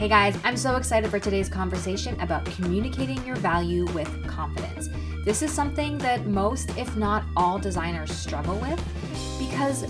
Hey 0.00 0.08
guys, 0.08 0.34
I'm 0.44 0.56
so 0.56 0.76
excited 0.76 1.10
for 1.10 1.18
today's 1.18 1.50
conversation 1.50 2.18
about 2.22 2.46
communicating 2.46 3.22
your 3.26 3.36
value 3.36 3.84
with 3.92 4.08
confidence. 4.26 4.88
This 5.26 5.42
is 5.42 5.52
something 5.52 5.98
that 5.98 6.24
most, 6.24 6.74
if 6.78 6.96
not 6.96 7.22
all, 7.36 7.58
designers 7.58 8.10
struggle 8.10 8.56
with 8.60 8.82
because 9.38 9.84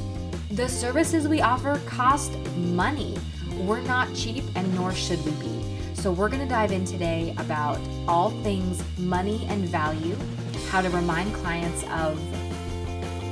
the 0.50 0.68
services 0.68 1.28
we 1.28 1.42
offer 1.42 1.80
cost 1.86 2.36
money. 2.56 3.16
We're 3.60 3.82
not 3.82 4.12
cheap, 4.12 4.42
and 4.56 4.74
nor 4.74 4.92
should 4.92 5.24
we 5.24 5.30
be. 5.30 5.64
So, 5.94 6.10
we're 6.10 6.28
going 6.28 6.42
to 6.42 6.48
dive 6.48 6.72
in 6.72 6.84
today 6.84 7.32
about 7.38 7.78
all 8.08 8.30
things 8.42 8.82
money 8.98 9.46
and 9.48 9.68
value, 9.68 10.16
how 10.70 10.80
to 10.82 10.90
remind 10.90 11.32
clients 11.34 11.84
of 11.84 12.18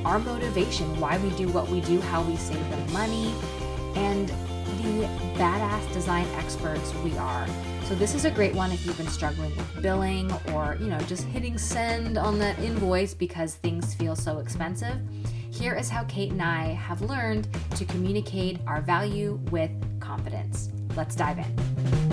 our 0.07 0.21
motivation, 0.21 1.01
why 1.01 1.19
we 1.19 1.31
do 1.31 1.49
what 1.49 1.69
we 1.71 1.81
do, 1.81 2.01
how 2.03 2.23
we 2.23 2.37
save 2.37 2.71
them 2.71 2.93
money, 2.93 3.35
and 3.97 4.33
the 4.83 5.07
badass 5.35 5.93
design 5.93 6.27
experts 6.37 6.95
we 6.97 7.17
are. 7.19 7.47
So 7.85 7.95
this 7.95 8.15
is 8.15 8.25
a 8.25 8.31
great 8.31 8.55
one 8.55 8.71
if 8.71 8.87
you've 8.87 8.97
been 8.97 9.09
struggling 9.09 9.55
with 9.57 9.83
billing 9.83 10.31
or, 10.53 10.77
you 10.81 10.87
know, 10.87 10.99
just 11.01 11.25
hitting 11.25 11.59
send 11.59 12.17
on 12.17 12.39
that 12.39 12.59
invoice 12.61 13.15
because 13.15 13.55
things 13.57 13.95
feel 13.95 14.15
so 14.15 14.39
expensive. 14.39 14.99
Here 15.51 15.75
is 15.75 15.89
how 15.89 16.05
Kate 16.05 16.31
and 16.31 16.43
I 16.43 16.75
have 16.75 17.03
learned 17.03 17.49
to 17.77 17.85
communicate 17.85 18.59
our 18.67 18.81
value 18.81 19.41
with 19.51 19.71
confidence. 20.01 20.69
Let's 20.95 21.17
dive 21.17 21.39
in. 21.39 22.08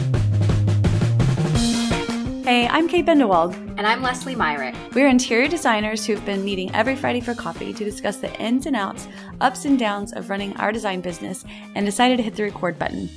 Hey, 2.46 2.68
I'm 2.68 2.88
Kate 2.88 3.08
Bendewald. 3.08 3.56
And 3.76 3.88
I'm 3.88 4.04
Leslie 4.04 4.36
Myrick. 4.36 4.76
We're 4.94 5.08
interior 5.08 5.48
designers 5.48 6.06
who've 6.06 6.24
been 6.28 6.46
meeting 6.46 6.70
every 6.76 6.96
Friday 6.96 7.20
for 7.20 7.34
coffee 7.34 7.74
to 7.74 7.84
discuss 7.84 8.18
the 8.18 8.32
ins 8.40 8.68
and 8.68 8.76
outs, 8.76 9.08
ups 9.42 9.66
and 9.66 9.80
downs 9.80 10.14
of 10.14 10.30
running 10.30 10.56
our 10.58 10.72
design 10.72 11.02
business 11.02 11.44
and 11.74 11.88
decided 11.88 12.18
to 12.18 12.24
hit 12.24 12.36
the 12.36 12.44
record 12.44 12.78
button. 12.78 13.10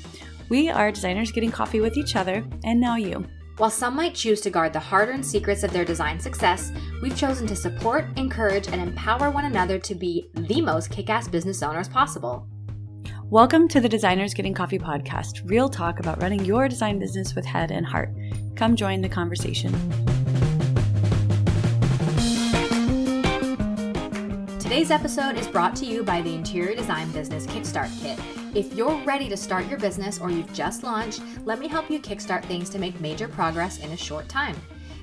We 0.49 0.71
are 0.71 0.91
designers 0.91 1.31
getting 1.31 1.51
coffee 1.51 1.83
with 1.83 1.99
each 1.99 2.17
other, 2.17 2.43
and 2.65 2.81
now 2.81 2.97
you. 2.97 3.23
While 3.59 3.69
some 3.69 3.97
might 3.97 4.15
choose 4.15 4.41
to 4.41 4.51
guard 4.51 4.73
the 4.73 4.81
hard 4.81 5.11
earned 5.11 5.27
secrets 5.27 5.63
of 5.63 5.75
their 5.75 5.85
design 5.85 6.19
success, 6.19 6.73
we've 7.03 7.15
chosen 7.15 7.47
to 7.49 7.55
support, 7.55 8.07
encourage, 8.17 8.69
and 8.69 8.81
empower 8.81 9.31
one 9.31 9.45
another 9.45 9.79
to 9.79 9.95
be 9.95 10.31
the 10.33 10.63
most 10.63 10.91
kick 10.91 11.11
ass 11.11 11.29
business 11.29 11.63
owners 11.63 11.91
possible. 11.91 12.49
Welcome 13.31 13.69
to 13.69 13.81
the 13.83 13.91
Designers 13.91 14.33
Getting 14.33 14.55
Coffee 14.55 14.79
podcast, 14.79 15.43
real 15.51 15.69
talk 15.69 16.01
about 16.01 16.23
running 16.23 16.47
your 16.47 16.67
design 16.67 16.99
business 16.99 17.35
with 17.35 17.45
head 17.45 17.71
and 17.71 17.85
heart. 17.85 18.09
Come 18.59 18.75
join 18.75 19.01
the 19.03 19.09
conversation. 19.09 19.71
Today's 24.59 24.91
episode 24.91 25.39
is 25.39 25.47
brought 25.47 25.77
to 25.77 25.87
you 25.87 26.03
by 26.03 26.23
the 26.23 26.35
Interior 26.35 26.75
Design 26.75 27.09
Business 27.13 27.47
Kickstart 27.47 27.89
Kit. 28.03 28.19
If 28.57 28.75
you're 28.75 29.01
ready 29.05 29.29
to 29.29 29.37
start 29.37 29.69
your 29.69 29.79
business 29.79 30.19
or 30.19 30.33
you've 30.33 30.53
just 30.53 30.83
launched, 30.83 31.23
let 31.45 31.61
me 31.61 31.69
help 31.69 31.89
you 31.89 32.01
kickstart 32.01 32.45
things 32.47 32.69
to 32.71 32.81
make 32.81 33.01
major 33.01 33.29
progress 33.29 33.79
in 33.79 33.93
a 33.93 33.97
short 33.97 34.29
time. 34.29 34.57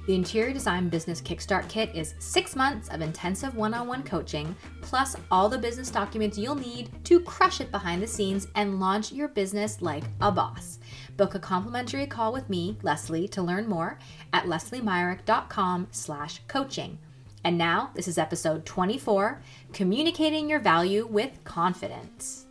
The 0.05 0.13
Interior 0.13 0.53
Design 0.53 0.87
Business 0.87 1.19
Kickstart 1.19 1.67
Kit 1.67 1.89
is 1.95 2.13
six 2.19 2.55
months 2.55 2.89
of 2.89 3.01
intensive 3.01 3.55
one 3.55 3.73
on 3.73 3.87
one 3.87 4.03
coaching, 4.03 4.55
plus 4.81 5.15
all 5.31 5.49
the 5.49 5.57
business 5.57 5.89
documents 5.89 6.37
you'll 6.37 6.53
need 6.53 6.91
to 7.05 7.19
crush 7.21 7.59
it 7.59 7.71
behind 7.71 8.03
the 8.03 8.07
scenes 8.07 8.47
and 8.53 8.79
launch 8.79 9.11
your 9.11 9.27
business 9.27 9.81
like 9.81 10.03
a 10.21 10.31
boss. 10.31 10.77
Book 11.17 11.33
a 11.33 11.39
complimentary 11.39 12.05
call 12.05 12.31
with 12.31 12.47
me, 12.51 12.77
Leslie, 12.83 13.27
to 13.29 13.41
learn 13.41 13.67
more 13.67 13.97
at 14.31 14.45
lesliemyrick.com 14.45 15.87
slash 15.89 16.39
coaching. 16.47 16.99
And 17.43 17.57
now, 17.57 17.89
this 17.95 18.07
is 18.07 18.19
episode 18.19 18.63
24, 18.63 19.41
Communicating 19.73 20.47
Your 20.47 20.59
Value 20.59 21.07
with 21.07 21.43
Confidence. 21.45 22.45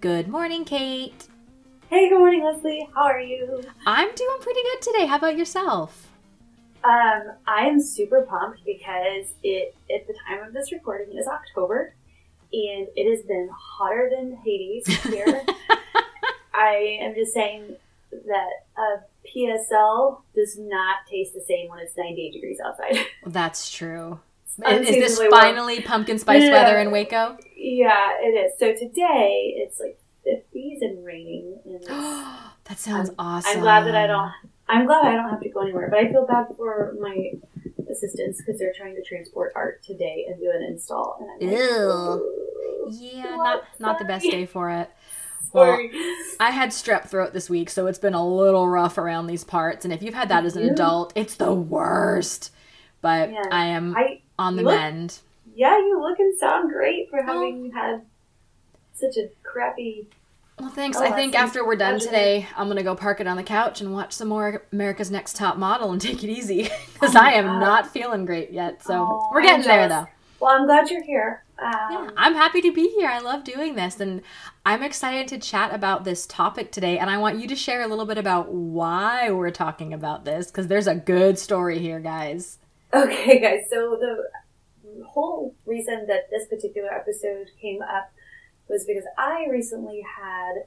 Good 0.00 0.26
morning, 0.26 0.64
Kate. 0.64 1.28
Hey, 1.88 2.08
good 2.08 2.18
morning, 2.18 2.42
Leslie. 2.42 2.88
How 2.92 3.02
are 3.02 3.20
you? 3.20 3.62
I'm 3.86 4.12
doing 4.14 4.38
pretty 4.40 4.62
good 4.62 4.82
today. 4.82 5.06
How 5.06 5.16
about 5.16 5.36
yourself? 5.38 6.09
Um, 6.82 7.32
I 7.46 7.66
am 7.66 7.80
super 7.80 8.22
pumped 8.22 8.64
because 8.64 9.34
it 9.42 9.74
at 9.94 10.06
the 10.06 10.14
time 10.26 10.42
of 10.46 10.54
this 10.54 10.72
recording 10.72 11.16
is 11.16 11.26
October, 11.26 11.94
and 12.52 12.88
it 12.96 13.10
has 13.14 13.24
been 13.26 13.50
hotter 13.52 14.10
than 14.14 14.36
Hades 14.44 14.86
here. 14.86 15.44
I 16.54 16.98
am 17.00 17.14
just 17.14 17.34
saying 17.34 17.76
that 18.10 18.50
a 18.78 19.28
PSL 19.28 20.22
does 20.34 20.58
not 20.58 20.98
taste 21.08 21.34
the 21.34 21.44
same 21.46 21.68
when 21.68 21.80
it's 21.80 21.96
98 21.96 22.32
degrees 22.32 22.58
outside. 22.64 22.96
That's 23.26 23.70
true. 23.70 24.20
Is, 24.66 24.88
is 24.88 25.18
this 25.18 25.28
finally 25.30 25.76
warm. 25.76 25.84
pumpkin 25.84 26.18
spice 26.18 26.42
yeah. 26.42 26.50
weather 26.50 26.78
in 26.78 26.90
Waco? 26.90 27.38
Yeah, 27.56 28.10
it 28.20 28.52
is. 28.52 28.58
So 28.58 28.72
today 28.72 29.54
it's 29.56 29.80
like 29.80 29.98
50s 30.26 30.78
and 30.82 31.04
raining. 31.04 31.60
And 31.64 31.82
that 32.64 32.78
sounds 32.78 33.10
I'm, 33.10 33.14
awesome. 33.18 33.52
I'm 33.56 33.60
glad 33.60 33.86
that 33.86 33.94
I 33.94 34.06
don't 34.06 34.32
I'm 34.70 34.86
glad 34.86 35.04
I 35.04 35.16
don't 35.16 35.28
have 35.28 35.40
to 35.40 35.48
go 35.48 35.62
anywhere, 35.62 35.88
but 35.90 35.98
I 35.98 36.08
feel 36.10 36.26
bad 36.26 36.46
for 36.56 36.94
my 37.00 37.32
assistants 37.90 38.38
because 38.38 38.58
they're 38.58 38.72
trying 38.72 38.94
to 38.94 39.02
transport 39.02 39.52
art 39.56 39.82
today 39.82 40.26
and 40.28 40.38
do 40.38 40.50
an 40.54 40.62
install. 40.62 41.18
And 41.20 41.50
I'm 41.50 41.58
Ew. 41.58 42.86
Like, 42.86 42.94
yeah, 43.00 43.36
not 43.36 43.64
not 43.78 43.98
the 43.98 44.04
best 44.04 44.30
day 44.30 44.46
for 44.46 44.70
it. 44.70 44.90
Sorry. 45.52 45.90
Well, 45.92 46.16
I 46.38 46.50
had 46.50 46.70
strep 46.70 47.08
throat 47.08 47.32
this 47.32 47.50
week, 47.50 47.70
so 47.70 47.86
it's 47.88 47.98
been 47.98 48.14
a 48.14 48.24
little 48.24 48.68
rough 48.68 48.98
around 48.98 49.26
these 49.26 49.42
parts. 49.42 49.84
And 49.84 49.92
if 49.92 50.02
you've 50.02 50.14
had 50.14 50.28
that 50.28 50.44
as 50.44 50.54
an 50.54 50.68
adult, 50.68 51.12
it's 51.16 51.34
the 51.34 51.52
worst. 51.52 52.52
But 53.00 53.32
yeah. 53.32 53.46
I 53.50 53.66
am 53.66 53.96
I, 53.96 54.20
on 54.38 54.56
the 54.56 54.62
look, 54.62 54.74
mend. 54.74 55.18
Yeah, 55.54 55.76
you 55.78 56.00
look 56.00 56.18
and 56.20 56.38
sound 56.38 56.70
great 56.70 57.10
for 57.10 57.22
having 57.22 57.72
had 57.72 58.02
such 58.94 59.16
a 59.16 59.30
crappy 59.42 60.08
well, 60.60 60.70
thanks. 60.70 60.98
Oh, 60.98 61.04
I 61.04 61.12
think 61.12 61.34
after 61.34 61.66
we're 61.66 61.76
done 61.76 61.98
today, 61.98 62.46
I'm 62.56 62.68
gonna 62.68 62.82
go 62.82 62.94
park 62.94 63.20
it 63.20 63.26
on 63.26 63.36
the 63.36 63.42
couch 63.42 63.80
and 63.80 63.92
watch 63.92 64.12
some 64.12 64.28
more 64.28 64.62
America's 64.72 65.10
Next 65.10 65.36
Top 65.36 65.56
Model 65.56 65.90
and 65.92 66.00
take 66.00 66.22
it 66.22 66.30
easy 66.30 66.70
because 66.92 67.16
oh 67.16 67.20
I 67.20 67.32
am 67.32 67.46
God. 67.46 67.60
not 67.60 67.92
feeling 67.92 68.26
great 68.26 68.50
yet. 68.50 68.82
So 68.82 68.94
oh, 68.94 69.30
we're 69.32 69.42
getting 69.42 69.66
there 69.66 69.88
though. 69.88 70.06
Well, 70.38 70.52
I'm 70.52 70.66
glad 70.66 70.90
you're 70.90 71.04
here. 71.04 71.44
Um, 71.58 71.72
yeah, 71.90 72.10
I'm 72.16 72.34
happy 72.34 72.62
to 72.62 72.72
be 72.72 72.88
here. 72.88 73.08
I 73.08 73.20
love 73.20 73.44
doing 73.44 73.74
this, 73.74 74.00
and 74.00 74.22
I'm 74.64 74.82
excited 74.82 75.28
to 75.28 75.38
chat 75.38 75.74
about 75.74 76.04
this 76.04 76.26
topic 76.26 76.72
today. 76.72 76.98
And 76.98 77.10
I 77.10 77.18
want 77.18 77.38
you 77.38 77.46
to 77.48 77.56
share 77.56 77.82
a 77.82 77.86
little 77.86 78.06
bit 78.06 78.18
about 78.18 78.52
why 78.52 79.30
we're 79.30 79.50
talking 79.50 79.92
about 79.92 80.24
this 80.24 80.46
because 80.46 80.68
there's 80.68 80.86
a 80.86 80.94
good 80.94 81.38
story 81.38 81.78
here, 81.78 82.00
guys. 82.00 82.58
Okay, 82.92 83.38
guys. 83.40 83.66
So 83.70 83.98
the 84.00 85.04
whole 85.06 85.54
reason 85.66 86.06
that 86.08 86.30
this 86.30 86.48
particular 86.48 86.92
episode 86.92 87.50
came 87.60 87.82
up 87.82 88.10
was 88.70 88.84
because 88.86 89.04
I 89.18 89.46
recently 89.50 90.02
had 90.16 90.64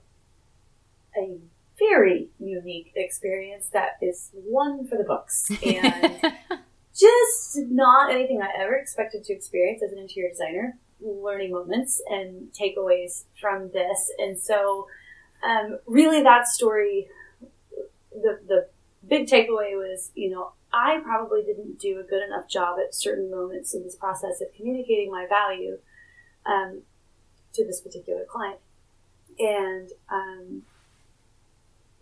a 1.18 1.38
very 1.80 2.30
unique 2.40 2.92
experience 2.96 3.70
that 3.74 3.98
is 4.02 4.30
one 4.34 4.86
for 4.88 4.98
the 4.98 5.04
books 5.04 5.50
and 5.66 6.34
just 6.96 7.58
not 7.70 8.12
anything 8.12 8.42
I 8.42 8.50
ever 8.62 8.76
expected 8.76 9.24
to 9.26 9.34
experience 9.34 9.82
as 9.82 9.92
an 9.92 9.98
interior 9.98 10.30
designer. 10.30 10.78
Learning 11.02 11.52
moments 11.52 12.02
and 12.10 12.48
takeaways 12.54 13.24
from 13.42 13.72
this, 13.72 14.10
and 14.18 14.40
so 14.40 14.88
um, 15.46 15.80
really 15.86 16.24
that 16.24 16.48
story, 16.48 17.10
the 18.12 18.40
the 18.48 18.68
big 19.06 19.28
takeaway 19.28 19.76
was, 19.76 20.12
you 20.16 20.30
know, 20.30 20.54
I 20.72 21.00
probably 21.04 21.44
didn't 21.44 21.78
do 21.78 22.00
a 22.00 22.04
good 22.04 22.24
enough 22.24 22.48
job 22.48 22.78
at 22.80 22.96
certain 22.96 23.30
moments 23.30 23.74
in 23.74 23.84
this 23.84 23.96
process 23.96 24.40
of 24.40 24.48
communicating 24.56 25.12
my 25.12 25.28
value. 25.28 25.78
Um, 26.46 26.84
to 27.54 27.66
this 27.66 27.82
particular 27.82 28.26
client. 28.26 28.60
And 29.40 29.90
um, 30.12 30.64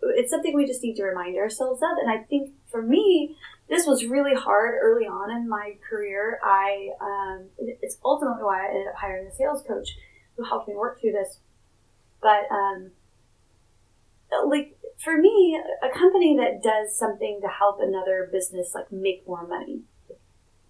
it's 0.02 0.30
something 0.30 0.54
we 0.54 0.66
just 0.66 0.82
need 0.82 0.96
to 0.96 1.04
remind 1.04 1.36
ourselves 1.36 1.80
of. 1.82 1.98
And 1.98 2.10
I 2.10 2.24
think 2.24 2.50
for 2.70 2.82
me, 2.82 3.36
this 3.68 3.86
was 3.86 4.04
really 4.04 4.34
hard 4.34 4.74
early 4.82 5.06
on 5.06 5.30
in 5.30 5.48
my 5.48 5.76
career. 5.88 6.38
I 6.44 6.90
um, 7.00 7.46
it's 7.58 7.96
ultimately 8.04 8.42
why 8.42 8.66
I 8.66 8.68
ended 8.68 8.88
up 8.88 8.96
hiring 8.96 9.26
a 9.26 9.34
sales 9.34 9.62
coach 9.66 9.96
who 10.36 10.44
helped 10.44 10.68
me 10.68 10.74
work 10.74 11.00
through 11.00 11.12
this. 11.12 11.38
But 12.20 12.44
um, 12.50 12.90
like 14.46 14.76
for 14.98 15.16
me, 15.16 15.60
a 15.82 15.88
company 15.96 16.36
that 16.36 16.62
does 16.62 16.96
something 16.96 17.40
to 17.42 17.48
help 17.48 17.78
another 17.80 18.28
business 18.30 18.72
like 18.74 18.92
make 18.92 19.26
more 19.26 19.46
money, 19.46 19.82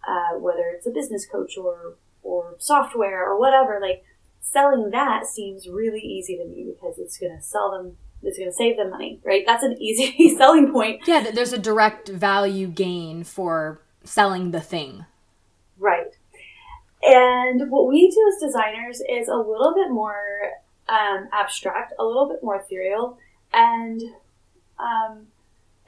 uh, 0.07 0.39
whether 0.39 0.71
it's 0.75 0.87
a 0.87 0.91
business 0.91 1.27
coach 1.27 1.57
or 1.57 1.95
or 2.23 2.55
software 2.59 3.29
or 3.29 3.39
whatever, 3.39 3.79
like 3.81 4.05
selling 4.43 4.91
that 4.91 5.27
seems 5.27 5.69
really 5.69 6.01
easy 6.01 6.37
to 6.37 6.45
me 6.45 6.67
because 6.69 6.99
it's 6.99 7.17
going 7.17 7.35
to 7.35 7.43
sell 7.43 7.71
them 7.71 7.97
it's 8.23 8.39
going 8.39 8.51
to 8.51 8.57
save 8.57 8.77
them 8.77 8.91
money, 8.91 9.19
right? 9.25 9.43
That's 9.45 9.65
an 9.65 9.77
easy 9.81 10.35
selling 10.37 10.73
point. 10.73 11.03
Yeah, 11.07 11.31
there's 11.33 11.53
a 11.53 11.59
direct 11.59 12.09
value 12.09 12.69
gain 12.69 13.25
for 13.25 13.81
selling 14.05 14.53
the 14.53 14.61
thing. 14.61 15.07
Right. 15.79 16.17
And 17.03 17.69
what 17.71 17.89
we 17.89 18.09
do 18.09 18.33
as 18.33 18.41
designers 18.41 19.01
is 19.09 19.27
a 19.27 19.35
little 19.35 19.75
bit 19.75 19.91
more 19.91 20.53
um, 20.89 21.29
abstract, 21.33 21.95
a 21.99 22.05
little 22.05 22.29
bit 22.29 22.45
more 22.45 22.57
ethereal, 22.57 23.19
and 23.53 24.01
um, 24.79 25.27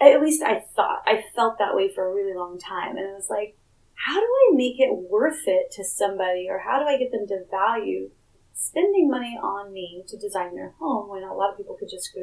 at 0.00 0.20
least 0.20 0.42
I 0.42 0.64
thought, 0.74 1.02
I 1.06 1.24
felt 1.36 1.58
that 1.58 1.76
way 1.76 1.88
for 1.88 2.04
a 2.04 2.12
really 2.12 2.36
long 2.36 2.58
time. 2.58 2.96
And 2.96 3.06
it 3.06 3.14
was 3.14 3.30
like, 3.30 3.56
how 3.94 4.18
do 4.18 4.26
I 4.26 4.54
make 4.54 4.80
it 4.80 4.92
worth 4.92 5.46
it 5.46 5.70
to 5.72 5.84
somebody, 5.84 6.48
or 6.50 6.58
how 6.58 6.80
do 6.80 6.86
I 6.86 6.98
get 6.98 7.12
them 7.12 7.28
to 7.28 7.44
value 7.48 8.10
spending 8.54 9.10
money 9.10 9.38
on 9.40 9.72
me 9.72 10.04
to 10.08 10.16
design 10.16 10.54
their 10.54 10.74
home 10.78 11.08
when 11.08 11.22
a 11.22 11.34
lot 11.34 11.50
of 11.50 11.56
people 11.56 11.76
could 11.78 11.90
just 11.90 12.14
go 12.14 12.22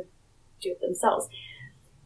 do 0.61 0.71
it 0.71 0.81
themselves. 0.81 1.27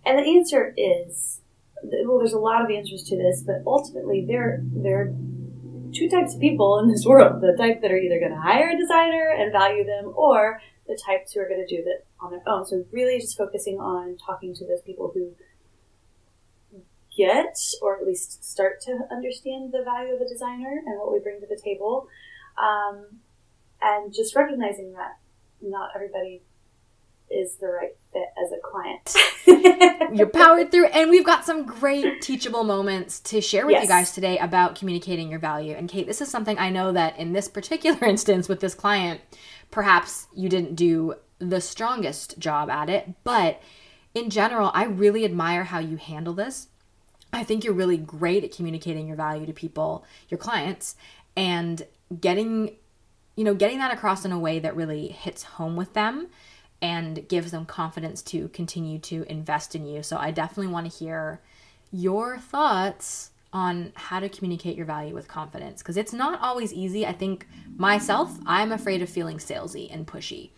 And 0.06 0.19
the 0.19 0.24
answer 0.24 0.74
is 0.77 1.42
well, 1.83 2.19
there's 2.19 2.33
a 2.33 2.39
lot 2.39 2.63
of 2.63 2.72
answers 2.72 3.04
to 3.04 3.18
this, 3.18 3.44
but 3.45 3.62
ultimately 3.66 4.25
there 4.25 4.62
there 4.63 5.01
are 5.01 5.13
two 5.94 6.10
types 6.10 6.33
of 6.36 6.42
people 6.42 6.80
in 6.80 6.89
this 6.89 7.06
world: 7.06 7.42
the 7.42 7.56
type 7.57 7.81
that 7.81 7.92
are 7.92 7.98
either 7.98 8.19
going 8.19 8.31
to 8.31 8.42
hire 8.42 8.69
a 8.69 8.77
designer 8.77 9.33
and 9.38 9.51
value 9.51 9.86
them, 9.86 10.12
or 10.16 10.62
the 10.88 11.00
types 11.06 11.33
who 11.33 11.42
are 11.42 11.48
going 11.48 11.66
to 11.66 11.75
do 11.75 11.83
that 11.83 12.06
on 12.19 12.31
their 12.31 12.42
own. 12.48 12.66
So 12.66 12.86
really, 12.92 13.19
just 13.19 13.38
focusing 13.38 13.80
on 13.80 14.18
talking 14.18 14.54
to 14.56 14.66
those 14.66 14.81
people 14.81 15.12
who 15.13 15.36
get, 17.16 17.57
or 17.81 17.98
at 17.98 18.06
least 18.06 18.44
start 18.44 18.81
to 18.81 19.00
understand 19.12 19.72
the 19.72 19.83
value 19.83 20.13
of 20.13 20.22
a 20.22 20.27
designer 20.27 20.81
and 20.86 21.00
what 21.00 21.13
we 21.13 21.19
bring 21.19 21.39
to 21.39 21.48
the 21.48 21.60
table, 21.62 22.07
um, 22.57 23.06
and 23.81 24.13
just 24.13 24.36
recognizing 24.36 24.94
that 24.94 25.18
not 25.62 25.89
everybody 25.95 26.42
is 27.30 27.57
the 27.57 27.68
right 27.68 27.95
fit 28.13 28.27
as 28.44 28.51
a 28.51 28.60
client. 28.62 29.16
You're 30.18 30.27
powered 30.27 30.72
through, 30.72 30.86
and 30.88 31.10
we've 31.10 31.25
got 31.25 31.44
some 31.45 31.66
great 31.66 32.22
teachable 32.22 32.63
moments 32.63 33.19
to 33.22 33.42
share 33.42 33.66
with 33.66 33.74
Yes. 33.74 33.83
you 33.83 33.89
guys 33.89 34.12
today 34.12 34.38
about 34.38 34.75
communicating 34.75 35.30
your 35.30 35.39
value. 35.39 35.74
And 35.75 35.89
Kate, 35.89 36.06
this 36.07 36.22
is 36.22 36.30
something 36.30 36.57
I 36.60 36.69
know 36.69 36.92
that 36.92 37.18
in 37.18 37.33
this 37.33 37.48
particular 37.48 38.04
instance 38.07 38.48
with 38.48 38.60
this 38.60 38.75
client, 38.75 39.22
perhaps 39.72 40.27
you 40.36 40.50
didn't 40.50 40.75
do 40.75 41.16
the 41.39 41.60
strongest 41.60 42.38
job 42.39 42.69
at 42.69 42.89
it, 42.89 43.10
but 43.24 43.62
in 44.13 44.30
general, 44.30 44.72
I 44.74 44.86
really 44.86 45.25
admire 45.25 45.66
how 45.66 45.80
you 45.80 45.98
handle 45.98 46.33
this. 46.33 46.69
I 47.33 47.44
think 47.44 47.66
you're 47.66 47.74
really 47.74 47.98
great 47.98 48.45
at 48.45 48.56
communicating 48.56 49.07
your 49.07 49.18
value 49.18 49.45
to 49.45 49.51
people, 49.51 50.06
your 50.30 50.38
clients, 50.38 50.95
and 51.36 51.86
getting 52.22 52.77
you 53.36 53.44
know, 53.44 53.54
getting 53.54 53.80
that 53.80 53.94
across 53.94 54.26
in 54.26 54.32
a 54.32 54.40
way 54.40 54.60
that 54.60 54.76
really 54.76 55.10
hits 55.10 55.44
home 55.44 55.76
with 55.76 55.94
them 55.94 56.28
and 56.82 57.28
gives 57.28 57.52
them 57.52 57.66
confidence 57.66 58.22
to 58.22 58.48
continue 58.50 59.00
to 59.00 59.26
invest 59.30 59.76
in 59.76 59.86
you. 59.86 60.04
So 60.04 60.18
I 60.18 60.32
definitely 60.32 60.72
want 60.72 60.92
to 60.92 60.98
hear 60.98 61.42
your 61.92 62.38
thoughts 62.38 63.32
on 63.54 63.94
how 63.96 64.20
to 64.20 64.28
communicate 64.28 64.76
your 64.76 64.86
value 64.86 65.14
with 65.14 65.28
confidence 65.28 65.82
because 65.82 65.96
it's 65.96 66.12
not 66.12 66.42
always 66.42 66.74
easy. 66.74 67.06
I 67.06 67.14
think 67.14 67.48
myself, 67.78 68.38
I'm 68.46 68.72
afraid 68.74 69.02
of 69.02 69.10
feeling 69.10 69.38
salesy 69.38 69.94
and 69.94 70.06
pushy. 70.06 70.50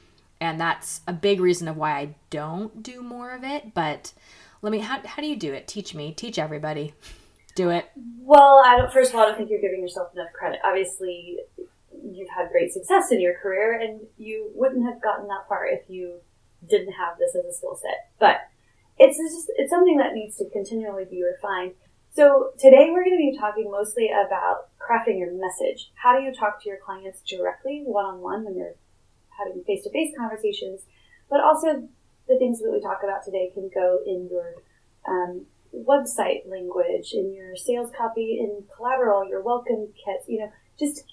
And 0.42 0.60
that's 0.60 1.02
a 1.08 1.14
big 1.14 1.40
reason 1.40 1.68
of 1.68 1.78
why 1.78 1.92
I 1.92 2.16
don't 2.30 2.82
do 2.82 3.02
more 3.02 3.32
of 3.32 3.44
it, 3.44 3.74
but 3.74 4.14
let 4.62 4.72
me 4.72 4.80
how, 4.80 5.00
how 5.06 5.22
do 5.22 5.28
you 5.28 5.36
do 5.36 5.54
it? 5.54 5.68
Teach 5.68 5.94
me, 5.94 6.12
teach 6.12 6.40
everybody. 6.40 6.94
Do 7.56 7.70
it. 7.70 7.90
Well, 8.20 8.62
I 8.66 8.78
don't, 8.78 8.92
first 8.92 9.12
of 9.12 9.16
all, 9.16 9.24
I 9.24 9.30
don't 9.30 9.38
think 9.38 9.50
you're 9.50 9.62
giving 9.62 9.82
yourself 9.82 10.14
enough 10.14 10.32
credit. 10.34 10.60
Obviously, 10.64 11.40
you've 12.18 12.30
had 12.30 12.52
great 12.52 12.74
success 12.74 13.12
in 13.12 13.22
your 13.22 13.36
career, 13.36 13.80
and 13.80 14.02
you 14.18 14.52
wouldn't 14.56 14.86
have 14.86 15.02
gotten 15.02 15.28
that 15.28 15.48
far 15.48 15.66
if 15.66 15.90
you 15.90 16.20
didn't 16.68 16.94
have 16.94 17.18
this 17.18 17.36
as 17.36 17.46
a 17.46 17.54
skill 17.54 17.80
set. 17.82 18.10
But 18.20 18.38
it's 18.98 19.18
just 19.18 19.52
it's 19.56 19.70
something 19.70 19.98
that 19.98 20.14
needs 20.14 20.38
to 20.38 20.50
continually 20.50 21.06
be 21.06 21.24
refined. 21.24 21.74
So 22.14 22.52
today 22.58 22.90
we're 22.90 23.04
going 23.04 23.18
to 23.18 23.32
be 23.32 23.38
talking 23.38 23.70
mostly 23.70 24.10
about 24.10 24.70
crafting 24.82 25.20
your 25.20 25.32
message. 25.34 25.92
How 25.94 26.18
do 26.18 26.24
you 26.24 26.34
talk 26.34 26.62
to 26.64 26.70
your 26.70 26.80
clients 26.84 27.22
directly, 27.22 27.84
one 27.86 28.06
on 28.06 28.20
one, 28.22 28.44
when 28.44 28.58
you're 28.58 28.76
having 29.38 29.64
face 29.64 29.84
to 29.84 29.92
face 29.92 30.14
conversations? 30.18 30.82
But 31.30 31.42
also 31.42 31.88
the 32.28 32.40
things 32.40 32.60
that 32.60 32.72
we 32.72 32.82
talk 32.82 33.02
about 33.04 33.24
today 33.24 33.52
can 33.54 33.70
go 33.74 34.00
in 34.06 34.30
your 34.32 34.56
um, 35.08 35.46
website 35.76 36.50
language, 36.50 37.14
in 37.14 37.34
your 37.34 37.56
sales 37.56 37.92
copy, 37.96 38.40
in 38.40 38.64
collateral, 38.76 39.28
your 39.28 39.42
welcome 39.42 39.90
kits, 39.94 40.26
you 40.28 40.40
know, 40.40 40.52
just 40.80 41.04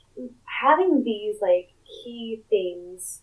having 0.45 1.03
these 1.05 1.37
like 1.41 1.71
key 1.85 2.43
things 2.49 3.21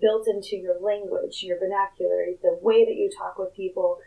built 0.00 0.26
into 0.28 0.56
your 0.56 0.80
language, 0.80 1.42
your 1.42 1.58
vernacular, 1.58 2.26
the 2.42 2.58
way 2.60 2.84
that 2.84 2.94
you 2.94 3.10
talk 3.16 3.38
with 3.38 3.54
people, 3.54 3.98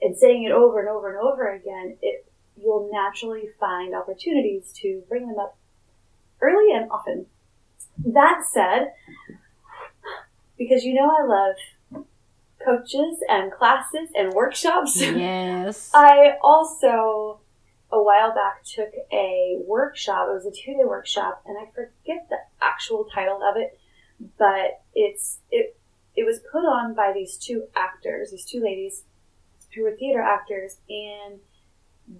and 0.00 0.16
saying 0.16 0.44
it 0.44 0.52
over 0.52 0.80
and 0.80 0.88
over 0.88 1.08
and 1.08 1.18
over 1.18 1.52
again, 1.52 1.96
it 2.02 2.26
you'll 2.56 2.90
naturally 2.92 3.48
find 3.58 3.94
opportunities 3.94 4.72
to 4.74 5.02
bring 5.08 5.26
them 5.26 5.38
up 5.38 5.56
early 6.40 6.74
and 6.74 6.90
often. 6.90 7.26
That 8.04 8.42
said, 8.50 8.92
because 10.58 10.84
you 10.84 10.94
know 10.94 11.10
I 11.10 11.24
love 11.26 12.04
coaches 12.64 13.18
and 13.28 13.52
classes 13.52 14.08
and 14.14 14.32
workshops. 14.32 15.00
Yes. 15.00 15.90
I 15.94 16.36
also, 16.42 17.40
a 17.92 18.02
while 18.02 18.34
back, 18.34 18.64
took 18.64 18.90
a 19.12 19.58
workshop. 19.66 20.28
It 20.30 20.34
was 20.34 20.46
a 20.46 20.50
two 20.50 20.72
day 20.72 20.84
workshop, 20.84 21.42
and 21.46 21.56
I 21.58 21.70
forget 21.72 22.26
the 22.30 22.38
actual 22.60 23.04
title 23.12 23.40
of 23.42 23.56
it, 23.56 23.78
but 24.38 24.80
it's 24.94 25.38
it 25.50 25.76
it 26.16 26.24
was 26.24 26.40
put 26.50 26.64
on 26.64 26.94
by 26.94 27.12
these 27.14 27.36
two 27.36 27.64
actors, 27.76 28.30
these 28.30 28.44
two 28.44 28.60
ladies 28.62 29.04
who 29.74 29.82
were 29.84 29.92
theater 29.96 30.20
actors, 30.22 30.78
and 30.88 31.40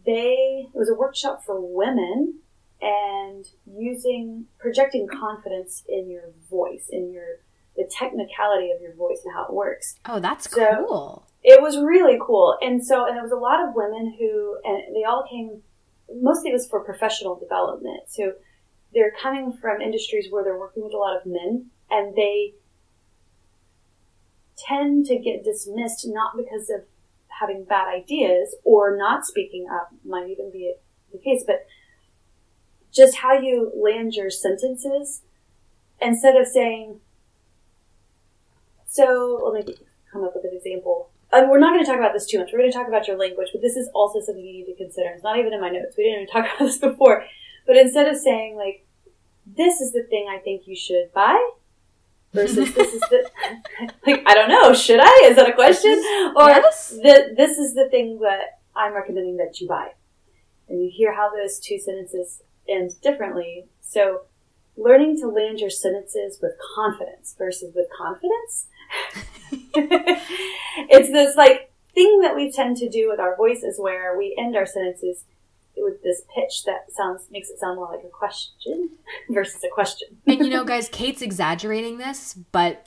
they 0.06 0.66
it 0.72 0.78
was 0.78 0.88
a 0.88 0.94
workshop 0.94 1.42
for 1.44 1.60
women 1.60 2.38
and 2.80 3.46
using 3.66 4.46
projecting 4.58 5.06
confidence 5.06 5.84
in 5.88 6.10
your 6.10 6.30
voice, 6.50 6.88
in 6.90 7.12
your 7.12 7.38
the 7.76 7.84
technicality 7.90 8.70
of 8.70 8.82
your 8.82 8.94
voice 8.94 9.20
and 9.24 9.32
how 9.32 9.46
it 9.46 9.52
works 9.54 9.94
oh, 10.04 10.20
that's 10.20 10.50
So- 10.50 10.84
cool. 10.86 11.26
It 11.42 11.60
was 11.60 11.76
really 11.76 12.18
cool. 12.24 12.56
And 12.60 12.84
so, 12.84 13.06
and 13.06 13.16
there 13.16 13.22
was 13.22 13.32
a 13.32 13.36
lot 13.36 13.66
of 13.66 13.74
women 13.74 14.14
who, 14.18 14.58
and 14.64 14.94
they 14.94 15.04
all 15.04 15.24
came, 15.28 15.62
mostly 16.20 16.50
it 16.50 16.54
was 16.54 16.68
for 16.68 16.80
professional 16.80 17.34
development. 17.36 18.02
So 18.08 18.34
they're 18.94 19.12
coming 19.20 19.52
from 19.52 19.80
industries 19.80 20.28
where 20.30 20.44
they're 20.44 20.58
working 20.58 20.84
with 20.84 20.92
a 20.92 20.98
lot 20.98 21.16
of 21.16 21.26
men 21.26 21.66
and 21.90 22.14
they 22.14 22.54
tend 24.56 25.06
to 25.06 25.18
get 25.18 25.44
dismissed 25.44 26.06
not 26.06 26.36
because 26.36 26.70
of 26.70 26.82
having 27.40 27.64
bad 27.64 27.88
ideas 27.88 28.54
or 28.64 28.96
not 28.96 29.26
speaking 29.26 29.66
up, 29.72 29.90
might 30.04 30.28
even 30.28 30.50
be 30.52 30.74
the 31.10 31.18
case, 31.18 31.42
but 31.46 31.66
just 32.92 33.16
how 33.16 33.32
you 33.32 33.72
land 33.74 34.14
your 34.14 34.30
sentences 34.30 35.22
instead 36.00 36.36
of 36.36 36.46
saying, 36.46 37.00
so 38.86 39.50
let 39.52 39.66
me 39.66 39.74
come 40.12 40.22
up 40.22 40.34
with 40.34 40.44
an 40.44 40.56
example. 40.56 41.11
Um, 41.32 41.48
we're 41.48 41.58
not 41.58 41.72
going 41.72 41.84
to 41.84 41.90
talk 41.90 41.98
about 41.98 42.12
this 42.12 42.26
too 42.26 42.38
much. 42.38 42.50
We're 42.52 42.58
going 42.58 42.70
to 42.70 42.76
talk 42.76 42.88
about 42.88 43.08
your 43.08 43.16
language, 43.16 43.48
but 43.52 43.62
this 43.62 43.76
is 43.76 43.88
also 43.94 44.20
something 44.20 44.44
you 44.44 44.52
need 44.52 44.66
to 44.66 44.76
consider. 44.76 45.08
It's 45.10 45.24
not 45.24 45.38
even 45.38 45.52
in 45.52 45.60
my 45.60 45.70
notes. 45.70 45.96
We 45.96 46.04
didn't 46.04 46.22
even 46.22 46.26
talk 46.32 46.44
about 46.44 46.58
this 46.66 46.78
before. 46.78 47.24
But 47.66 47.76
instead 47.76 48.06
of 48.08 48.16
saying 48.16 48.56
like, 48.56 48.86
"This 49.46 49.80
is 49.80 49.92
the 49.92 50.02
thing 50.04 50.26
I 50.30 50.38
think 50.38 50.66
you 50.66 50.76
should 50.76 51.12
buy," 51.14 51.40
versus 52.34 52.74
"This 52.74 52.92
is 52.94 53.00
the," 53.00 53.30
like 54.06 54.22
I 54.26 54.34
don't 54.34 54.48
know, 54.48 54.74
should 54.74 55.00
I? 55.00 55.28
Is 55.30 55.36
that 55.36 55.48
a 55.48 55.54
question? 55.54 55.92
Or 56.36 56.48
Yes. 56.48 56.90
the, 56.90 57.34
this 57.36 57.58
is 57.58 57.74
the 57.74 57.88
thing 57.88 58.18
that 58.20 58.58
I'm 58.74 58.94
recommending 58.94 59.36
that 59.38 59.60
you 59.60 59.68
buy. 59.68 59.92
And 60.68 60.82
you 60.82 60.90
hear 60.92 61.14
how 61.14 61.30
those 61.34 61.58
two 61.60 61.78
sentences 61.78 62.42
end 62.68 63.00
differently. 63.02 63.66
So 63.80 64.22
learning 64.76 65.18
to 65.20 65.28
land 65.28 65.60
your 65.60 65.70
sentences 65.70 66.38
with 66.42 66.52
confidence 66.74 67.34
versus 67.38 67.74
with 67.74 67.86
confidence. 67.96 68.66
it's 69.74 71.10
this 71.10 71.36
like 71.36 71.70
thing 71.94 72.20
that 72.20 72.34
we 72.34 72.50
tend 72.50 72.76
to 72.78 72.88
do 72.88 73.08
with 73.08 73.20
our 73.20 73.36
voices 73.36 73.78
where 73.78 74.16
we 74.16 74.34
end 74.38 74.56
our 74.56 74.66
sentences 74.66 75.24
with 75.76 76.02
this 76.02 76.22
pitch 76.34 76.64
that 76.64 76.92
sounds 76.92 77.24
makes 77.30 77.50
it 77.50 77.58
sound 77.58 77.76
more 77.76 77.90
like 77.90 78.04
a 78.04 78.08
question 78.08 78.90
versus 79.30 79.62
a 79.64 79.68
question. 79.68 80.08
and 80.26 80.40
you 80.40 80.48
know, 80.48 80.64
guys, 80.64 80.88
Kate's 80.88 81.22
exaggerating 81.22 81.98
this, 81.98 82.34
but 82.34 82.86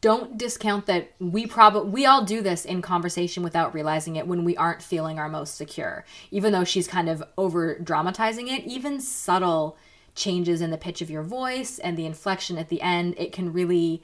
don't 0.00 0.36
discount 0.36 0.86
that 0.86 1.12
we 1.20 1.46
probably 1.46 1.90
we 1.90 2.06
all 2.06 2.24
do 2.24 2.40
this 2.40 2.64
in 2.64 2.82
conversation 2.82 3.42
without 3.42 3.74
realizing 3.74 4.16
it 4.16 4.26
when 4.26 4.44
we 4.44 4.56
aren't 4.56 4.82
feeling 4.82 5.18
our 5.18 5.28
most 5.28 5.56
secure. 5.56 6.04
Even 6.30 6.52
though 6.52 6.64
she's 6.64 6.88
kind 6.88 7.08
of 7.08 7.22
over 7.36 7.78
dramatizing 7.78 8.48
it, 8.48 8.64
even 8.64 9.00
subtle 9.00 9.76
changes 10.14 10.60
in 10.60 10.70
the 10.70 10.78
pitch 10.78 11.00
of 11.00 11.10
your 11.10 11.22
voice 11.22 11.78
and 11.78 11.96
the 11.96 12.06
inflection 12.06 12.58
at 12.58 12.68
the 12.68 12.82
end, 12.82 13.14
it 13.18 13.32
can 13.32 13.52
really 13.52 14.02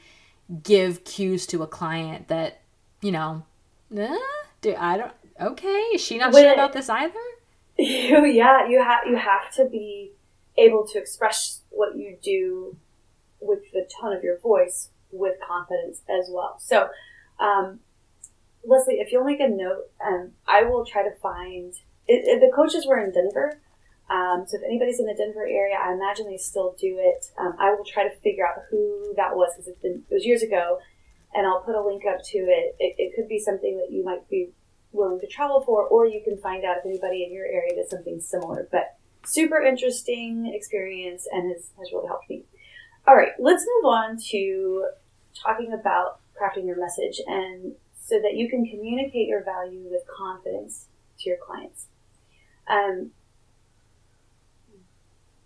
give 0.62 1.04
cues 1.04 1.46
to 1.48 1.62
a 1.62 1.66
client 1.66 2.28
that, 2.28 2.60
you 3.00 3.12
know, 3.12 3.44
eh, 3.96 4.16
do 4.60 4.74
I 4.78 4.96
don't 4.98 5.12
okay, 5.40 5.68
is 5.94 6.00
she 6.00 6.18
not 6.18 6.32
When 6.32 6.44
sure 6.44 6.52
about 6.52 6.72
this 6.72 6.88
either? 6.88 7.14
you 7.76 8.24
yeah 8.26 8.68
you 8.68 8.80
have 8.82 9.06
you 9.06 9.16
have 9.16 9.50
to 9.52 9.64
be 9.64 10.12
able 10.56 10.86
to 10.86 10.98
express 10.98 11.60
what 11.70 11.96
you 11.96 12.16
do 12.22 12.76
with 13.40 13.58
the 13.72 13.84
tone 14.00 14.12
of 14.16 14.22
your 14.22 14.38
voice 14.38 14.90
with 15.10 15.34
confidence 15.46 16.00
as 16.08 16.28
well 16.30 16.56
so 16.60 16.88
um, 17.40 17.80
leslie 18.64 19.00
if 19.00 19.10
you'll 19.10 19.24
make 19.24 19.40
a 19.40 19.48
note 19.48 19.90
um, 20.06 20.30
i 20.46 20.62
will 20.62 20.84
try 20.86 21.02
to 21.02 21.10
find 21.16 21.74
it, 22.06 22.24
it- 22.26 22.40
the 22.40 22.50
coaches 22.54 22.86
were 22.86 22.98
in 23.04 23.10
denver 23.12 23.58
um, 24.10 24.44
so 24.46 24.56
if 24.56 24.62
anybody's 24.64 25.00
in 25.00 25.06
the 25.06 25.14
denver 25.14 25.46
area 25.46 25.76
i 25.80 25.92
imagine 25.92 26.26
they 26.26 26.36
still 26.36 26.76
do 26.78 26.96
it 26.98 27.26
um, 27.38 27.54
i 27.58 27.70
will 27.70 27.84
try 27.84 28.02
to 28.02 28.14
figure 28.20 28.46
out 28.46 28.54
who 28.70 29.12
that 29.16 29.34
was 29.34 29.52
because 29.56 29.72
it 29.82 30.02
was 30.10 30.24
years 30.24 30.42
ago 30.42 30.78
and 31.34 31.46
i'll 31.46 31.62
put 31.62 31.74
a 31.74 31.82
link 31.82 32.02
up 32.06 32.22
to 32.22 32.38
it. 32.38 32.76
it 32.78 32.94
it 32.98 33.14
could 33.16 33.28
be 33.28 33.38
something 33.38 33.76
that 33.76 33.90
you 33.90 34.04
might 34.04 34.28
be 34.28 34.50
willing 34.94 35.20
to 35.20 35.26
travel 35.26 35.60
for, 35.60 35.86
or 35.86 36.06
you 36.06 36.22
can 36.22 36.38
find 36.38 36.64
out 36.64 36.78
if 36.78 36.86
anybody 36.86 37.24
in 37.24 37.32
your 37.32 37.44
area 37.44 37.74
does 37.74 37.90
something 37.90 38.20
similar. 38.20 38.68
But 38.70 38.96
super 39.26 39.60
interesting 39.60 40.50
experience 40.54 41.26
and 41.30 41.50
has, 41.52 41.70
has 41.78 41.92
really 41.92 42.06
helped 42.06 42.30
me. 42.30 42.44
All 43.06 43.16
right, 43.16 43.32
let's 43.38 43.66
move 43.66 43.90
on 43.90 44.18
to 44.30 44.86
talking 45.42 45.72
about 45.72 46.20
crafting 46.40 46.66
your 46.66 46.78
message. 46.78 47.20
And 47.26 47.74
so 48.00 48.20
that 48.20 48.34
you 48.34 48.48
can 48.48 48.66
communicate 48.66 49.28
your 49.28 49.42
value 49.44 49.82
with 49.90 50.02
confidence 50.06 50.86
to 51.20 51.28
your 51.28 51.38
clients. 51.44 51.86
Um, 52.68 53.10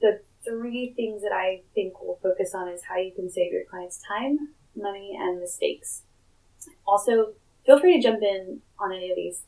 the 0.00 0.20
three 0.44 0.92
things 0.94 1.22
that 1.22 1.32
I 1.32 1.62
think 1.74 2.00
we'll 2.00 2.18
focus 2.22 2.54
on 2.54 2.68
is 2.68 2.82
how 2.88 2.96
you 2.96 3.12
can 3.12 3.30
save 3.30 3.52
your 3.52 3.64
clients 3.64 4.00
time, 4.06 4.50
money, 4.76 5.16
and 5.18 5.40
mistakes. 5.40 6.02
Also, 6.86 7.32
feel 7.64 7.80
free 7.80 7.96
to 7.96 8.02
jump 8.02 8.22
in 8.22 8.60
on 8.78 8.92
any 8.92 9.10
of 9.10 9.16
these, 9.16 9.42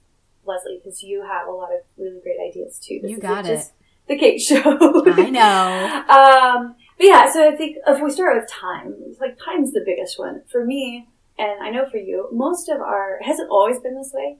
Leslie, 0.45 0.81
because 0.83 1.03
you 1.03 1.23
have 1.23 1.47
a 1.49 1.51
lot 1.51 1.71
of 1.73 1.81
really 1.97 2.21
great 2.21 2.39
ideas 2.41 2.79
too. 2.79 3.01
This 3.03 3.13
you 3.13 3.19
got 3.19 3.47
it. 3.47 3.71
the 4.09 4.19
cake 4.19 4.41
show. 4.41 4.61
I 4.65 5.31
know. 5.31 6.05
Um, 6.09 6.75
but 6.99 7.07
yeah, 7.07 7.33
so 7.33 7.49
I 7.49 7.57
think 7.57 7.79
if 7.87 8.03
we 8.03 8.11
start 8.11 8.41
with 8.41 8.51
time, 8.51 8.95
like 9.21 9.39
time's 9.43 9.73
the 9.73 9.83
biggest 9.85 10.19
one 10.19 10.43
for 10.51 10.65
me, 10.65 11.09
and 11.39 11.63
I 11.63 11.71
know 11.71 11.89
for 11.89 11.99
you. 11.99 12.29
Most 12.33 12.69
of 12.69 12.81
our 12.81 13.19
hasn't 13.23 13.51
always 13.51 13.81
been 13.81 13.97
this 13.97 14.13
way, 14.13 14.37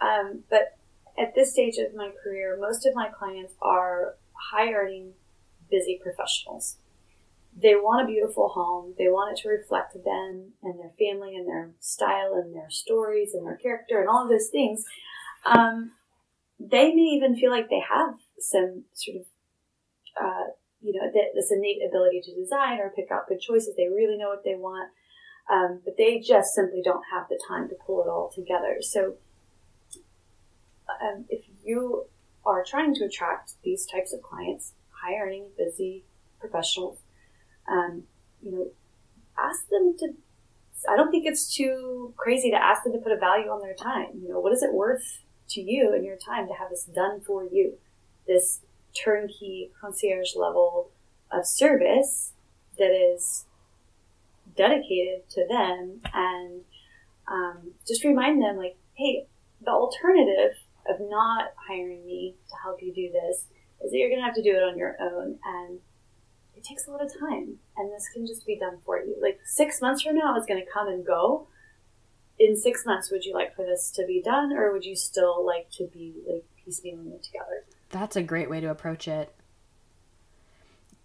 um, 0.00 0.44
but 0.48 0.76
at 1.18 1.34
this 1.34 1.52
stage 1.52 1.78
of 1.78 1.94
my 1.94 2.10
career, 2.22 2.56
most 2.60 2.86
of 2.86 2.94
my 2.94 3.08
clients 3.08 3.54
are 3.62 4.16
high 4.32 4.72
earning, 4.72 5.12
busy 5.74 5.98
professionals. 6.00 6.76
They 7.56 7.74
want 7.74 8.02
a 8.04 8.12
beautiful 8.12 8.48
home. 8.48 8.94
They 8.98 9.08
want 9.08 9.32
it 9.32 9.42
to 9.42 9.48
reflect 9.48 9.94
them 9.94 10.52
and 10.62 10.78
their 10.78 10.94
family 10.98 11.36
and 11.36 11.46
their 11.46 11.70
style 11.80 12.32
and 12.34 12.54
their 12.54 12.70
stories 12.70 13.34
and 13.34 13.46
their 13.46 13.56
character 13.56 14.00
and 14.00 14.08
all 14.08 14.24
of 14.24 14.30
those 14.30 14.48
things. 14.48 14.84
Um, 15.44 15.92
they 16.58 16.94
may 16.94 17.08
even 17.16 17.36
feel 17.36 17.50
like 17.50 17.68
they 17.68 17.82
have 17.96 18.14
some 18.38 18.84
sort 18.92 19.18
of, 19.18 19.26
uh, 20.20 20.46
you 20.80 20.92
know, 20.94 21.06
this 21.34 21.50
innate 21.50 21.78
ability 21.88 22.20
to 22.24 22.34
design 22.34 22.78
or 22.78 22.92
pick 22.94 23.10
out 23.10 23.28
good 23.28 23.40
choices. 23.40 23.76
They 23.76 23.88
really 23.88 24.18
know 24.18 24.28
what 24.28 24.44
they 24.44 24.56
want, 24.56 24.90
um, 25.50 25.80
but 25.84 25.96
they 25.96 26.18
just 26.18 26.54
simply 26.54 26.82
don't 26.84 27.04
have 27.12 27.28
the 27.28 27.40
time 27.48 27.68
to 27.68 27.74
pull 27.86 28.02
it 28.02 28.08
all 28.08 28.30
together. 28.34 28.78
So 28.80 29.14
um, 31.02 31.24
if 31.28 31.44
you 31.64 32.06
are 32.44 32.64
trying 32.64 32.94
to 32.96 33.04
attract 33.04 33.52
these 33.62 33.86
types 33.86 34.12
of 34.12 34.22
clients, 34.22 34.72
high 35.04 35.14
earning, 35.16 35.46
busy 35.56 36.04
professionals, 36.40 36.98
um, 37.68 38.04
you 38.42 38.50
know, 38.52 38.66
ask 39.38 39.68
them 39.68 39.94
to. 39.98 40.14
I 40.90 40.96
don't 40.96 41.10
think 41.10 41.24
it's 41.26 41.54
too 41.54 42.12
crazy 42.16 42.50
to 42.50 42.62
ask 42.62 42.84
them 42.84 42.92
to 42.92 42.98
put 42.98 43.12
a 43.12 43.16
value 43.16 43.48
on 43.48 43.62
their 43.62 43.74
time. 43.74 44.20
You 44.22 44.28
know, 44.28 44.40
what 44.40 44.52
is 44.52 44.62
it 44.62 44.74
worth 44.74 45.20
to 45.50 45.60
you 45.62 45.94
and 45.94 46.04
your 46.04 46.16
time 46.16 46.46
to 46.48 46.54
have 46.54 46.68
this 46.68 46.84
done 46.84 47.20
for 47.20 47.44
you? 47.44 47.78
This 48.26 48.60
turnkey 48.94 49.70
concierge 49.80 50.36
level 50.36 50.90
of 51.32 51.46
service 51.46 52.32
that 52.78 52.90
is 52.90 53.46
dedicated 54.56 55.28
to 55.30 55.46
them 55.48 56.00
and 56.12 56.60
um, 57.28 57.72
just 57.86 58.04
remind 58.04 58.40
them 58.40 58.56
like 58.56 58.76
hey 58.94 59.26
the 59.64 59.70
alternative 59.70 60.56
of 60.88 60.96
not 61.00 61.52
hiring 61.68 62.06
me 62.06 62.34
to 62.48 62.54
help 62.62 62.82
you 62.82 62.92
do 62.92 63.10
this 63.10 63.46
is 63.84 63.90
that 63.90 63.98
you're 63.98 64.08
going 64.08 64.20
to 64.20 64.24
have 64.24 64.34
to 64.34 64.42
do 64.42 64.56
it 64.56 64.62
on 64.62 64.78
your 64.78 64.96
own 65.00 65.38
and 65.44 65.78
it 66.56 66.64
takes 66.64 66.86
a 66.86 66.90
lot 66.90 67.04
of 67.04 67.12
time 67.18 67.58
and 67.76 67.92
this 67.92 68.08
can 68.12 68.26
just 68.26 68.46
be 68.46 68.58
done 68.58 68.78
for 68.84 68.98
you. 68.98 69.16
Like 69.20 69.40
six 69.44 69.80
months 69.80 70.02
from 70.02 70.16
now 70.16 70.36
it's 70.36 70.46
going 70.46 70.64
to 70.64 70.70
come 70.70 70.88
and 70.88 71.06
go 71.06 71.48
in 72.38 72.56
six 72.56 72.84
months 72.84 73.10
would 73.10 73.24
you 73.24 73.34
like 73.34 73.54
for 73.54 73.64
this 73.64 73.90
to 73.92 74.06
be 74.06 74.22
done 74.22 74.52
or 74.52 74.72
would 74.72 74.84
you 74.84 74.96
still 74.96 75.44
like 75.44 75.70
to 75.72 75.86
be 75.86 76.14
like 76.26 76.44
piecemealing 76.66 77.14
it 77.14 77.22
together? 77.22 77.64
That's 77.90 78.16
a 78.16 78.22
great 78.22 78.50
way 78.50 78.60
to 78.60 78.70
approach 78.70 79.06
it. 79.06 79.34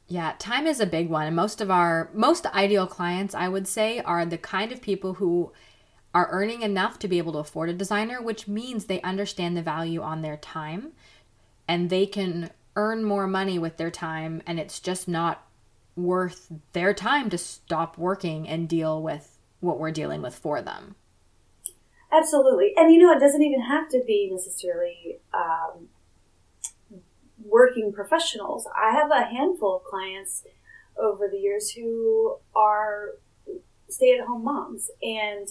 Yeah, 0.07 0.33
time 0.39 0.65
is 0.65 0.79
a 0.79 0.88
big 0.88 1.07
one. 1.07 1.27
And 1.27 1.36
most 1.36 1.62
of 1.62 1.69
our 1.69 2.09
most 2.13 2.48
ideal 2.48 2.88
clients, 2.88 3.36
I 3.36 3.48
would 3.48 3.67
say, 3.67 4.00
are 4.00 4.25
the 4.25 4.39
kind 4.39 4.71
of 4.71 4.81
people 4.81 5.15
who 5.15 5.51
are 6.15 6.27
earning 6.31 6.63
enough 6.63 6.98
to 7.00 7.07
be 7.07 7.19
able 7.19 7.33
to 7.33 7.39
afford 7.39 7.69
a 7.69 7.74
designer, 7.74 8.19
which 8.19 8.48
means 8.48 8.86
they 8.86 9.01
understand 9.01 9.55
the 9.55 9.62
value 9.62 10.01
on 10.01 10.24
their 10.24 10.38
time 10.38 10.93
and 11.67 11.91
they 11.91 12.07
can 12.07 12.50
earn 12.79 13.03
more 13.03 13.27
money 13.27 13.59
with 13.59 13.75
their 13.75 13.91
time 13.91 14.41
and 14.48 14.57
it's 14.57 14.79
just 14.79 15.05
not 15.05 15.45
worth 15.98 16.48
their 16.71 16.93
time 16.93 17.29
to 17.29 17.38
stop 17.38 17.98
working 17.98 18.48
and 18.48 18.69
deal 18.69 19.03
with 19.03 19.38
what 19.59 19.77
we're 19.77 19.91
dealing 19.91 20.21
with 20.21 20.33
for 20.33 20.62
them. 20.62 20.95
Absolutely. 22.09 22.71
And 22.77 22.93
you 22.93 23.00
know, 23.00 23.12
it 23.12 23.19
doesn't 23.19 23.43
even 23.43 23.62
have 23.62 23.89
to 23.89 24.01
be 24.07 24.29
necessarily 24.31 25.19
um, 25.33 25.89
working 27.43 27.91
professionals. 27.91 28.65
I 28.74 28.91
have 28.93 29.12
a 29.12 29.25
handful 29.25 29.75
of 29.75 29.83
clients 29.83 30.45
over 30.98 31.27
the 31.27 31.38
years 31.38 31.71
who 31.71 32.38
are 32.55 33.15
stay 33.89 34.17
at 34.17 34.25
home 34.25 34.45
moms 34.45 34.89
and 35.03 35.50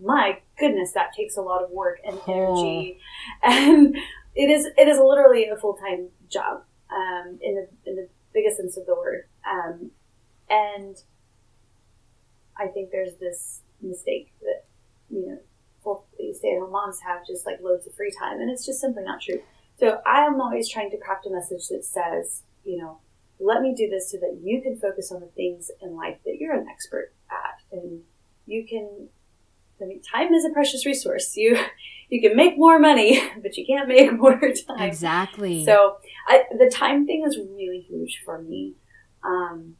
my 0.00 0.38
goodness, 0.56 0.92
that 0.92 1.12
takes 1.12 1.36
a 1.36 1.42
lot 1.42 1.60
of 1.64 1.70
work 1.70 1.98
and 2.04 2.20
energy, 2.28 3.00
oh. 3.42 3.50
and 3.50 3.96
it 4.36 4.48
is 4.48 4.66
it 4.76 4.86
is 4.86 4.98
literally 4.98 5.48
a 5.48 5.56
full 5.56 5.74
time 5.74 6.08
job 6.28 6.62
um, 6.90 7.38
in 7.40 7.54
the 7.54 7.90
in 7.90 7.96
the 7.96 8.08
biggest 8.32 8.56
sense 8.56 8.76
of 8.76 8.86
the 8.86 8.94
word. 8.94 9.24
Um, 9.48 9.90
and 10.48 10.96
I 12.56 12.66
think 12.68 12.90
there's 12.90 13.16
this 13.20 13.62
mistake 13.80 14.32
that 14.40 14.64
you 15.10 15.26
know 15.26 15.38
full 15.82 16.06
stay 16.34 16.54
at 16.54 16.60
home 16.60 16.72
moms 16.72 17.00
have 17.00 17.26
just 17.26 17.46
like 17.46 17.60
loads 17.62 17.86
of 17.86 17.94
free 17.94 18.12
time, 18.18 18.40
and 18.40 18.50
it's 18.50 18.66
just 18.66 18.80
simply 18.80 19.04
not 19.04 19.20
true. 19.20 19.40
So 19.78 20.00
I 20.06 20.26
am 20.26 20.40
always 20.40 20.68
trying 20.68 20.90
to 20.90 20.98
craft 20.98 21.26
a 21.26 21.30
message 21.30 21.68
that 21.68 21.84
says, 21.84 22.42
you 22.64 22.78
know, 22.78 22.98
let 23.38 23.62
me 23.62 23.74
do 23.76 23.88
this 23.88 24.10
so 24.10 24.18
that 24.18 24.40
you 24.42 24.60
can 24.60 24.76
focus 24.76 25.12
on 25.12 25.20
the 25.20 25.26
things 25.28 25.70
in 25.80 25.94
life 25.94 26.18
that 26.24 26.38
you're 26.40 26.54
an 26.54 26.66
expert 26.68 27.12
at, 27.30 27.78
and 27.78 28.02
you 28.46 28.66
can 28.66 29.08
I 29.80 29.86
mean, 29.86 30.02
time 30.02 30.32
is 30.34 30.44
a 30.44 30.50
precious 30.50 30.84
resource. 30.86 31.36
You 31.36 31.58
you 32.10 32.20
can 32.20 32.36
make 32.36 32.56
more 32.56 32.78
money, 32.78 33.22
but 33.42 33.56
you 33.56 33.66
can't 33.66 33.88
make 33.88 34.12
more 34.18 34.38
time. 34.38 34.80
Exactly. 34.80 35.64
So 35.64 35.98
I, 36.28 36.44
the 36.56 36.70
time 36.70 37.06
thing 37.06 37.24
is 37.26 37.38
really 37.38 37.80
huge 37.80 38.22
for 38.24 38.40
me. 38.40 38.74
Um, 39.24 39.76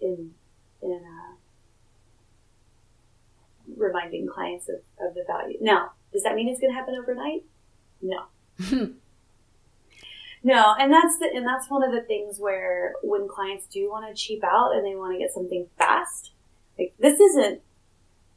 in 0.00 0.32
in 0.82 1.02
uh, 1.04 1.34
reminding 3.76 4.28
clients 4.28 4.68
of, 4.68 4.76
of 5.00 5.14
the 5.14 5.24
value. 5.26 5.58
Now, 5.60 5.92
does 6.12 6.22
that 6.22 6.34
mean 6.34 6.48
it's 6.48 6.60
going 6.60 6.72
to 6.72 6.78
happen 6.78 6.94
overnight? 6.94 7.44
No. 8.00 8.24
no, 10.42 10.74
and 10.78 10.92
that's 10.92 11.18
the 11.18 11.30
and 11.34 11.46
that's 11.46 11.68
one 11.68 11.82
of 11.82 11.92
the 11.92 12.02
things 12.02 12.38
where 12.38 12.94
when 13.02 13.28
clients 13.28 13.66
do 13.66 13.90
want 13.90 14.08
to 14.08 14.14
cheap 14.20 14.42
out 14.44 14.74
and 14.74 14.84
they 14.84 14.94
want 14.94 15.14
to 15.14 15.18
get 15.18 15.32
something 15.32 15.66
fast, 15.76 16.32
like 16.78 16.94
this 16.98 17.18
isn't 17.20 17.60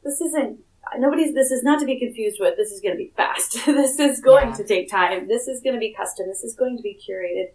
this 0.02 0.20
isn't 0.20 0.60
nobody's 0.98 1.34
this 1.34 1.50
is 1.50 1.62
not 1.62 1.80
to 1.80 1.86
be 1.86 1.98
confused 1.98 2.38
with 2.40 2.56
this 2.56 2.70
is 2.70 2.80
going 2.80 2.94
to 2.94 2.98
be 2.98 3.12
fast. 3.16 3.58
This 3.66 3.98
is 3.98 4.20
going 4.20 4.48
yeah. 4.48 4.54
to 4.54 4.64
take 4.64 4.90
time. 4.90 5.28
This 5.28 5.48
is 5.48 5.60
going 5.60 5.74
to 5.74 5.80
be 5.80 5.94
custom. 5.94 6.26
This 6.28 6.42
is 6.42 6.54
going 6.54 6.76
to 6.76 6.82
be 6.82 6.94
curated. 6.94 7.48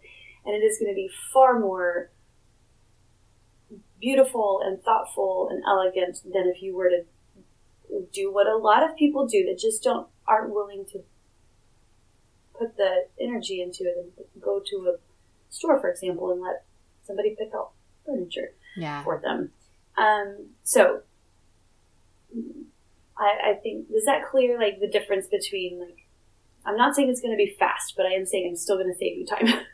And 0.44 0.54
it 0.54 0.64
is 0.64 0.78
going 0.78 0.90
to 0.90 0.94
be 0.94 1.10
far 1.32 1.58
more 1.58 2.10
beautiful 4.00 4.60
and 4.64 4.82
thoughtful 4.82 5.48
and 5.50 5.62
elegant 5.66 6.18
than 6.24 6.52
if 6.54 6.62
you 6.62 6.74
were 6.74 6.88
to 6.88 7.04
do 8.12 8.32
what 8.32 8.46
a 8.46 8.56
lot 8.56 8.82
of 8.82 8.96
people 8.96 9.26
do 9.26 9.44
that 9.46 9.58
just 9.58 9.82
don't 9.82 10.06
aren't 10.26 10.50
willing 10.50 10.84
to 10.92 11.02
put 12.56 12.76
the 12.76 13.06
energy 13.20 13.62
into 13.62 13.84
it 13.84 13.96
and 13.96 14.42
go 14.42 14.60
to 14.64 14.76
a 14.94 14.98
store 15.50 15.80
for 15.80 15.90
example 15.90 16.30
and 16.30 16.40
let 16.40 16.64
somebody 17.02 17.34
pick 17.38 17.50
out 17.54 17.70
furniture 18.04 18.52
yeah. 18.76 19.02
for 19.02 19.20
them. 19.22 19.50
Um, 19.96 20.50
so 20.62 21.02
I, 23.18 23.50
I 23.50 23.54
think 23.62 23.86
is 23.92 24.04
that 24.04 24.28
clear? 24.30 24.58
Like 24.58 24.80
the 24.80 24.88
difference 24.88 25.26
between 25.26 25.80
like 25.80 26.06
I'm 26.64 26.76
not 26.76 26.94
saying 26.94 27.08
it's 27.08 27.20
going 27.20 27.32
to 27.32 27.36
be 27.36 27.56
fast, 27.58 27.94
but 27.96 28.06
I 28.06 28.12
am 28.12 28.26
saying 28.26 28.46
I'm 28.48 28.56
still 28.56 28.76
going 28.76 28.92
to 28.92 28.98
save 28.98 29.16
you 29.16 29.26
time. 29.26 29.64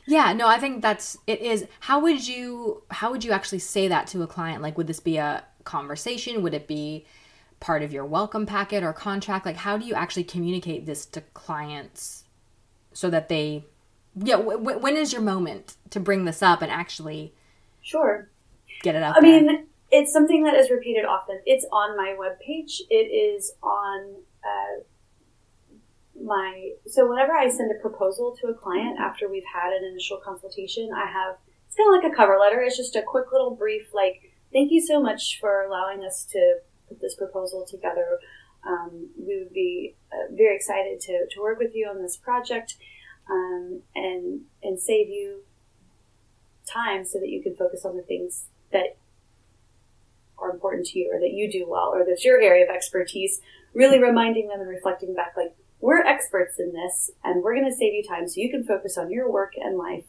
yeah, 0.06 0.32
no, 0.32 0.46
I 0.48 0.58
think 0.58 0.82
that's 0.82 1.16
it 1.26 1.40
is. 1.40 1.66
How 1.80 2.00
would 2.00 2.26
you 2.26 2.82
how 2.90 3.10
would 3.10 3.24
you 3.24 3.32
actually 3.32 3.60
say 3.60 3.88
that 3.88 4.06
to 4.08 4.22
a 4.22 4.26
client? 4.26 4.62
Like, 4.62 4.76
would 4.76 4.86
this 4.86 5.00
be 5.00 5.16
a 5.16 5.44
conversation? 5.64 6.42
Would 6.42 6.54
it 6.54 6.68
be 6.68 7.06
part 7.60 7.82
of 7.82 7.92
your 7.92 8.04
welcome 8.04 8.44
packet 8.44 8.82
or 8.82 8.92
contract? 8.92 9.46
Like, 9.46 9.56
how 9.56 9.78
do 9.78 9.86
you 9.86 9.94
actually 9.94 10.24
communicate 10.24 10.84
this 10.84 11.06
to 11.06 11.20
clients 11.32 12.24
so 12.92 13.08
that 13.08 13.28
they, 13.28 13.64
yeah, 14.16 14.36
w- 14.36 14.78
when 14.78 14.96
is 14.96 15.12
your 15.12 15.22
moment 15.22 15.76
to 15.90 16.00
bring 16.00 16.24
this 16.24 16.42
up 16.42 16.60
and 16.60 16.70
actually, 16.70 17.32
sure, 17.80 18.28
get 18.82 18.94
it 18.94 19.02
up? 19.02 19.16
I 19.16 19.20
there? 19.20 19.42
mean, 19.42 19.66
it's 19.92 20.10
something 20.10 20.42
that 20.44 20.54
is 20.54 20.70
repeated 20.70 21.04
often. 21.04 21.40
It's 21.44 21.66
on 21.70 21.96
my 21.96 22.16
webpage. 22.18 22.80
It 22.88 23.12
is 23.12 23.52
on 23.62 24.14
uh, 24.42 24.82
my 26.24 26.70
so 26.86 27.08
whenever 27.08 27.34
I 27.34 27.48
send 27.50 27.70
a 27.70 27.80
proposal 27.80 28.34
to 28.40 28.48
a 28.48 28.54
client 28.54 28.98
after 28.98 29.28
we've 29.28 29.44
had 29.54 29.72
an 29.74 29.84
initial 29.84 30.16
consultation, 30.16 30.90
I 30.96 31.06
have 31.06 31.36
it's 31.66 31.76
kind 31.76 31.94
of 31.94 32.02
like 32.02 32.10
a 32.10 32.16
cover 32.16 32.38
letter. 32.40 32.62
It's 32.62 32.76
just 32.76 32.96
a 32.96 33.02
quick 33.02 33.32
little 33.32 33.54
brief, 33.54 33.92
like 33.92 34.32
thank 34.50 34.72
you 34.72 34.80
so 34.80 35.00
much 35.00 35.38
for 35.38 35.62
allowing 35.62 36.04
us 36.04 36.24
to 36.32 36.56
put 36.88 37.00
this 37.02 37.14
proposal 37.14 37.66
together. 37.68 38.18
Um, 38.66 39.10
we 39.18 39.38
would 39.38 39.52
be 39.52 39.96
uh, 40.10 40.32
very 40.34 40.56
excited 40.56 41.00
to, 41.00 41.26
to 41.32 41.42
work 41.42 41.58
with 41.58 41.74
you 41.74 41.86
on 41.86 42.00
this 42.00 42.16
project 42.16 42.76
um, 43.28 43.82
and 43.94 44.42
and 44.62 44.80
save 44.80 45.08
you 45.08 45.42
time 46.64 47.04
so 47.04 47.18
that 47.18 47.28
you 47.28 47.42
can 47.42 47.54
focus 47.54 47.84
on 47.84 47.96
the 47.96 48.02
things 48.02 48.46
that 48.72 48.96
are 50.42 50.50
important 50.50 50.86
to 50.86 50.98
you 50.98 51.10
or 51.12 51.20
that 51.20 51.32
you 51.32 51.50
do 51.50 51.66
well 51.68 51.92
or 51.94 52.04
that's 52.04 52.24
your 52.24 52.40
area 52.40 52.64
of 52.64 52.70
expertise 52.74 53.40
really 53.74 54.02
reminding 54.02 54.48
them 54.48 54.60
and 54.60 54.68
reflecting 54.68 55.14
back, 55.14 55.34
like, 55.36 55.54
we're 55.80 56.00
experts 56.00 56.58
in 56.58 56.72
this 56.72 57.10
and 57.24 57.42
we're 57.42 57.54
going 57.54 57.68
to 57.68 57.76
save 57.76 57.92
you 57.92 58.04
time 58.04 58.28
so 58.28 58.40
you 58.40 58.50
can 58.50 58.64
focus 58.64 58.96
on 58.96 59.10
your 59.10 59.30
work 59.30 59.54
and 59.56 59.76
life 59.76 60.04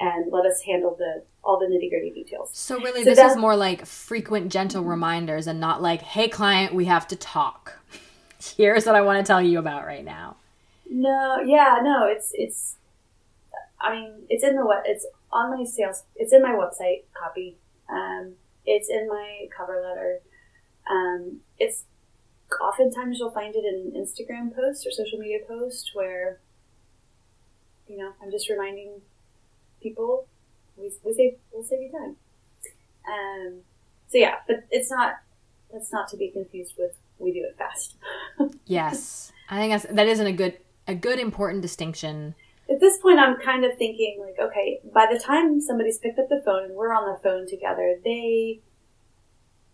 and 0.00 0.32
let 0.32 0.44
us 0.44 0.62
handle 0.62 0.96
the 0.98 1.22
all 1.44 1.60
the 1.60 1.66
nitty 1.66 1.90
gritty 1.90 2.10
details. 2.10 2.50
So 2.52 2.78
really, 2.80 3.04
so 3.04 3.10
this 3.10 3.32
is 3.32 3.36
more 3.36 3.54
like 3.54 3.86
frequent, 3.86 4.50
gentle 4.50 4.82
reminders, 4.82 5.46
and 5.46 5.60
not 5.60 5.80
like, 5.80 6.02
"Hey, 6.02 6.28
client, 6.28 6.74
we 6.74 6.86
have 6.86 7.06
to 7.08 7.16
talk. 7.16 7.78
Here's 8.56 8.84
what 8.84 8.96
I 8.96 9.02
want 9.02 9.24
to 9.24 9.30
tell 9.30 9.40
you 9.40 9.60
about 9.60 9.86
right 9.86 10.04
now." 10.04 10.36
No, 10.90 11.40
yeah, 11.44 11.78
no, 11.82 12.06
it's 12.06 12.32
it's. 12.34 12.76
I 13.80 13.94
mean, 13.94 14.12
it's 14.28 14.42
in 14.42 14.56
the 14.56 14.66
what? 14.66 14.82
It's 14.86 15.06
on 15.30 15.56
my 15.56 15.64
sales. 15.64 16.02
It's 16.16 16.32
in 16.32 16.42
my 16.42 16.50
website 16.50 17.02
copy. 17.14 17.56
Um, 17.88 18.34
it's 18.66 18.88
in 18.88 19.08
my 19.08 19.46
cover 19.56 19.82
letter. 19.82 20.20
Um, 20.90 21.40
it's 21.58 21.84
oftentimes 22.60 23.18
you'll 23.18 23.30
find 23.30 23.54
it 23.54 23.64
in 23.64 23.92
an 23.94 24.04
Instagram 24.04 24.54
post 24.54 24.86
or 24.86 24.90
social 24.90 25.18
media 25.18 25.38
post 25.46 25.92
where, 25.94 26.40
you 27.88 27.98
know, 27.98 28.12
I'm 28.22 28.30
just 28.30 28.48
reminding 28.48 29.00
people 29.82 30.26
we, 30.76 30.90
we 31.04 31.14
save 31.14 31.34
we'll 31.52 31.64
save 31.64 31.82
you 31.82 31.90
time. 31.90 32.16
Um, 33.08 33.60
so 34.08 34.18
yeah, 34.18 34.36
but 34.46 34.64
it's 34.70 34.90
not 34.90 35.14
that's 35.72 35.92
not 35.92 36.08
to 36.08 36.16
be 36.16 36.28
confused 36.28 36.74
with 36.78 36.92
we 37.18 37.32
do 37.32 37.44
it 37.44 37.56
fast. 37.56 37.96
yes, 38.66 39.32
I 39.48 39.58
think 39.58 39.72
that's 39.72 39.94
that 39.94 40.06
isn't 40.06 40.26
a 40.26 40.32
good 40.32 40.58
a 40.86 40.94
good 40.94 41.18
important 41.18 41.62
distinction. 41.62 42.34
At 42.72 42.80
this 42.80 42.98
point, 42.98 43.18
I'm 43.18 43.36
kind 43.36 43.66
of 43.66 43.76
thinking 43.76 44.24
like, 44.24 44.38
okay, 44.40 44.80
by 44.94 45.06
the 45.12 45.18
time 45.18 45.60
somebody's 45.60 45.98
picked 45.98 46.18
up 46.18 46.30
the 46.30 46.40
phone 46.42 46.64
and 46.64 46.74
we're 46.74 46.94
on 46.94 47.04
the 47.04 47.20
phone 47.22 47.46
together, 47.46 47.98
they 48.02 48.60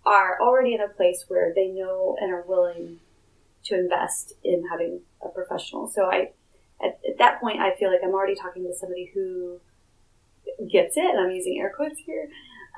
are 0.04 0.40
already 0.40 0.74
in 0.74 0.80
a 0.80 0.88
place 0.88 1.26
where 1.28 1.52
they 1.54 1.68
know 1.68 2.16
and 2.20 2.32
are 2.32 2.44
willing 2.46 2.98
to 3.64 3.78
invest 3.78 4.32
in 4.42 4.66
having 4.68 5.02
a 5.22 5.28
professional. 5.28 5.86
So 5.86 6.06
I, 6.06 6.32
at, 6.82 6.98
at 7.08 7.18
that 7.18 7.40
point, 7.40 7.60
I 7.60 7.76
feel 7.76 7.88
like 7.88 8.00
I'm 8.02 8.14
already 8.14 8.34
talking 8.34 8.64
to 8.64 8.74
somebody 8.74 9.12
who 9.14 9.60
gets 10.68 10.96
it, 10.96 11.04
and 11.04 11.20
I'm 11.20 11.30
using 11.30 11.60
air 11.60 11.72
quotes 11.74 12.00
here, 12.00 12.28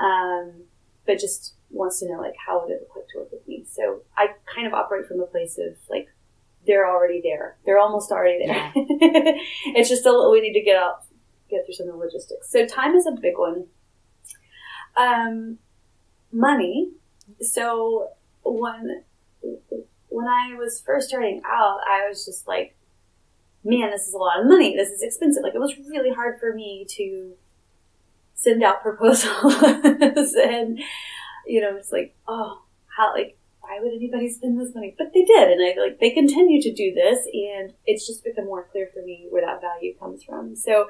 um, 0.03 0.53
but 1.07 1.19
just 1.19 1.55
wants 1.71 2.01
to 2.01 2.09
know 2.09 2.21
like 2.21 2.35
how 2.47 2.61
would 2.63 2.73
it 2.73 2.81
look 2.81 2.97
like 2.97 3.09
to 3.13 3.19
work 3.21 3.33
with 3.33 3.49
me. 3.49 3.65
So 3.71 4.03
I 4.19 4.35
kind 4.55 4.67
of 4.67 4.75
operate 4.75 5.07
from 5.07 5.21
a 5.21 5.27
place 5.27 5.57
of 5.57 5.77
like 5.89 6.09
they're 6.71 6.89
already 6.89 7.21
there, 7.21 7.57
they're 7.67 7.79
almost 7.79 8.13
already 8.13 8.47
there. 8.47 8.55
Yeah. 8.55 8.73
it's 9.75 9.89
just 9.89 10.07
a 10.07 10.11
little 10.11 10.31
we 10.31 10.41
need 10.41 10.55
to 10.55 10.63
get 10.63 10.77
out, 10.77 11.03
get 11.51 11.67
through 11.67 11.75
some 11.75 11.89
of 11.89 11.95
the 11.95 11.99
logistics. 11.99 12.49
So 12.49 12.65
time 12.65 12.95
is 12.95 13.07
a 13.07 13.21
big 13.21 13.37
one. 13.37 13.67
Um, 14.97 15.59
money. 16.31 16.93
So 17.41 18.11
when 18.45 19.03
when 20.11 20.27
I 20.29 20.55
was 20.55 20.81
first 20.81 21.09
starting 21.09 21.43
out, 21.45 21.81
I 21.91 22.09
was 22.09 22.25
just 22.25 22.47
like, 22.47 22.77
man, 23.65 23.91
this 23.91 24.07
is 24.07 24.15
a 24.15 24.19
lot 24.19 24.41
of 24.41 24.47
money. 24.47 24.77
This 24.77 24.91
is 24.91 25.03
expensive. 25.03 25.43
Like 25.43 25.55
it 25.55 25.61
was 25.61 25.77
really 25.89 26.11
hard 26.13 26.39
for 26.39 26.55
me 26.55 26.87
to 26.91 27.33
send 28.35 28.63
out 28.63 28.81
proposals 28.81 29.55
and 30.35 30.81
you 31.47 31.61
know 31.61 31.77
it's 31.77 31.93
like 31.93 32.15
oh 32.27 32.63
how 32.97 33.13
like 33.13 33.37
why 33.71 33.81
would 33.81 33.93
anybody 33.93 34.29
spend 34.29 34.61
this 34.61 34.75
money 34.75 34.95
but 34.99 35.13
they 35.15 35.25
did 35.25 35.51
and 35.51 35.63
i 35.63 35.81
like 35.81 35.99
they 36.01 36.11
continue 36.11 36.61
to 36.61 36.73
do 36.73 36.93
this 36.95 37.19
and 37.33 37.73
it's 37.87 38.07
just 38.07 38.25
become 38.25 38.45
more 38.45 38.67
clear 38.73 38.89
for 38.93 39.03
me 39.03 39.27
where 39.31 39.45
that 39.45 39.61
value 39.61 39.95
comes 39.99 40.23
from 40.23 40.55
so 40.57 40.87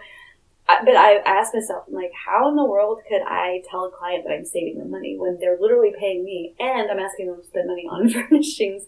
but 0.85 0.95
I 0.95 1.17
asked 1.27 1.53
myself, 1.53 1.87
I'm 1.89 1.95
like, 1.95 2.13
how 2.15 2.49
in 2.49 2.55
the 2.55 2.65
world 2.65 3.01
could 3.09 3.23
I 3.27 3.61
tell 3.69 3.87
a 3.87 3.91
client 3.91 4.23
that 4.25 4.33
I'm 4.33 4.45
saving 4.45 4.79
them 4.79 4.93
money 4.93 5.17
when 5.19 5.37
they're 5.41 5.59
literally 5.61 5.93
paying 5.99 6.25
me 6.25 6.55
and 6.61 6.89
I'm 6.89 7.01
asking 7.01 7.27
them 7.27 7.41
to 7.41 7.45
spend 7.45 7.67
money 7.67 7.89
on 7.91 8.09
furnishings? 8.29 8.85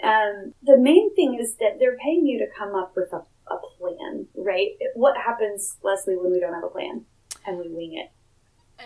Um, 0.00 0.54
the 0.62 0.78
main 0.78 1.12
thing 1.16 1.40
is 1.40 1.56
that 1.56 1.80
they're 1.80 1.96
paying 1.96 2.24
you 2.24 2.38
to 2.38 2.46
come 2.56 2.76
up 2.76 2.94
with 2.94 3.12
a, 3.12 3.24
a 3.52 3.58
plan, 3.80 4.28
right? 4.36 4.76
What 4.94 5.16
happens, 5.16 5.76
Leslie, 5.82 6.14
when 6.14 6.30
we 6.30 6.38
don't 6.38 6.54
have 6.54 6.62
a 6.62 6.68
plan? 6.68 7.04
and 7.46 7.58
we 7.58 7.68
wing 7.68 7.94
it. 7.94 8.10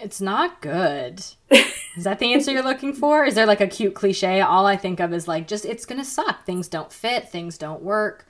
It's 0.02 0.20
not 0.20 0.60
good. 0.60 1.24
is 1.96 2.04
that 2.04 2.18
the 2.18 2.32
answer 2.32 2.52
you're 2.52 2.62
looking 2.62 2.92
for? 2.92 3.24
Is 3.24 3.34
there 3.34 3.46
like 3.46 3.60
a 3.60 3.66
cute 3.66 3.94
cliche? 3.94 4.40
All 4.40 4.66
I 4.66 4.76
think 4.76 5.00
of 5.00 5.12
is 5.12 5.26
like 5.26 5.48
just 5.48 5.64
it's 5.64 5.86
gonna 5.86 6.04
suck. 6.04 6.44
Things 6.44 6.68
don't 6.68 6.92
fit. 6.92 7.28
Things 7.28 7.56
don't 7.56 7.82
work. 7.82 8.26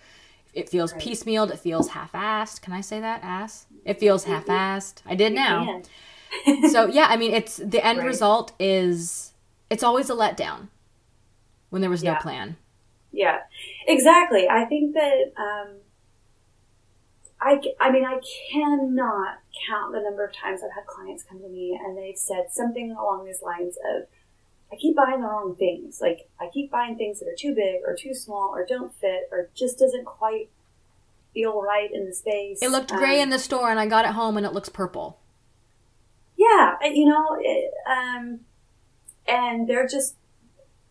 It 0.55 0.69
feels 0.69 0.93
right. 0.93 1.03
piecemealed. 1.03 1.51
It 1.51 1.59
feels 1.59 1.91
half-assed. 1.91 2.63
Can 2.63 2.73
I 2.73 2.81
say 2.81 3.01
that? 3.01 3.23
Ass. 3.23 3.67
It 3.85 4.01
feels 4.01 4.25
mm-hmm. 4.25 4.33
half-assed. 4.33 5.03
I 5.05 5.15
did 5.15 5.35
now. 5.35 5.83
so 6.71 6.87
yeah, 6.87 7.07
I 7.11 7.17
mean, 7.17 7.33
it's 7.33 7.57
the 7.57 7.85
end 7.85 7.99
right. 7.99 8.07
result 8.07 8.53
is 8.59 9.33
it's 9.69 9.83
always 9.83 10.09
a 10.11 10.15
letdown 10.15 10.69
when 11.71 11.83
there 11.83 11.91
was 11.91 12.03
yeah. 12.03 12.15
no 12.15 12.19
plan. 12.21 12.57
Yeah, 13.13 13.41
exactly. 13.87 14.49
I 14.49 14.65
think 14.67 14.95
that 14.95 15.33
um, 15.37 15.69
I, 17.41 17.61
I 17.79 17.91
mean, 17.91 18.05
I 18.05 18.21
cannot 18.51 19.39
count 19.69 19.93
the 19.93 20.01
number 20.01 20.25
of 20.25 20.33
times 20.33 20.63
I've 20.65 20.75
had 20.75 20.87
clients 20.87 21.23
come 21.23 21.41
to 21.41 21.49
me 21.49 21.79
and 21.83 21.97
they've 21.97 22.17
said 22.17 22.47
something 22.51 22.93
along 22.93 23.27
these 23.27 23.43
lines 23.43 23.77
of, 23.95 24.05
I 24.73 24.77
keep 24.77 24.97
buying 24.97 25.21
the 25.21 25.29
wrong 25.29 25.55
things. 25.55 26.01
Like, 26.01 26.29
I 26.41 26.49
keep 26.53 26.71
buying 26.71 26.97
things 26.97 27.21
that 27.21 27.29
are 27.29 27.37
too 27.39 27.55
big 27.55 27.83
or 27.85 27.95
too 27.95 28.15
small 28.15 28.51
or 28.55 28.65
don't 28.67 28.95
fit 28.95 29.29
or 29.31 29.51
just 29.55 29.79
doesn't 29.79 30.07
quite 30.07 30.49
feel 31.35 31.61
right 31.61 31.93
in 31.93 32.07
the 32.07 32.15
space. 32.15 32.63
It 32.63 32.71
looked 32.71 32.91
gray 32.91 33.17
um, 33.17 33.25
in 33.25 33.31
the 33.31 33.39
store 33.39 33.71
and 33.71 33.79
I 33.79 33.87
got 33.87 34.07
it 34.07 34.13
home 34.13 34.39
and 34.39 34.47
it 34.47 34.53
looks 34.53 34.71
purple. 34.71 35.21
Yeah, 36.37 36.77
you 36.83 37.07
know, 37.07 37.37
it, 37.41 37.73
um, 37.87 38.41
and 39.29 39.69
they're 39.69 39.87
just, 39.87 40.17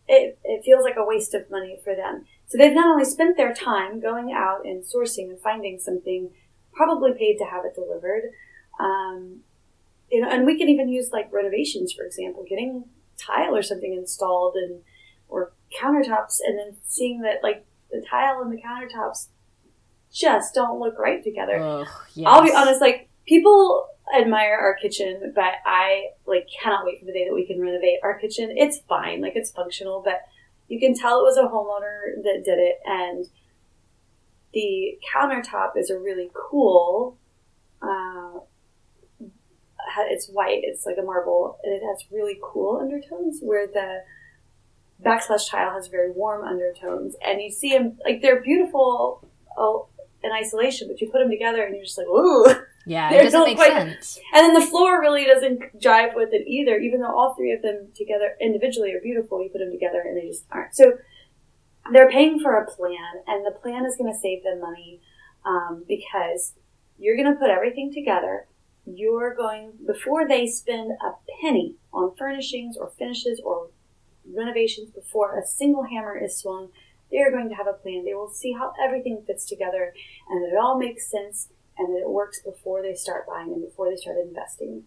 it, 0.08 0.38
it 0.44 0.64
feels 0.64 0.84
like 0.84 0.96
a 0.96 1.04
waste 1.04 1.34
of 1.34 1.50
money 1.50 1.78
for 1.82 1.94
them. 1.94 2.26
So 2.48 2.58
they've 2.58 2.74
not 2.74 2.86
only 2.86 3.04
spent 3.04 3.36
their 3.36 3.52
time 3.52 4.00
going 4.00 4.32
out 4.32 4.64
and 4.64 4.84
sourcing 4.84 5.30
and 5.30 5.40
finding 5.40 5.78
something, 5.78 6.30
probably 6.72 7.12
paid 7.12 7.38
to 7.38 7.44
have 7.44 7.64
it 7.64 7.74
delivered. 7.74 8.30
Um, 8.78 9.40
you 10.10 10.20
know, 10.20 10.28
and 10.28 10.46
we 10.46 10.56
can 10.56 10.68
even 10.68 10.88
use 10.88 11.10
like 11.12 11.32
renovations, 11.32 11.92
for 11.92 12.04
example, 12.04 12.44
getting 12.48 12.84
tile 13.16 13.56
or 13.56 13.62
something 13.62 13.92
installed 13.92 14.54
and 14.54 14.82
or 15.28 15.52
countertops, 15.80 16.38
and 16.46 16.56
then 16.56 16.76
seeing 16.84 17.22
that 17.22 17.42
like 17.42 17.66
the 17.90 18.04
tile 18.08 18.40
and 18.40 18.52
the 18.52 18.62
countertops 18.62 19.26
just 20.12 20.54
don't 20.54 20.78
look 20.78 20.98
right 20.98 21.24
together. 21.24 21.58
Ugh, 21.58 21.88
yes. 22.14 22.26
I'll 22.28 22.44
be 22.44 22.54
honest, 22.54 22.80
like 22.80 23.08
people 23.26 23.88
admire 24.16 24.56
our 24.56 24.74
kitchen, 24.74 25.32
but 25.34 25.54
I 25.64 26.10
like 26.26 26.46
cannot 26.62 26.86
wait 26.86 27.00
for 27.00 27.06
the 27.06 27.12
day 27.12 27.24
that 27.26 27.34
we 27.34 27.44
can 27.44 27.60
renovate 27.60 27.98
our 28.04 28.16
kitchen. 28.18 28.54
It's 28.56 28.78
fine, 28.88 29.20
like 29.20 29.34
it's 29.34 29.50
functional, 29.50 30.00
but 30.04 30.22
you 30.68 30.80
can 30.80 30.94
tell 30.94 31.20
it 31.20 31.22
was 31.22 31.36
a 31.36 31.42
homeowner 31.42 32.22
that 32.22 32.44
did 32.44 32.58
it 32.58 32.78
and 32.84 33.26
the 34.52 34.98
countertop 35.14 35.76
is 35.76 35.90
a 35.90 35.98
really 35.98 36.30
cool 36.34 37.16
uh, 37.82 38.40
it's 40.10 40.28
white 40.28 40.60
it's 40.62 40.86
like 40.86 40.96
a 40.98 41.02
marble 41.02 41.58
and 41.62 41.72
it 41.72 41.82
has 41.84 42.04
really 42.10 42.38
cool 42.42 42.78
undertones 42.80 43.40
where 43.42 43.66
the 43.66 44.02
backsplash 45.04 45.50
tile 45.50 45.72
has 45.72 45.88
very 45.88 46.10
warm 46.10 46.44
undertones 46.44 47.14
and 47.24 47.40
you 47.40 47.50
see 47.50 47.70
them 47.70 47.98
like 48.04 48.22
they're 48.22 48.42
beautiful 48.42 49.26
oh, 49.56 49.88
in 50.22 50.32
isolation 50.32 50.88
but 50.88 51.00
you 51.00 51.10
put 51.10 51.18
them 51.18 51.30
together 51.30 51.62
and 51.62 51.74
you're 51.74 51.84
just 51.84 51.98
like 51.98 52.06
ooh 52.06 52.46
yeah, 52.86 53.10
it 53.12 53.24
doesn't 53.24 53.44
make 53.44 53.56
quite, 53.56 53.72
sense. 53.72 54.20
And 54.32 54.44
then 54.44 54.54
the 54.54 54.66
floor 54.66 55.00
really 55.00 55.24
doesn't 55.24 55.78
jive 55.78 56.14
with 56.14 56.28
it 56.32 56.46
either, 56.46 56.78
even 56.78 57.00
though 57.00 57.14
all 57.14 57.34
three 57.34 57.52
of 57.52 57.60
them 57.60 57.88
together 57.94 58.36
individually 58.40 58.94
are 58.94 59.00
beautiful. 59.00 59.42
You 59.42 59.50
put 59.50 59.58
them 59.58 59.72
together 59.72 60.00
and 60.00 60.16
they 60.16 60.28
just 60.28 60.44
aren't. 60.52 60.74
So 60.74 60.92
they're 61.92 62.10
paying 62.10 62.40
for 62.40 62.56
a 62.56 62.66
plan, 62.66 63.22
and 63.26 63.44
the 63.44 63.50
plan 63.50 63.84
is 63.84 63.96
going 63.96 64.12
to 64.12 64.18
save 64.18 64.42
them 64.44 64.60
money 64.60 65.00
um, 65.44 65.84
because 65.86 66.54
you're 66.98 67.16
going 67.16 67.32
to 67.32 67.38
put 67.38 67.50
everything 67.50 67.92
together. 67.92 68.46
You're 68.86 69.34
going, 69.34 69.72
before 69.84 70.28
they 70.28 70.46
spend 70.46 70.92
a 70.92 71.14
penny 71.40 71.74
on 71.92 72.14
furnishings 72.16 72.76
or 72.76 72.92
finishes 72.96 73.40
or 73.44 73.70
renovations, 74.32 74.90
before 74.90 75.38
a 75.38 75.44
single 75.44 75.84
hammer 75.84 76.16
is 76.16 76.36
swung, 76.36 76.68
they 77.10 77.18
are 77.18 77.30
going 77.30 77.48
to 77.48 77.54
have 77.54 77.66
a 77.66 77.72
plan. 77.72 78.04
They 78.04 78.14
will 78.14 78.30
see 78.30 78.52
how 78.52 78.72
everything 78.82 79.22
fits 79.26 79.46
together 79.46 79.92
and 80.28 80.42
that 80.42 80.52
it 80.52 80.58
all 80.58 80.78
makes 80.78 81.10
sense 81.10 81.48
and 81.78 81.94
that 81.94 82.00
it 82.00 82.10
works 82.10 82.40
before 82.42 82.82
they 82.82 82.94
start 82.94 83.26
buying 83.26 83.52
and 83.52 83.62
before 83.62 83.90
they 83.90 83.96
start 83.96 84.16
investing. 84.18 84.84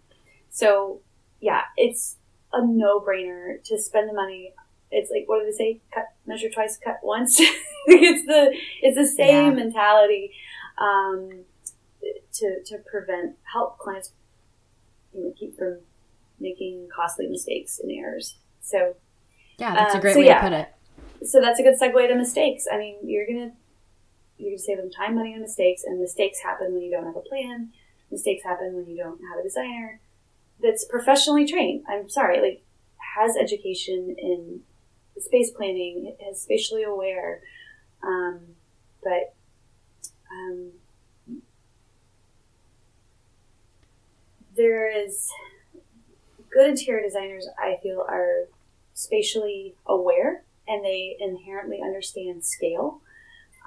So, 0.50 1.02
yeah, 1.40 1.64
it's 1.78 2.18
a 2.52 2.66
no 2.66 3.00
brainer 3.00 3.64
to 3.64 3.78
spend 3.78 4.10
the 4.10 4.14
money. 4.14 4.54
It's 4.92 5.12
like 5.12 5.26
what 5.28 5.40
do 5.40 5.46
they 5.46 5.52
say? 5.52 5.82
Cut, 5.94 6.06
measure 6.26 6.50
twice, 6.50 6.78
cut 6.78 7.00
once. 7.04 7.40
it's 7.86 8.26
the 8.26 8.56
it's 8.82 8.98
the 8.98 9.08
same 9.08 9.50
yeah. 9.50 9.64
mentality 9.64 10.32
um, 10.80 11.44
to 12.34 12.64
to 12.66 12.78
prevent 12.90 13.36
help 13.54 13.78
clients 13.78 14.14
you 15.14 15.26
know 15.26 15.34
keep 15.38 15.58
from 15.58 15.80
making 16.40 16.88
costly 16.94 17.28
mistakes 17.28 17.80
and 17.80 17.92
errors. 17.92 18.38
So 18.62 18.96
yeah, 19.58 19.76
that's 19.76 19.94
a 19.94 19.98
uh, 19.98 20.02
great 20.02 20.14
so 20.14 20.20
way 20.20 20.26
yeah. 20.26 20.42
to 20.42 20.50
put 20.50 20.54
it. 20.54 20.70
So 21.24 21.42
that's 21.42 21.60
a 21.60 21.64
good 21.64 21.80
segue 21.80 22.08
to 22.08 22.16
mistakes. 22.16 22.66
I 22.72 22.78
mean, 22.78 22.98
you're 23.04 23.28
gonna 23.28 23.52
you're 24.38 24.52
gonna 24.52 24.60
save 24.60 24.78
them 24.78 24.90
time, 24.90 25.16
money, 25.16 25.34
and 25.34 25.42
mistakes. 25.42 25.84
And 25.84 26.00
mistakes 26.00 26.40
happen 26.42 26.74
when 26.74 26.82
you 26.82 26.92
don't 26.92 27.06
have 27.06 27.16
a 27.16 27.22
plan. 27.22 27.72
Mistakes 28.12 28.44
happen 28.44 28.74
when 28.76 28.88
you 28.88 28.98
don't 28.98 29.20
have 29.30 29.40
a 29.40 29.44
designer 29.44 30.00
that's 30.62 30.86
professionally 30.86 31.46
trained. 31.46 31.84
I'm 31.88 32.10
sorry, 32.10 32.42
like 32.42 32.62
has 33.16 33.36
education 33.36 34.16
in 34.18 34.62
space 35.18 35.52
planning, 35.52 36.16
is 36.30 36.42
spatially 36.42 36.84
aware. 36.84 37.42
Um, 38.02 38.40
but 39.04 39.34
um, 40.32 40.72
there 44.56 44.90
is 45.06 45.30
good 46.52 46.70
interior 46.70 47.04
designers, 47.04 47.48
I 47.58 47.78
feel, 47.82 48.06
are 48.08 48.48
spatially 48.94 49.76
aware 49.86 50.44
and 50.70 50.86
they 50.86 51.18
inherently 51.20 51.80
understand 51.84 52.46
scale. 52.46 53.02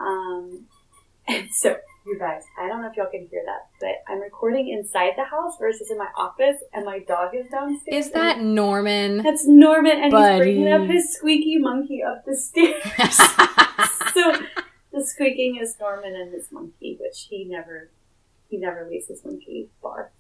Um, 0.01 0.67
and 1.29 1.49
so, 1.53 1.77
you 2.07 2.19
guys, 2.19 2.43
I 2.59 2.69
don't 2.69 2.83
know 2.83 2.91
if 2.91 2.97
y'all 2.97 3.11
can 3.11 3.29
hear 3.31 3.43
that, 3.45 3.69
but 3.81 4.03
I'm 4.13 4.21
recording 4.21 4.69
inside 4.69 5.13
the 5.17 5.25
house 5.25 5.55
versus 5.59 5.91
in 5.91 5.99
my 5.99 6.09
office, 6.17 6.57
and 6.73 6.85
my 6.85 7.01
dog 7.01 7.35
is 7.35 7.47
downstairs. 7.51 8.07
Is 8.07 8.13
that 8.13 8.41
Norman? 8.41 9.19
That's 9.19 9.47
Norman, 9.47 10.01
and 10.03 10.11
Buddy. 10.11 10.33
he's 10.33 10.39
bringing 10.59 10.73
up 10.73 10.89
his 10.89 11.15
squeaky 11.15 11.59
monkey 11.59 12.03
up 12.03 12.25
the 12.25 12.37
stairs. 12.37 12.83
so 14.15 14.33
the 14.93 15.05
squeaking 15.05 15.59
is 15.61 15.77
Norman 15.81 16.15
and 16.15 16.33
his 16.33 16.51
monkey, 16.51 16.97
which 17.01 17.27
he 17.31 17.45
never 17.45 17.91
he 18.49 18.59
never 18.59 18.87
leaves 18.89 19.09
his 19.09 19.25
monkey 19.25 19.69
bar. 19.83 20.11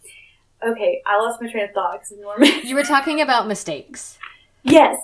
Okay, 0.65 1.03
I 1.05 1.19
lost 1.19 1.43
my 1.43 1.51
train 1.51 1.65
of 1.65 1.73
thought 1.73 2.01
because 2.01 2.13
Norman. 2.19 2.49
you 2.65 2.75
were 2.75 2.85
talking 2.85 3.21
about 3.21 3.47
mistakes. 3.49 4.19
yes. 4.63 4.99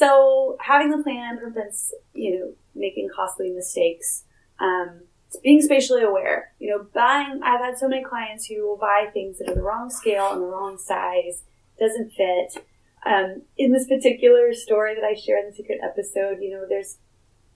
So 0.00 0.56
having 0.60 0.90
the 0.90 1.02
plan 1.02 1.38
prevents 1.38 1.92
you 2.14 2.38
know 2.38 2.52
making 2.74 3.10
costly 3.14 3.50
mistakes. 3.50 4.24
Um, 4.58 5.02
being 5.42 5.60
spatially 5.60 6.02
aware. 6.02 6.52
You 6.58 6.70
know, 6.70 6.86
buying. 6.94 7.40
I've 7.44 7.60
had 7.60 7.76
so 7.76 7.86
many 7.86 8.02
clients 8.02 8.46
who 8.46 8.66
will 8.66 8.78
buy 8.78 9.08
things 9.12 9.38
that 9.38 9.50
are 9.50 9.54
the 9.54 9.62
wrong 9.62 9.90
scale 9.90 10.32
and 10.32 10.40
the 10.40 10.46
wrong 10.46 10.78
size, 10.78 11.42
doesn't 11.78 12.12
fit. 12.12 12.64
Um, 13.04 13.42
in 13.58 13.72
this 13.72 13.86
particular 13.86 14.54
story 14.54 14.94
that 14.94 15.04
I 15.04 15.14
share 15.14 15.38
in 15.38 15.50
the 15.50 15.54
secret 15.54 15.80
episode, 15.84 16.38
you 16.40 16.50
know, 16.50 16.64
there's 16.66 16.96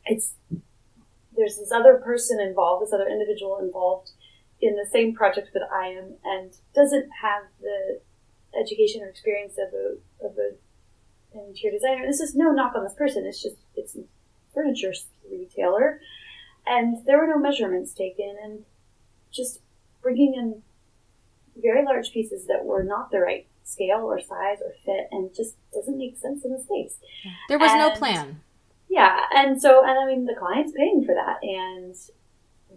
it's 0.04 0.34
there's 1.34 1.56
this 1.56 1.72
other 1.72 1.94
person 1.94 2.40
involved, 2.40 2.86
this 2.86 2.92
other 2.92 3.08
individual 3.08 3.58
involved 3.58 4.10
in 4.60 4.76
the 4.76 4.88
same 4.92 5.14
project 5.14 5.48
that 5.54 5.66
I 5.72 5.88
am, 5.88 6.14
and 6.24 6.52
doesn't 6.74 7.08
have 7.22 7.44
the 7.60 8.00
education 8.60 9.02
or 9.02 9.08
experience 9.08 9.54
of 9.58 9.72
a 9.72 10.26
of 10.26 10.36
a 10.38 10.56
an 11.34 11.46
interior 11.48 11.76
designer. 11.76 12.06
This 12.06 12.20
is 12.20 12.34
no 12.34 12.50
knock 12.52 12.74
on 12.74 12.84
this 12.84 12.94
person. 12.94 13.26
It's 13.26 13.42
just 13.42 13.56
it's 13.76 13.96
a 13.96 14.04
furniture 14.54 14.92
retailer, 15.30 16.00
and 16.66 17.04
there 17.06 17.18
were 17.18 17.26
no 17.26 17.38
measurements 17.38 17.92
taken, 17.92 18.36
and 18.42 18.64
just 19.32 19.60
bringing 20.02 20.34
in 20.34 20.62
very 21.60 21.84
large 21.84 22.12
pieces 22.12 22.46
that 22.46 22.64
were 22.64 22.82
not 22.82 23.10
the 23.10 23.20
right 23.20 23.46
scale 23.64 24.00
or 24.00 24.20
size 24.20 24.58
or 24.64 24.72
fit, 24.84 25.08
and 25.10 25.34
just 25.34 25.54
doesn't 25.72 25.98
make 25.98 26.18
sense 26.18 26.44
in 26.44 26.52
the 26.52 26.62
space. 26.62 26.98
There 27.48 27.58
was 27.58 27.72
no 27.74 27.90
plan. 27.90 28.40
Yeah, 28.88 29.20
and 29.34 29.60
so 29.60 29.82
and 29.84 29.98
I 29.98 30.06
mean 30.06 30.26
the 30.26 30.36
client's 30.38 30.72
paying 30.72 31.04
for 31.04 31.14
that, 31.14 31.42
and 31.42 31.94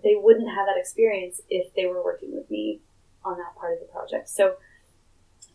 they 0.04 0.16
wouldn't 0.16 0.50
have 0.50 0.68
that 0.68 0.78
experience 0.78 1.42
if 1.50 1.74
they 1.74 1.86
were 1.86 2.04
working 2.04 2.34
with 2.36 2.50
me 2.50 2.80
on 3.24 3.38
that 3.38 3.56
part 3.60 3.74
of 3.74 3.80
the 3.80 3.86
project. 3.86 4.30
So 4.30 4.56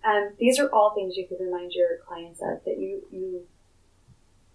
um, 0.05 0.31
these 0.39 0.59
are 0.59 0.69
all 0.73 0.95
things 0.95 1.17
you 1.17 1.27
could 1.29 1.39
remind 1.41 1.73
your 1.73 1.99
clients 2.07 2.41
of 2.43 2.65
that 2.65 2.79
you 2.79 3.03
you 3.11 3.43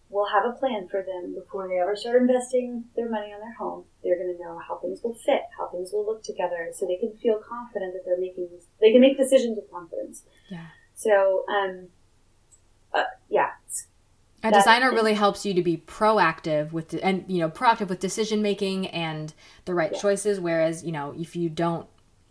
will 0.10 0.28
have 0.28 0.46
a 0.46 0.54
plan 0.54 0.88
for 0.88 1.02
them 1.04 1.36
before 1.36 1.68
they 1.68 1.80
ever 1.80 1.94
start 1.96 2.22
investing 2.22 2.86
their 2.96 3.10
money 3.10 3.34
on 3.34 3.42
their 3.42 3.54
home. 3.56 3.84
They're 4.04 4.16
going 4.18 4.34
to 4.38 4.42
know 4.42 4.58
how 4.66 4.78
things 4.78 5.02
will 5.04 5.14
fit, 5.16 5.42
how 5.58 5.68
things 5.68 5.90
will 5.92 6.06
look 6.06 6.24
together, 6.24 6.70
so 6.74 6.86
they 6.88 6.96
can 6.96 7.12
feel 7.18 7.40
confident 7.46 7.94
that 7.94 8.04
they're 8.06 8.18
making 8.20 8.48
these. 8.52 8.68
They 8.80 8.94
can 8.94 9.02
make 9.02 9.18
decisions 9.18 9.58
with 9.58 9.70
confidence. 9.70 10.24
Yeah. 10.50 10.68
So 10.96 11.44
um, 11.50 11.88
uh, 12.94 13.04
yeah, 13.30 13.50
A 14.44 14.52
That- 14.52 14.54
designer 14.54 14.92
really 14.92 15.14
helps 15.14 15.46
you 15.46 15.54
to 15.54 15.62
be 15.62 15.76
proactive 15.78 16.72
with 16.72 16.98
and 17.04 17.26
you 17.28 17.40
know 17.40 17.50
proactive 17.50 17.90
with 17.90 18.00
decision 18.00 18.42
making 18.42 18.88
and 18.88 19.34
the 19.66 19.74
right 19.74 19.92
Yeah. 19.92 20.00
choices. 20.00 20.40
Whereas 20.40 20.86
you 20.86 20.94
know 20.94 21.14
if 21.18 21.36
you 21.36 21.50
don't 21.50 21.88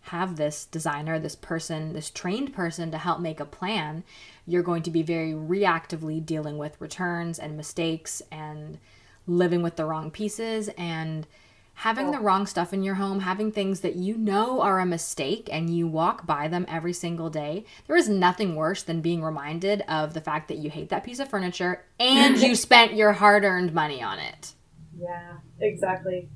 have 0.06 0.36
this 0.36 0.64
designer, 0.66 1.18
this 1.18 1.36
person, 1.36 1.92
this 1.92 2.10
trained 2.10 2.54
person 2.54 2.90
to 2.90 2.98
help 2.98 3.20
make 3.20 3.40
a 3.40 3.44
plan, 3.44 4.04
you're 4.46 4.62
going 4.62 4.82
to 4.82 4.90
be 4.90 5.02
very 5.02 5.32
reactively 5.32 6.24
dealing 6.24 6.58
with 6.58 6.80
returns 6.80 7.38
and 7.38 7.56
mistakes 7.56 8.22
and 8.30 8.78
living 9.26 9.62
with 9.62 9.76
the 9.76 9.84
wrong 9.84 10.10
pieces 10.10 10.68
and 10.78 11.26
having 11.80 12.10
the 12.10 12.18
wrong 12.18 12.46
stuff 12.46 12.72
in 12.72 12.82
your 12.82 12.94
home, 12.94 13.20
having 13.20 13.52
things 13.52 13.80
that 13.80 13.96
you 13.96 14.16
know 14.16 14.62
are 14.62 14.80
a 14.80 14.86
mistake 14.86 15.48
and 15.52 15.68
you 15.68 15.86
walk 15.86 16.26
by 16.26 16.48
them 16.48 16.64
every 16.68 16.92
single 16.92 17.28
day. 17.28 17.66
There 17.86 17.96
is 17.96 18.08
nothing 18.08 18.56
worse 18.56 18.82
than 18.82 19.02
being 19.02 19.22
reminded 19.22 19.82
of 19.82 20.14
the 20.14 20.22
fact 20.22 20.48
that 20.48 20.56
you 20.56 20.70
hate 20.70 20.88
that 20.88 21.04
piece 21.04 21.18
of 21.18 21.28
furniture 21.28 21.84
and 22.00 22.38
you 22.38 22.54
spent 22.56 22.94
your 22.94 23.12
hard 23.12 23.44
earned 23.44 23.74
money 23.74 24.02
on 24.02 24.18
it. 24.18 24.54
Yeah, 24.98 25.34
exactly. 25.60 26.30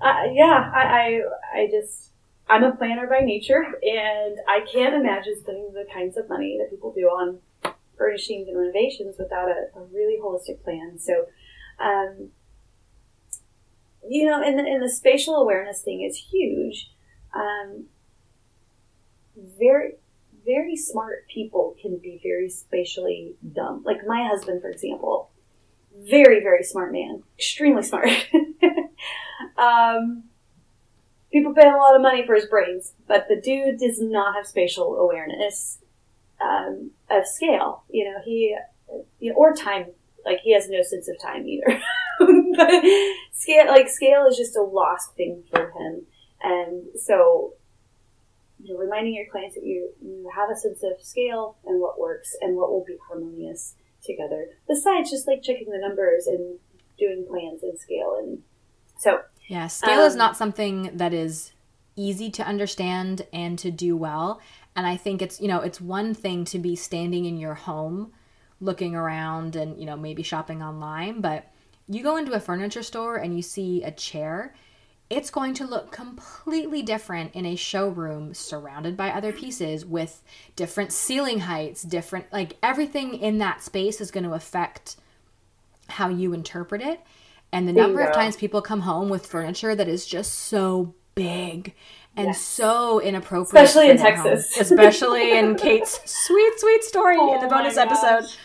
Uh, 0.00 0.24
yeah, 0.32 0.72
I, 0.74 0.80
I, 0.82 1.20
I 1.60 1.68
just, 1.70 2.07
I'm 2.48 2.64
a 2.64 2.74
planner 2.74 3.06
by 3.06 3.20
nature, 3.20 3.62
and 3.82 4.38
I 4.48 4.60
can't 4.72 4.94
imagine 4.94 5.38
spending 5.38 5.72
the 5.74 5.86
kinds 5.92 6.16
of 6.16 6.28
money 6.28 6.58
that 6.58 6.70
people 6.70 6.92
do 6.92 7.02
on 7.02 7.38
furnishings 7.96 8.48
and 8.48 8.56
renovations 8.56 9.16
without 9.18 9.48
a, 9.48 9.78
a 9.78 9.84
really 9.92 10.18
holistic 10.22 10.62
plan. 10.62 10.98
So, 10.98 11.26
um, 11.78 12.30
you 14.08 14.24
know, 14.24 14.42
and 14.42 14.58
the, 14.58 14.62
and 14.62 14.82
the 14.82 14.88
spatial 14.88 15.36
awareness 15.36 15.82
thing 15.82 16.02
is 16.02 16.16
huge. 16.16 16.90
Um, 17.34 17.84
very, 19.58 19.94
very 20.46 20.76
smart 20.76 21.28
people 21.28 21.76
can 21.80 21.98
be 21.98 22.18
very 22.22 22.48
spatially 22.48 23.34
dumb. 23.52 23.82
Like 23.84 24.06
my 24.06 24.26
husband, 24.26 24.62
for 24.62 24.70
example, 24.70 25.30
very, 25.94 26.40
very 26.40 26.62
smart 26.62 26.92
man, 26.92 27.22
extremely 27.36 27.82
smart. 27.82 28.08
um, 29.58 30.24
people 31.32 31.54
pay 31.54 31.66
him 31.66 31.74
a 31.74 31.78
lot 31.78 31.94
of 31.94 32.02
money 32.02 32.24
for 32.26 32.34
his 32.34 32.46
brains, 32.46 32.94
but 33.06 33.26
the 33.28 33.40
dude 33.40 33.78
does 33.78 34.00
not 34.00 34.34
have 34.34 34.46
spatial 34.46 34.96
awareness 34.96 35.78
um, 36.40 36.90
of 37.10 37.26
scale. 37.26 37.84
You 37.90 38.04
know, 38.04 38.20
he 38.24 38.56
or 39.34 39.54
time. 39.54 39.86
Like 40.24 40.40
he 40.42 40.52
has 40.52 40.68
no 40.68 40.82
sense 40.82 41.08
of 41.08 41.18
time 41.22 41.46
either. 41.46 41.80
but 42.56 42.84
scale, 43.32 43.68
like 43.68 43.88
scale, 43.88 44.26
is 44.26 44.36
just 44.36 44.56
a 44.56 44.62
lost 44.62 45.14
thing 45.14 45.42
for 45.50 45.70
him, 45.70 46.02
and 46.42 46.84
so 46.96 47.54
you 48.62 48.74
know, 48.74 48.80
reminding 48.80 49.14
your 49.14 49.26
clients 49.30 49.54
that 49.54 49.64
you 49.64 49.90
you 50.02 50.30
have 50.34 50.50
a 50.50 50.56
sense 50.56 50.82
of 50.82 51.00
scale 51.00 51.56
and 51.64 51.80
what 51.80 51.98
works 51.98 52.36
and 52.40 52.56
what 52.56 52.70
will 52.70 52.84
be 52.84 52.96
harmonious 53.08 53.76
together. 54.04 54.48
Besides 54.66 55.10
just 55.10 55.26
like 55.26 55.42
checking 55.42 55.70
the 55.70 55.78
numbers 55.78 56.26
and 56.26 56.58
doing 56.98 57.24
plans 57.28 57.62
and 57.62 57.78
scale 57.78 58.16
and 58.18 58.42
so 58.98 59.20
Yeah, 59.48 59.66
scale 59.66 60.04
is 60.04 60.12
Um, 60.12 60.18
not 60.18 60.36
something 60.36 60.96
that 60.96 61.12
is 61.12 61.52
easy 61.96 62.30
to 62.30 62.46
understand 62.46 63.26
and 63.32 63.58
to 63.58 63.70
do 63.70 63.96
well. 63.96 64.40
And 64.76 64.86
I 64.86 64.96
think 64.96 65.20
it's, 65.20 65.40
you 65.40 65.48
know, 65.48 65.60
it's 65.60 65.80
one 65.80 66.14
thing 66.14 66.44
to 66.44 66.58
be 66.58 66.76
standing 66.76 67.24
in 67.24 67.38
your 67.38 67.54
home 67.54 68.12
looking 68.60 68.94
around 68.94 69.56
and, 69.56 69.78
you 69.78 69.86
know, 69.86 69.96
maybe 69.96 70.22
shopping 70.22 70.62
online, 70.62 71.20
but 71.20 71.50
you 71.88 72.02
go 72.02 72.16
into 72.16 72.32
a 72.32 72.40
furniture 72.40 72.82
store 72.82 73.16
and 73.16 73.34
you 73.34 73.42
see 73.42 73.82
a 73.82 73.90
chair, 73.90 74.54
it's 75.10 75.30
going 75.30 75.54
to 75.54 75.66
look 75.66 75.90
completely 75.90 76.82
different 76.82 77.34
in 77.34 77.46
a 77.46 77.56
showroom 77.56 78.34
surrounded 78.34 78.96
by 78.96 79.10
other 79.10 79.32
pieces 79.32 79.86
with 79.86 80.22
different 80.54 80.92
ceiling 80.92 81.40
heights, 81.40 81.82
different, 81.82 82.30
like 82.32 82.56
everything 82.62 83.14
in 83.14 83.38
that 83.38 83.62
space 83.62 84.00
is 84.00 84.10
going 84.10 84.24
to 84.24 84.34
affect 84.34 84.96
how 85.88 86.08
you 86.08 86.34
interpret 86.34 86.82
it. 86.82 87.00
And 87.52 87.66
the 87.68 87.72
number 87.72 88.00
of 88.02 88.12
times 88.14 88.36
people 88.36 88.60
come 88.60 88.80
home 88.80 89.08
with 89.08 89.26
furniture 89.26 89.74
that 89.74 89.88
is 89.88 90.06
just 90.06 90.34
so 90.34 90.94
big 91.14 91.74
and 92.16 92.26
Yes. 92.28 92.40
so 92.40 93.00
inappropriate. 93.00 93.64
Especially 93.64 93.90
in 93.90 93.96
their 93.96 94.16
home. 94.16 94.24
Texas. 94.26 94.56
Especially 94.60 95.36
in 95.38 95.54
Kate's 95.56 96.00
sweet, 96.10 96.52
sweet 96.60 96.84
story 96.84 97.14
in 97.14 97.20
Oh 97.22 97.40
the 97.40 97.46
my 97.48 97.58
bonus 97.58 97.76
gosh. 97.76 97.86
episode. 97.90 98.36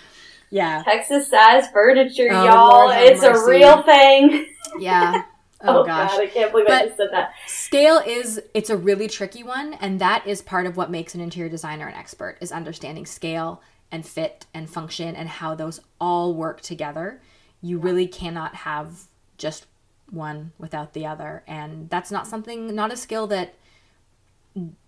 Yeah. 0.49 0.83
Texas 0.85 1.29
size 1.29 1.67
furniture, 1.69 2.29
Oh, 2.31 2.45
y'all. 2.45 2.89
It's 2.91 3.23
a 3.23 3.45
real 3.45 3.81
thing. 3.83 4.47
Yeah. 4.79 5.23
Oh, 5.65 5.79
Oh, 5.79 5.85
gosh. 5.85 6.11
god, 6.11 6.19
I 6.19 6.27
can't 6.27 6.51
believe 6.51 6.67
I 6.67 6.87
just 6.87 6.97
said 6.97 7.07
that. 7.13 7.31
Scale 7.47 7.99
is 8.05 8.41
it's 8.53 8.69
a 8.69 8.75
really 8.75 9.07
tricky 9.07 9.43
one 9.43 9.75
and 9.75 9.97
that 10.01 10.27
is 10.27 10.41
part 10.41 10.65
of 10.65 10.75
what 10.75 10.91
makes 10.91 11.15
an 11.15 11.21
interior 11.21 11.49
designer 11.49 11.87
an 11.87 11.93
expert 11.93 12.37
is 12.41 12.51
understanding 12.51 13.05
scale 13.05 13.61
and 13.89 14.05
fit 14.05 14.45
and 14.53 14.69
function 14.69 15.15
and 15.15 15.29
how 15.29 15.55
those 15.55 15.79
all 16.01 16.33
work 16.35 16.59
together. 16.59 17.21
You 17.63 17.79
really 17.79 18.05
cannot 18.07 18.53
have 18.53 19.05
just 19.39 19.65
one 20.11 20.51
without 20.59 20.93
the 20.93 21.07
other 21.07 21.43
and 21.47 21.89
that's 21.89 22.11
not 22.11 22.27
something 22.27 22.75
not 22.75 22.93
a 22.93 22.95
skill 22.97 23.25
that 23.27 23.55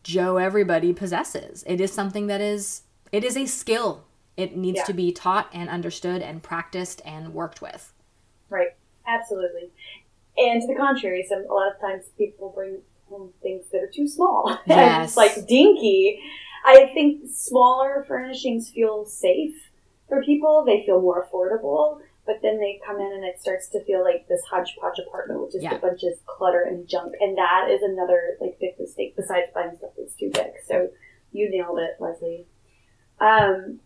Joe 0.03 0.37
everybody 0.37 0.93
possesses. 0.93 1.63
It 1.65 1.81
is 1.81 1.91
something 1.91 2.27
that 2.27 2.41
is 2.41 2.83
it 3.11 3.23
is 3.23 3.35
a 3.35 3.45
skill. 3.47 4.03
It 4.37 4.55
needs 4.55 4.77
Yeah. 4.79 4.83
to 4.83 4.93
be 4.93 5.11
taught 5.11 5.49
and 5.53 5.69
understood 5.69 6.21
and 6.21 6.43
practiced 6.43 7.01
and 7.05 7.33
worked 7.33 7.61
with. 7.61 7.91
Right. 8.49 8.75
Absolutely. 9.07 9.71
And 10.37 10.61
to 10.61 10.67
the 10.67 10.75
contrary, 10.75 11.25
some 11.27 11.45
a 11.49 11.53
lot 11.53 11.73
of 11.73 11.79
times 11.79 12.03
people 12.17 12.49
bring 12.53 12.79
home 13.09 13.31
things 13.41 13.65
that 13.71 13.81
are 13.81 13.87
too 13.91 14.07
small. 14.07 14.59
Yes. 14.67 15.15
like 15.17 15.47
dinky. 15.47 16.19
I 16.65 16.87
think 16.93 17.29
smaller 17.31 18.03
furnishings 18.07 18.69
feel 18.69 19.05
safe 19.05 19.55
for 20.09 20.21
people. 20.23 20.63
They 20.65 20.83
feel 20.85 21.01
more 21.01 21.25
affordable. 21.25 22.01
But 22.25 22.41
then 22.41 22.59
they 22.59 22.79
come 22.85 22.97
in 22.99 23.11
and 23.13 23.23
it 23.23 23.39
starts 23.39 23.67
to 23.69 23.83
feel 23.83 24.03
like 24.03 24.27
this 24.27 24.41
hodgepodge 24.49 24.99
apartment 24.99 25.41
with 25.41 25.51
just 25.51 25.63
Yeah. 25.63 25.75
a 25.75 25.79
bunch 25.79 26.03
of 26.03 26.13
clutter 26.25 26.61
and 26.61 26.87
junk. 26.87 27.13
And 27.21 27.37
that 27.37 27.69
is 27.69 27.81
another 27.83 28.37
like 28.41 28.57
big 28.59 28.79
mistake 28.79 29.15
besides 29.15 29.47
buying 29.53 29.75
stuff 29.77 29.91
that's 29.97 30.15
too 30.15 30.31
big. 30.33 30.51
So 30.67 30.89
you 31.31 31.49
nailed 31.49 31.79
it, 31.79 31.97
Leslie. 31.99 32.47
Um, 33.19 33.79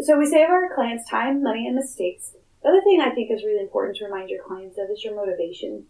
so 0.00 0.16
we 0.18 0.26
save 0.26 0.48
our 0.48 0.74
clients 0.74 1.08
time, 1.08 1.42
money, 1.42 1.66
and 1.66 1.74
mistakes. 1.74 2.34
The 2.62 2.68
other 2.68 2.80
thing 2.82 3.00
I 3.00 3.10
think 3.10 3.30
is 3.30 3.44
really 3.44 3.60
important 3.62 3.96
to 3.98 4.04
remind 4.04 4.30
your 4.30 4.42
clients 4.44 4.78
of 4.78 4.90
is 4.90 5.02
your 5.04 5.14
motivation. 5.14 5.86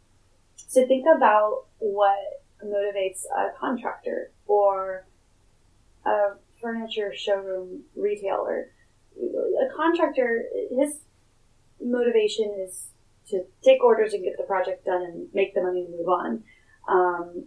So 0.57 0.87
think 0.87 1.05
about 1.15 1.67
what 1.79 2.43
motivates 2.65 3.25
a 3.37 3.51
contractor 3.59 4.33
or 4.47 5.07
a 6.05 6.31
furniture 6.61 7.13
showroom 7.15 7.83
retailer. 7.95 8.71
A 9.19 9.75
contractor, 9.75 10.45
his 10.71 10.99
motivation 11.81 12.55
is 12.59 12.89
to 13.29 13.45
take 13.63 13.83
orders 13.83 14.13
and 14.13 14.23
get 14.23 14.37
the 14.37 14.45
project 14.45 14.85
done 14.85 15.03
and 15.03 15.29
make 15.35 15.55
the 15.55 15.63
money 15.63 15.83
and 15.83 15.91
move 15.91 16.09
on. 16.09 16.45
Um, 16.89 17.45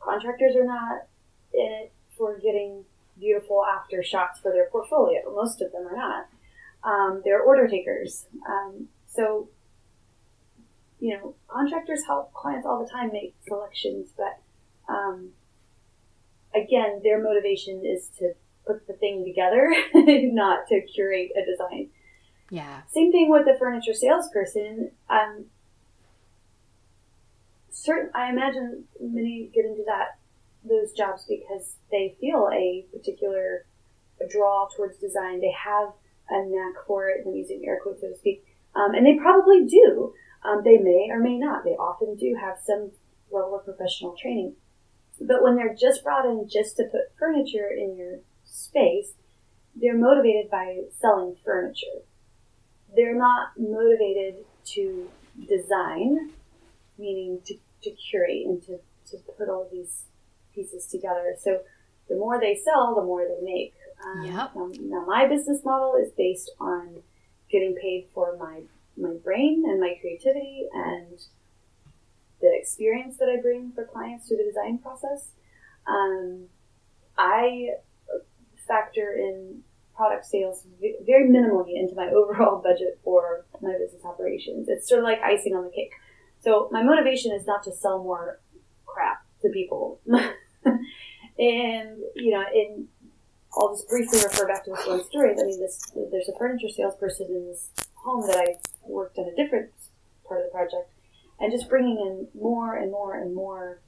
contractors 0.00 0.54
are 0.56 0.64
not 0.64 1.06
in 1.52 1.82
it 1.82 1.92
for 2.16 2.38
getting 2.38 2.84
beautiful 3.18 3.64
after 3.64 4.02
shots 4.02 4.40
for 4.40 4.52
their 4.52 4.68
portfolio. 4.70 5.20
Most 5.34 5.60
of 5.60 5.72
them 5.72 5.86
are 5.86 5.96
not. 5.96 6.28
Um, 6.84 7.22
they're 7.24 7.42
order 7.42 7.68
takers. 7.68 8.26
Um, 8.48 8.88
so, 9.06 9.48
you 11.00 11.16
know, 11.16 11.34
contractors 11.48 12.04
help 12.06 12.32
clients 12.32 12.66
all 12.66 12.82
the 12.82 12.90
time 12.90 13.10
make 13.12 13.34
selections, 13.46 14.10
but 14.16 14.40
um, 14.88 15.30
again, 16.54 17.00
their 17.02 17.22
motivation 17.22 17.84
is 17.84 18.08
to 18.18 18.34
put 18.66 18.86
the 18.86 18.94
thing 18.94 19.24
together, 19.24 19.72
not 19.94 20.66
to 20.68 20.80
curate 20.82 21.30
a 21.36 21.44
design. 21.44 21.90
Yeah. 22.50 22.82
Same 22.88 23.10
thing 23.10 23.30
with 23.30 23.46
the 23.46 23.56
furniture 23.58 23.94
salesperson. 23.94 24.90
Um, 25.08 25.46
certain, 27.70 28.10
I 28.14 28.30
imagine 28.30 28.84
many 29.00 29.50
get 29.54 29.64
into 29.64 29.82
that 29.86 30.18
those 30.64 30.92
jobs 30.92 31.24
because 31.28 31.76
they 31.90 32.14
feel 32.20 32.48
a 32.52 32.86
particular 32.92 33.66
draw 34.30 34.68
towards 34.76 34.98
design. 34.98 35.40
They 35.40 35.52
have 35.52 35.92
a 36.30 36.44
knack 36.46 36.84
for 36.86 37.08
it. 37.08 37.24
I'm 37.26 37.34
using 37.34 37.64
air 37.66 37.80
quotes 37.82 38.00
so 38.00 38.08
to 38.08 38.16
speak, 38.16 38.44
um, 38.74 38.94
and 38.94 39.04
they 39.04 39.16
probably 39.16 39.66
do. 39.66 40.14
Um, 40.44 40.62
they 40.64 40.76
may 40.76 41.08
or 41.10 41.20
may 41.20 41.38
not. 41.38 41.64
They 41.64 41.70
often 41.70 42.16
do 42.16 42.36
have 42.40 42.58
some 42.64 42.90
level 43.30 43.56
of 43.56 43.64
professional 43.64 44.14
training. 44.20 44.54
But 45.20 45.42
when 45.42 45.56
they're 45.56 45.74
just 45.74 46.02
brought 46.02 46.26
in 46.26 46.48
just 46.48 46.76
to 46.76 46.84
put 46.84 47.16
furniture 47.18 47.68
in 47.68 47.96
your 47.96 48.18
space, 48.52 49.14
they're 49.74 49.98
motivated 49.98 50.50
by 50.50 50.82
selling 51.00 51.36
furniture 51.44 52.02
they're 52.94 53.16
not 53.16 53.50
motivated 53.58 54.44
to 54.64 55.08
design, 55.48 56.30
meaning 56.98 57.40
to, 57.46 57.54
to 57.82 57.90
curate 58.10 58.46
and 58.46 58.62
to, 58.62 58.78
to 59.10 59.16
put 59.38 59.48
all 59.48 59.68
these 59.72 60.04
pieces 60.54 60.86
together. 60.86 61.34
So 61.40 61.60
the 62.08 62.16
more 62.16 62.38
they 62.38 62.60
sell, 62.62 62.94
the 62.94 63.02
more 63.02 63.26
they 63.26 63.44
make. 63.44 63.74
Um, 64.04 64.24
Yep. 64.24 64.50
now, 64.54 64.70
now 64.80 65.04
my 65.06 65.26
business 65.26 65.64
model 65.64 65.94
is 65.96 66.12
based 66.16 66.50
on 66.60 67.02
getting 67.50 67.76
paid 67.80 68.08
for 68.14 68.36
my 68.36 68.62
my 68.94 69.14
brain 69.24 69.64
and 69.66 69.80
my 69.80 69.94
creativity 70.02 70.66
and 70.74 71.18
the 72.42 72.50
experience 72.60 73.16
that 73.16 73.30
I 73.30 73.40
bring 73.40 73.72
for 73.74 73.86
clients 73.86 74.28
through 74.28 74.36
the 74.38 74.44
design 74.44 74.78
process. 74.78 75.30
Um, 75.86 76.48
I 77.16 77.76
factor 78.72 79.12
in 79.12 79.62
product 79.94 80.24
sales 80.24 80.66
very 81.06 81.28
minimally 81.28 81.76
into 81.76 81.94
my 81.94 82.08
overall 82.18 82.62
budget 82.62 82.98
for 83.04 83.44
my 83.60 83.72
business 83.78 84.04
operations. 84.04 84.68
It's 84.68 84.88
sort 84.88 85.00
of 85.00 85.04
like 85.04 85.20
icing 85.20 85.54
on 85.54 85.64
the 85.64 85.70
cake. 85.70 85.92
So 86.40 86.68
my 86.72 86.82
motivation 86.82 87.32
is 87.32 87.46
not 87.46 87.62
to 87.64 87.72
sell 87.72 88.02
more 88.02 88.40
crap 88.86 89.24
to 89.42 89.50
people. 89.50 90.00
and, 90.64 91.98
you 92.16 92.32
know, 92.32 92.42
in, 92.54 92.88
I'll 93.54 93.74
just 93.74 93.88
briefly 93.88 94.20
refer 94.20 94.48
back 94.48 94.64
to 94.64 94.70
this 94.70 94.86
one 94.86 95.04
story. 95.04 95.32
I 95.32 95.44
mean, 95.44 95.60
this, 95.60 95.92
there's 96.10 96.28
a 96.28 96.38
furniture 96.38 96.68
salesperson 96.74 97.26
in 97.28 97.46
this 97.48 97.70
home 97.94 98.26
that 98.26 98.36
I 98.36 98.56
worked 98.88 99.18
on 99.18 99.26
a 99.26 99.36
different 99.36 99.70
part 100.26 100.40
of 100.40 100.46
the 100.46 100.50
project 100.50 100.90
and 101.38 101.52
just 101.52 101.68
bringing 101.68 101.98
in 101.98 102.40
more 102.40 102.74
and 102.74 102.90
more 102.90 103.14
and 103.14 103.34
more 103.34 103.80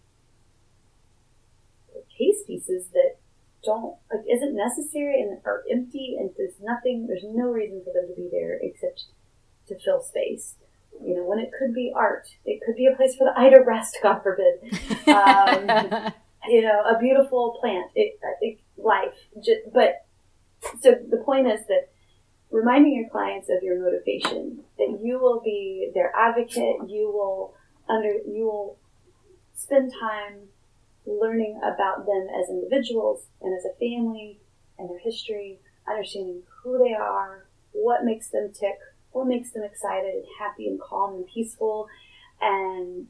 case 2.16 2.44
pieces 2.46 2.88
that 2.92 3.16
don't 3.64 3.96
like 4.12 4.24
isn't 4.31 4.55
necessary 4.55 5.20
and 5.20 5.38
are 5.44 5.62
empty 5.70 6.16
and 6.18 6.31
there's 6.37 6.55
nothing 6.62 7.07
there's 7.07 7.24
no 7.24 7.46
reason 7.50 7.83
for 7.85 7.92
them 7.92 8.09
to 8.09 8.14
be 8.14 8.29
there 8.31 8.59
except 8.62 9.05
to 9.68 9.79
fill 9.79 10.03
space? 10.03 10.57
You 11.05 11.16
know 11.16 11.24
when 11.24 11.38
it 11.38 11.50
could 11.59 11.74
be 11.74 11.92
art 11.94 12.29
it 12.44 12.61
could 12.64 12.77
be 12.77 12.87
a 12.87 12.96
place 12.96 13.16
for 13.16 13.24
the 13.24 13.38
eye 13.38 13.50
to 13.50 13.61
rest 13.61 13.98
god 14.03 14.22
forbid. 14.22 14.62
Um, 15.09 16.12
you 16.48 16.62
know 16.62 16.83
a 16.83 16.98
beautiful 16.98 17.59
plant 17.61 17.90
it, 17.94 18.18
it 18.40 18.59
life 18.77 19.14
Ju- 19.42 19.62
but 19.72 20.07
so 20.81 20.94
the 21.09 21.22
point 21.24 21.46
is 21.46 21.66
that 21.68 21.88
reminding 22.50 22.94
your 22.94 23.09
clients 23.09 23.48
of 23.48 23.62
your 23.62 23.83
motivation 23.83 24.61
that 24.79 24.98
you 25.03 25.18
will 25.18 25.40
be 25.40 25.90
their 25.94 26.12
advocate 26.14 26.77
you 26.87 27.11
will 27.12 27.55
under 27.88 28.12
you 28.27 28.44
will 28.44 28.79
spend 29.55 29.92
time 30.00 30.48
learning 31.06 31.60
about 31.62 32.06
them 32.06 32.28
as 32.40 32.48
individuals 32.48 33.26
and 33.42 33.54
as 33.56 33.64
a 33.64 33.74
family 33.78 34.38
and 34.78 34.88
their 34.90 34.98
history, 34.98 35.58
understanding 35.88 36.42
who 36.62 36.78
they 36.78 36.94
are, 36.94 37.46
what 37.72 38.04
makes 38.04 38.28
them 38.28 38.50
tick, 38.52 38.78
what 39.12 39.26
makes 39.26 39.52
them 39.52 39.62
excited 39.62 40.14
and 40.14 40.24
happy 40.38 40.66
and 40.66 40.80
calm 40.80 41.14
and 41.14 41.26
peaceful 41.26 41.88
and 42.40 43.06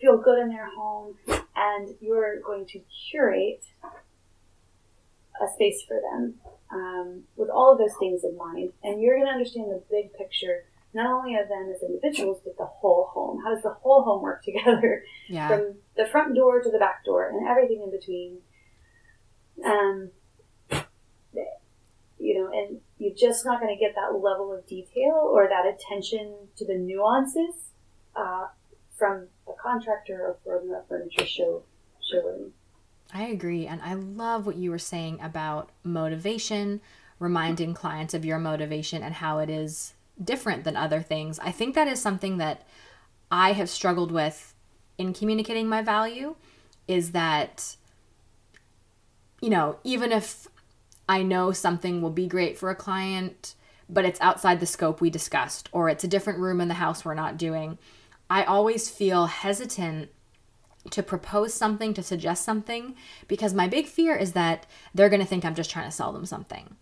feel 0.00 0.18
good 0.18 0.38
in 0.38 0.48
their 0.48 0.68
home. 0.74 1.16
And 1.56 1.94
you're 2.00 2.40
going 2.40 2.66
to 2.66 2.80
curate 3.10 3.64
a 5.40 5.48
space 5.54 5.82
for 5.86 6.00
them 6.00 6.34
um, 6.70 7.22
with 7.36 7.48
all 7.48 7.72
of 7.72 7.78
those 7.78 7.96
things 7.98 8.24
in 8.24 8.36
mind. 8.36 8.72
And 8.82 9.00
you're 9.00 9.16
going 9.16 9.26
to 9.26 9.32
understand 9.32 9.70
the 9.70 9.82
big 9.90 10.12
picture, 10.14 10.64
not 10.94 11.06
only 11.06 11.36
of 11.36 11.48
them 11.48 11.72
as 11.74 11.82
individuals, 11.82 12.40
but 12.44 12.56
the 12.58 12.66
whole 12.66 13.10
home. 13.12 13.40
How 13.42 13.54
does 13.54 13.62
the 13.62 13.70
whole 13.70 14.02
home 14.02 14.22
work 14.22 14.44
together? 14.44 15.04
yeah. 15.28 15.48
from 15.48 15.74
the 15.96 16.06
front 16.06 16.34
door 16.34 16.62
to 16.62 16.70
the 16.70 16.78
back 16.78 17.04
door 17.04 17.28
and 17.28 17.48
everything 17.48 17.82
in 17.82 17.90
between. 17.90 18.38
Um, 19.64 20.10
you 22.18 22.38
know, 22.38 22.50
and 22.52 22.80
you're 22.98 23.14
just 23.14 23.44
not 23.44 23.60
going 23.60 23.76
to 23.76 23.80
get 23.80 23.96
that 23.96 24.14
level 24.14 24.52
of 24.52 24.64
detail 24.66 25.28
or 25.32 25.48
that 25.48 25.66
attention 25.66 26.34
to 26.56 26.64
the 26.64 26.76
nuances 26.76 27.72
uh, 28.14 28.46
from 28.96 29.26
a 29.48 29.52
contractor 29.60 30.20
or 30.20 30.36
from 30.44 30.70
a 30.70 30.82
furniture 30.88 31.26
show 31.26 31.62
showroom. 32.00 32.52
I 33.12 33.24
agree. 33.24 33.66
And 33.66 33.82
I 33.82 33.94
love 33.94 34.46
what 34.46 34.56
you 34.56 34.70
were 34.70 34.78
saying 34.78 35.18
about 35.20 35.70
motivation, 35.82 36.80
reminding 37.18 37.74
clients 37.74 38.14
of 38.14 38.24
your 38.24 38.38
motivation 38.38 39.02
and 39.02 39.14
how 39.14 39.40
it 39.40 39.50
is 39.50 39.94
different 40.22 40.64
than 40.64 40.76
other 40.76 41.00
things. 41.02 41.38
I 41.38 41.50
think 41.50 41.74
that 41.74 41.88
is 41.88 42.00
something 42.00 42.38
that 42.38 42.66
I 43.30 43.52
have 43.52 43.70
struggled 43.70 44.12
with 44.12 44.54
in 44.98 45.12
communicating 45.12 45.68
my 45.68 45.82
value 45.82 46.36
is 46.86 47.12
that, 47.12 47.76
you 49.40 49.50
know, 49.50 49.78
even 49.84 50.12
if 50.12 50.48
I 51.08 51.22
know 51.22 51.52
something 51.52 52.02
will 52.02 52.10
be 52.10 52.26
great 52.26 52.58
for 52.58 52.70
a 52.70 52.76
client, 52.76 53.54
but 53.88 54.04
it's 54.04 54.20
outside 54.20 54.60
the 54.60 54.66
scope 54.66 55.00
we 55.00 55.10
discussed, 55.10 55.68
or 55.72 55.88
it's 55.88 56.04
a 56.04 56.08
different 56.08 56.38
room 56.38 56.60
in 56.60 56.68
the 56.68 56.74
house 56.74 57.04
we're 57.04 57.14
not 57.14 57.36
doing, 57.36 57.78
I 58.30 58.44
always 58.44 58.88
feel 58.88 59.26
hesitant 59.26 60.10
to 60.90 61.02
propose 61.02 61.54
something, 61.54 61.94
to 61.94 62.02
suggest 62.02 62.44
something, 62.44 62.96
because 63.28 63.54
my 63.54 63.68
big 63.68 63.86
fear 63.86 64.16
is 64.16 64.32
that 64.32 64.66
they're 64.94 65.08
going 65.08 65.20
to 65.20 65.26
think 65.26 65.44
I'm 65.44 65.54
just 65.54 65.70
trying 65.70 65.88
to 65.88 65.92
sell 65.94 66.12
them 66.12 66.26
something. 66.26 66.76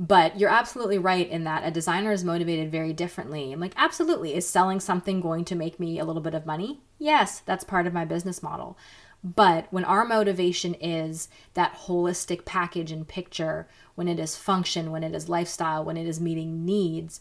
But 0.00 0.40
you're 0.40 0.48
absolutely 0.48 0.96
right 0.96 1.28
in 1.28 1.44
that 1.44 1.62
a 1.62 1.70
designer 1.70 2.10
is 2.10 2.24
motivated 2.24 2.72
very 2.72 2.94
differently. 2.94 3.52
I'm 3.52 3.60
like, 3.60 3.74
absolutely. 3.76 4.34
Is 4.34 4.48
selling 4.48 4.80
something 4.80 5.20
going 5.20 5.44
to 5.44 5.54
make 5.54 5.78
me 5.78 5.98
a 5.98 6.06
little 6.06 6.22
bit 6.22 6.32
of 6.32 6.46
money? 6.46 6.80
Yes, 6.98 7.40
that's 7.40 7.64
part 7.64 7.86
of 7.86 7.92
my 7.92 8.06
business 8.06 8.42
model. 8.42 8.78
But 9.22 9.70
when 9.70 9.84
our 9.84 10.06
motivation 10.06 10.72
is 10.72 11.28
that 11.52 11.76
holistic 11.80 12.46
package 12.46 12.90
and 12.90 13.06
picture, 13.06 13.68
when 13.94 14.08
it 14.08 14.18
is 14.18 14.36
function, 14.36 14.90
when 14.90 15.04
it 15.04 15.14
is 15.14 15.28
lifestyle, 15.28 15.84
when 15.84 15.98
it 15.98 16.06
is 16.06 16.18
meeting 16.18 16.64
needs, 16.64 17.20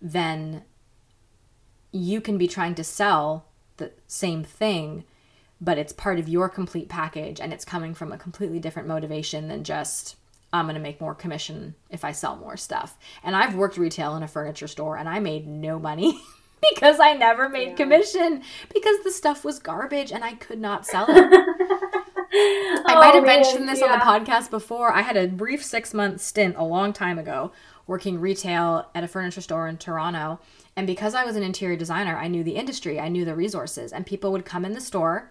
then 0.00 0.64
you 1.92 2.22
can 2.22 2.38
be 2.38 2.48
trying 2.48 2.74
to 2.76 2.84
sell 2.84 3.44
the 3.76 3.92
same 4.06 4.42
thing, 4.42 5.04
but 5.60 5.76
it's 5.76 5.92
part 5.92 6.18
of 6.18 6.30
your 6.30 6.48
complete 6.48 6.88
package 6.88 7.42
and 7.42 7.52
it's 7.52 7.66
coming 7.66 7.92
from 7.92 8.10
a 8.10 8.16
completely 8.16 8.58
different 8.58 8.88
motivation 8.88 9.48
than 9.48 9.64
just 9.64 10.16
I'm 10.56 10.66
going 10.66 10.74
to 10.74 10.80
make 10.80 11.00
more 11.00 11.14
commission 11.14 11.74
if 11.90 12.04
I 12.04 12.12
sell 12.12 12.36
more 12.36 12.56
stuff. 12.56 12.98
And 13.22 13.36
I've 13.36 13.54
worked 13.54 13.76
retail 13.76 14.16
in 14.16 14.22
a 14.22 14.28
furniture 14.28 14.68
store 14.68 14.96
and 14.96 15.08
I 15.08 15.20
made 15.20 15.46
no 15.46 15.78
money 15.78 16.20
because 16.74 16.98
I 17.00 17.12
never 17.12 17.48
made 17.48 17.68
Yeah. 17.68 17.74
commission 17.74 18.42
because 18.72 18.96
the 19.04 19.10
stuff 19.10 19.44
was 19.44 19.58
garbage 19.58 20.12
and 20.12 20.24
I 20.24 20.34
could 20.34 20.60
not 20.60 20.86
sell 20.86 21.06
it. 21.08 21.16
I 22.38 22.94
might 22.94 23.14
have 23.14 23.22
oh, 23.22 23.26
mentioned 23.26 23.68
this 23.68 23.82
on 23.82 23.90
the 23.90 24.04
podcast 24.04 24.50
before. 24.50 24.92
I 24.92 25.02
had 25.02 25.16
a 25.16 25.28
brief 25.28 25.64
six 25.64 25.94
month 25.94 26.20
stint 26.20 26.56
a 26.56 26.64
long 26.64 26.92
time 26.92 27.18
ago 27.18 27.52
working 27.86 28.20
retail 28.20 28.88
at 28.94 29.04
a 29.04 29.08
furniture 29.08 29.40
store 29.40 29.68
in 29.68 29.78
Toronto. 29.78 30.40
And 30.74 30.86
because 30.86 31.14
I 31.14 31.24
was 31.24 31.36
an 31.36 31.42
interior 31.42 31.76
designer, 31.76 32.16
I 32.16 32.28
knew 32.28 32.42
the 32.42 32.56
industry, 32.56 32.98
I 32.98 33.08
knew 33.08 33.24
the 33.24 33.34
resources, 33.34 33.92
and 33.92 34.04
people 34.04 34.32
would 34.32 34.44
come 34.44 34.64
in 34.64 34.72
the 34.72 34.80
store 34.80 35.30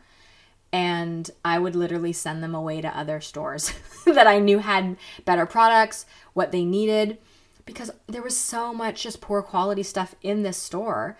and 0.75 1.31
I 1.45 1.57
would 1.57 1.73
literally 1.73 2.11
send 2.11 2.43
them 2.43 2.53
away 2.53 2.81
to 2.81 2.97
other 2.97 3.21
stores 3.21 3.71
that 4.05 4.27
I 4.27 4.39
knew 4.39 4.59
had 4.59 4.97
better 5.23 5.45
products, 5.45 6.05
what 6.33 6.51
they 6.51 6.65
needed, 6.65 7.17
because 7.65 7.91
there 8.07 8.21
was 8.21 8.35
so 8.35 8.73
much 8.73 9.03
just 9.03 9.21
poor 9.21 9.41
quality 9.41 9.83
stuff 9.83 10.15
in 10.21 10.43
this 10.43 10.57
store. 10.57 11.17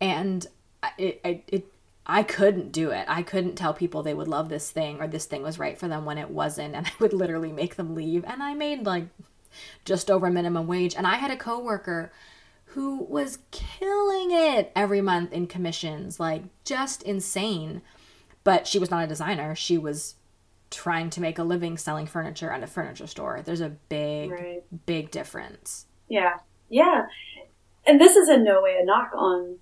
And 0.00 0.44
it, 0.98 1.20
it, 1.22 1.44
it 1.46 1.72
I 2.04 2.24
couldn't 2.24 2.72
do 2.72 2.90
it. 2.90 3.04
I 3.06 3.22
couldn't 3.22 3.54
tell 3.54 3.72
people 3.72 4.02
they 4.02 4.12
would 4.12 4.26
love 4.26 4.48
this 4.48 4.72
thing 4.72 5.00
or 5.00 5.06
this 5.06 5.26
thing 5.26 5.44
was 5.44 5.56
right 5.56 5.78
for 5.78 5.86
them 5.86 6.04
when 6.04 6.18
it 6.18 6.30
wasn't. 6.30 6.74
And 6.74 6.86
I 6.88 6.92
would 6.98 7.12
literally 7.12 7.52
make 7.52 7.76
them 7.76 7.94
leave. 7.94 8.24
And 8.24 8.42
I 8.42 8.54
made 8.54 8.86
like 8.86 9.06
just 9.84 10.10
over 10.10 10.28
minimum 10.32 10.66
wage. 10.66 10.96
And 10.96 11.06
I 11.06 11.14
had 11.14 11.30
a 11.30 11.36
coworker 11.36 12.10
who 12.70 13.04
was 13.04 13.38
killing 13.52 14.32
it 14.32 14.72
every 14.74 15.00
month 15.00 15.32
in 15.32 15.46
commissions, 15.46 16.18
like 16.18 16.42
just 16.64 17.04
insane. 17.04 17.82
But 18.46 18.68
she 18.68 18.78
was 18.78 18.92
not 18.92 19.02
a 19.02 19.08
designer. 19.08 19.56
She 19.56 19.76
was 19.76 20.14
trying 20.70 21.10
to 21.10 21.20
make 21.20 21.36
a 21.36 21.42
living 21.42 21.76
selling 21.76 22.06
furniture 22.06 22.48
at 22.48 22.62
a 22.62 22.68
furniture 22.68 23.08
store. 23.08 23.42
There's 23.44 23.60
a 23.60 23.70
big, 23.88 24.30
right. 24.30 24.62
big 24.86 25.10
difference. 25.10 25.86
Yeah. 26.08 26.34
Yeah. 26.68 27.06
And 27.84 28.00
this 28.00 28.14
is 28.14 28.28
in 28.28 28.44
no 28.44 28.62
way 28.62 28.78
a 28.80 28.84
knock 28.84 29.10
on 29.16 29.56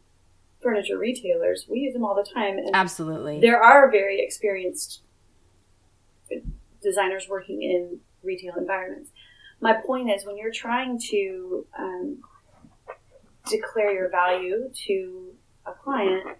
furniture 0.62 0.98
retailers. 0.98 1.64
We 1.66 1.78
use 1.78 1.94
them 1.94 2.04
all 2.04 2.14
the 2.14 2.30
time. 2.30 2.58
And 2.58 2.72
Absolutely. 2.74 3.40
There 3.40 3.58
are 3.58 3.90
very 3.90 4.20
experienced 4.20 5.00
designers 6.82 7.26
working 7.26 7.62
in 7.62 8.00
retail 8.22 8.52
environments. 8.58 9.12
My 9.62 9.72
point 9.72 10.10
is, 10.10 10.26
when 10.26 10.36
you're 10.36 10.52
trying 10.52 11.00
to 11.10 11.66
um, 11.78 12.18
declare 13.48 13.94
your 13.94 14.10
value 14.10 14.70
to 14.88 15.32
a 15.64 15.72
client, 15.72 16.36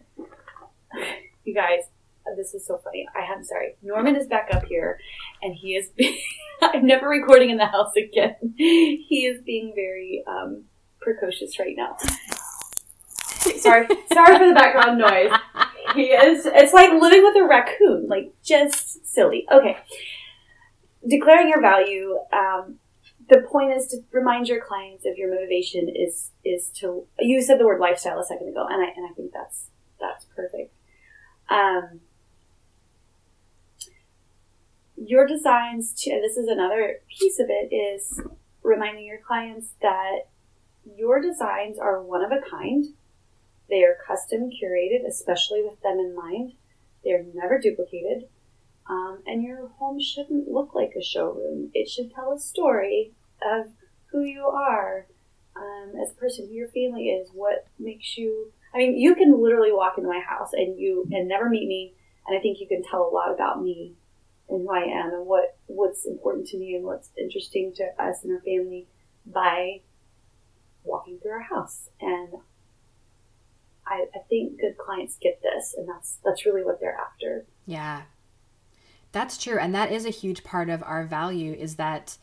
you 1.45 1.55
guys, 1.55 1.85
this 2.37 2.55
is 2.55 2.67
so 2.67 2.81
funny. 2.83 3.07
I 3.15 3.33
am 3.33 3.45
sorry. 3.45 3.77
Norman 3.83 4.17
is 4.17 4.27
back 4.27 4.49
up 4.53 4.65
here, 4.65 4.99
and 5.43 5.55
he 5.55 5.75
is. 5.75 5.91
I'm 6.63 6.87
never 6.87 7.09
recording 7.09 7.51
in 7.51 7.57
the 7.57 7.67
house 7.67 7.95
again. 7.97 8.55
He 8.57 9.27
is 9.27 9.43
being 9.43 9.73
very 9.75 10.25
um, 10.27 10.65
precocious 11.01 11.59
right 11.59 11.75
now 11.77 11.97
sorry, 13.65 13.87
sorry 14.13 14.39
for 14.39 14.47
the 14.49 14.55
background 14.55 14.99
noise. 14.99 15.31
He 15.95 16.03
is. 16.11 16.47
It's 16.47 16.73
like 16.73 16.91
living 16.93 17.23
with 17.23 17.37
a 17.37 17.47
raccoon, 17.47 18.07
like 18.09 18.35
just 18.43 19.07
silly. 19.07 19.47
Okay, 19.51 19.77
declaring 21.09 21.49
your 21.49 21.61
value. 21.61 22.19
Um, 22.33 22.77
the 23.29 23.41
point 23.51 23.73
is 23.73 23.87
to 23.89 23.99
remind 24.13 24.49
your 24.49 24.63
clients 24.65 25.07
of 25.07 25.17
your 25.17 25.33
motivation 25.35 25.89
is 25.89 26.31
is 26.45 26.71
to. 26.81 27.07
You 27.19 27.43
said 27.43 27.59
the 27.59 27.67
word 27.67 27.81
lifestyle 27.81 28.19
a 28.19 28.25
second 28.25 28.49
ago, 28.49 28.67
and 28.69 28.83
I 28.83 28.89
and 28.97 29.09
I 29.11 29.15
think 29.15 29.33
that's 29.33 29.71
that's 30.01 30.25
perfect. 30.37 30.73
Um, 31.51 32.01
your 34.97 35.27
designs 35.27 35.93
to, 36.03 36.11
and 36.11 36.23
this 36.23 36.37
is 36.37 36.49
another 36.49 37.01
piece 37.09 37.39
of 37.39 37.47
it, 37.49 37.75
is 37.75 38.21
reminding 38.63 39.05
your 39.05 39.19
clients 39.19 39.75
that 39.83 40.29
your 40.97 41.21
designs 41.21 41.79
are 41.79 42.03
one 42.03 42.25
of 42.25 42.33
a 42.33 42.41
kind 42.49 42.87
they 43.69 43.83
are 43.83 43.97
custom 44.07 44.51
curated, 44.51 45.07
especially 45.07 45.63
with 45.63 45.81
them 45.83 45.99
in 45.99 46.15
mind. 46.15 46.53
They 47.03 47.13
are 47.13 47.25
never 47.35 47.59
duplicated. 47.59 48.29
Um, 48.89 49.23
and 49.27 49.43
your 49.43 49.69
home 49.79 50.01
shouldn't 50.01 50.49
look 50.49 50.75
like 50.75 50.93
a 50.97 51.03
showroom. 51.03 51.71
It 51.73 51.89
should 51.89 52.13
tell 52.13 52.33
a 52.33 52.39
story 52.39 53.13
of 53.43 53.69
who 54.07 54.23
you 54.23 54.47
are 54.47 55.07
um, 55.57 55.93
as 56.01 56.13
a 56.13 56.15
person, 56.15 56.47
who 56.47 56.55
your 56.55 56.69
family 56.69 57.09
is, 57.09 57.31
what 57.33 57.67
makes 57.79 58.19
you. 58.19 58.53
I 58.75 58.79
mean, 58.79 58.99
you 58.99 59.15
can 59.15 59.43
literally 59.43 59.73
walk 59.73 59.95
into 59.97 60.09
my 60.09 60.21
house 60.21 60.53
and 60.53 60.79
you 60.79 61.09
and 61.13 61.29
never 61.29 61.49
meet 61.49 61.67
me, 61.67 61.95
and 62.27 62.37
I 62.37 62.43
think 62.43 62.61
you 62.61 62.67
can 62.67 62.83
tell 62.83 63.09
a 63.09 63.15
lot 63.15 63.33
about 63.33 63.63
me 63.63 63.95
and 64.49 64.63
who 64.63 64.71
I 64.71 64.85
am 64.85 65.13
and 65.13 65.27
what 65.27 65.57
what's 65.67 66.07
important 66.07 66.47
to 66.49 66.59
me 66.59 66.75
and 66.75 66.85
what's 66.85 67.11
interesting 67.19 67.73
to 67.77 67.85
us 68.03 68.23
and 68.23 68.33
our 68.33 68.41
family 68.41 68.87
by 69.27 69.81
walking 70.85 71.19
through 71.19 71.33
our 71.33 71.41
house. 71.41 71.89
And 72.01 72.35
I, 73.87 74.07
I 74.15 74.19
think 74.29 74.61
good 74.61 74.79
clients 74.79 75.17
get 75.21 75.43
this, 75.43 75.75
and 75.77 75.89
that's 75.89 76.19
that's 76.25 76.47
really 76.47 76.65
what 76.65 76.81
they're 76.81 76.97
after. 76.99 77.45
Yeah, 77.67 78.03
that's 79.13 79.37
true, 79.37 79.59
and 79.59 79.75
that 79.75 79.93
is 79.93 80.07
a 80.07 80.11
huge 80.11 80.45
part 80.45 80.71
of 80.71 80.83
our 80.83 81.05
value 81.05 81.53
is 81.53 81.77
that 81.77 82.17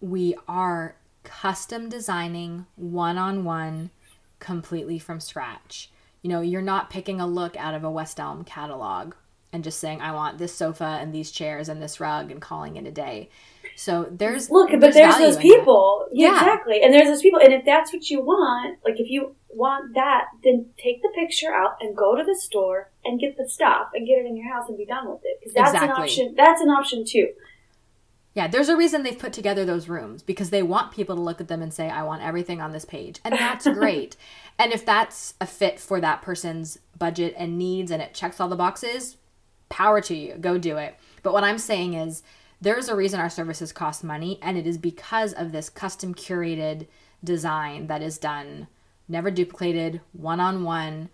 we 0.00 0.34
are 0.46 0.96
custom 1.22 1.88
designing 1.88 2.66
one 2.76 3.18
on 3.18 3.44
one, 3.44 3.90
completely 4.38 4.98
from 4.98 5.20
scratch. 5.20 5.90
You 6.22 6.30
know, 6.30 6.40
you're 6.40 6.62
not 6.62 6.90
picking 6.90 7.20
a 7.20 7.26
look 7.26 7.56
out 7.56 7.74
of 7.74 7.84
a 7.84 7.90
West 7.90 8.20
Elm 8.20 8.44
catalog 8.44 9.14
and 9.54 9.62
just 9.62 9.78
saying, 9.78 10.00
I 10.00 10.10
want 10.12 10.36
this 10.38 10.52
sofa 10.52 10.98
and 11.00 11.14
these 11.14 11.30
chairs 11.30 11.68
and 11.68 11.80
this 11.80 12.00
rug 12.00 12.32
and 12.32 12.42
calling 12.42 12.76
it 12.76 12.86
a 12.86 12.90
day. 12.90 13.30
So 13.76 14.08
there's 14.10 14.50
look, 14.50 14.70
but 14.70 14.80
there's, 14.80 14.94
there's 14.94 15.18
those 15.18 15.36
people, 15.36 16.06
yeah, 16.12 16.34
exactly, 16.34 16.82
and 16.82 16.92
there's 16.92 17.08
those 17.08 17.22
people, 17.22 17.40
and 17.40 17.52
if 17.52 17.64
that's 17.64 17.92
what 17.92 18.08
you 18.08 18.20
want, 18.20 18.78
like 18.84 19.00
if 19.00 19.08
you 19.08 19.34
want 19.48 19.94
that, 19.94 20.26
then 20.42 20.66
take 20.76 21.02
the 21.02 21.10
picture 21.14 21.52
out 21.52 21.76
and 21.80 21.96
go 21.96 22.16
to 22.16 22.24
the 22.24 22.36
store 22.38 22.90
and 23.04 23.20
get 23.20 23.36
the 23.36 23.48
stuff 23.48 23.88
and 23.94 24.06
get 24.06 24.18
it 24.18 24.26
in 24.26 24.36
your 24.36 24.52
house 24.52 24.68
and 24.68 24.76
be 24.76 24.84
done 24.84 25.08
with 25.08 25.20
it 25.24 25.38
because 25.40 25.54
that's 25.54 25.72
exactly. 25.72 25.90
an 25.90 26.02
option. 26.02 26.34
That's 26.36 26.60
an 26.60 26.68
option 26.68 27.04
too. 27.06 27.28
Yeah, 28.34 28.48
there's 28.48 28.68
a 28.68 28.76
reason 28.76 29.04
they've 29.04 29.18
put 29.18 29.32
together 29.32 29.64
those 29.64 29.88
rooms 29.88 30.22
because 30.22 30.50
they 30.50 30.62
want 30.62 30.92
people 30.92 31.14
to 31.14 31.22
look 31.22 31.40
at 31.40 31.46
them 31.46 31.62
and 31.62 31.72
say, 31.72 31.88
I 31.88 32.02
want 32.02 32.22
everything 32.22 32.60
on 32.60 32.72
this 32.72 32.84
page. 32.84 33.20
And 33.24 33.32
that's 33.32 33.66
great. 33.72 34.16
and 34.58 34.72
if 34.72 34.84
that's 34.84 35.34
a 35.40 35.46
fit 35.46 35.78
for 35.78 36.00
that 36.00 36.22
person's 36.22 36.78
budget 36.98 37.34
and 37.36 37.58
needs 37.58 37.92
and 37.92 38.02
it 38.02 38.12
checks 38.12 38.40
all 38.40 38.48
the 38.48 38.56
boxes, 38.56 39.16
power 39.68 40.00
to 40.02 40.14
you. 40.14 40.34
Go 40.34 40.58
do 40.58 40.76
it. 40.76 40.96
But 41.22 41.32
what 41.32 41.44
I'm 41.44 41.58
saying 41.58 41.94
is, 41.94 42.22
there's 42.60 42.88
a 42.88 42.96
reason 42.96 43.20
our 43.20 43.30
services 43.30 43.72
cost 43.72 44.02
money, 44.02 44.38
and 44.40 44.56
it 44.56 44.66
is 44.66 44.78
because 44.78 45.32
of 45.32 45.52
this 45.52 45.68
custom 45.68 46.14
curated 46.14 46.86
design 47.22 47.88
that 47.88 48.02
is 48.02 48.18
done, 48.18 48.68
never 49.08 49.30
duplicated, 49.30 50.00
one 50.12 50.40
on 50.40 50.64
one, 50.64 51.10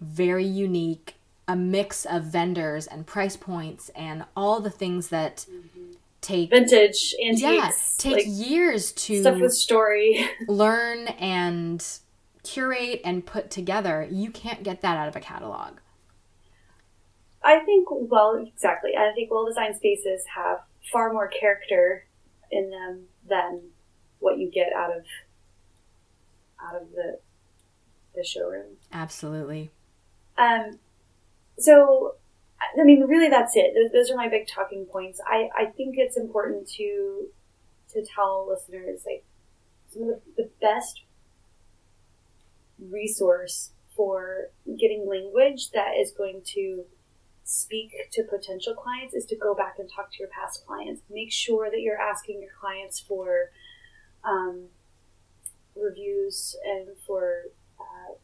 very 0.00 0.44
unique, 0.44 1.14
a 1.46 1.56
mix 1.56 2.04
of 2.04 2.24
vendors 2.24 2.86
and 2.86 3.06
price 3.06 3.36
points 3.36 3.90
and 3.90 4.24
all 4.36 4.60
the 4.60 4.70
things 4.70 5.08
that 5.08 5.46
mm-hmm. 5.50 5.92
take 6.20 6.50
vintage 6.50 7.14
antiques. 7.24 7.42
Yeah, 7.42 7.70
take 7.98 8.26
like 8.26 8.26
years 8.26 8.92
to 8.92 9.20
stuff 9.20 9.40
with 9.40 9.52
story. 9.52 10.28
learn 10.48 11.08
and 11.08 11.86
curate 12.42 13.00
and 13.04 13.24
put 13.26 13.50
together. 13.50 14.06
You 14.10 14.30
can't 14.30 14.62
get 14.62 14.80
that 14.82 14.96
out 14.96 15.08
of 15.08 15.16
a 15.16 15.20
catalog. 15.20 15.78
I 17.44 17.60
think 17.60 17.88
well, 17.90 18.42
exactly. 18.46 18.92
I 18.96 19.12
think 19.14 19.30
well 19.30 19.46
designed 19.46 19.76
spaces 19.76 20.24
have 20.34 20.60
far 20.90 21.12
more 21.12 21.28
character 21.28 22.06
in 22.50 22.70
them 22.70 23.04
than 23.28 23.60
what 24.18 24.38
you 24.38 24.50
get 24.50 24.72
out 24.72 24.96
of 24.96 25.04
out 26.66 26.80
of 26.80 26.90
the 26.92 27.18
the 28.14 28.24
showroom. 28.24 28.76
Absolutely. 28.92 29.70
Um. 30.38 30.78
So, 31.58 32.16
I 32.58 32.82
mean, 32.82 33.02
really, 33.02 33.28
that's 33.28 33.52
it. 33.54 33.74
Those 33.92 34.10
are 34.10 34.16
my 34.16 34.28
big 34.28 34.48
talking 34.48 34.86
points. 34.86 35.20
I 35.26 35.48
I 35.56 35.66
think 35.66 35.96
it's 35.98 36.16
important 36.16 36.68
to 36.76 37.28
to 37.92 38.04
tell 38.04 38.48
listeners 38.48 39.02
like 39.06 39.24
some 39.90 40.02
of 40.04 40.08
the, 40.08 40.20
the 40.42 40.50
best 40.60 41.02
resource 42.80 43.70
for 43.94 44.50
getting 44.80 45.06
language 45.08 45.70
that 45.70 45.92
is 46.00 46.10
going 46.10 46.42
to 46.44 46.84
speak 47.44 47.92
to 48.10 48.22
potential 48.22 48.74
clients 48.74 49.14
is 49.14 49.26
to 49.26 49.36
go 49.36 49.54
back 49.54 49.74
and 49.78 49.88
talk 49.88 50.10
to 50.10 50.18
your 50.18 50.28
past 50.28 50.66
clients. 50.66 51.02
Make 51.10 51.30
sure 51.30 51.70
that 51.70 51.80
you're 51.80 52.00
asking 52.00 52.40
your 52.40 52.50
clients 52.58 52.98
for 52.98 53.50
um, 54.24 54.64
reviews 55.76 56.56
and 56.64 56.88
for 57.06 57.42
uh, 57.78 58.14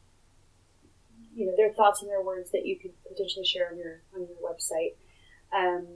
you 1.35 1.47
know 1.47 1.53
their 1.57 1.71
thoughts 1.73 2.01
and 2.01 2.11
their 2.11 2.23
words 2.23 2.51
that 2.53 2.65
you 2.65 2.79
could 2.79 2.93
potentially 3.07 3.45
share 3.45 3.69
on 3.71 3.77
your 3.77 4.01
on 4.15 4.23
your 4.23 4.39
website. 4.43 4.95
Um, 5.53 5.87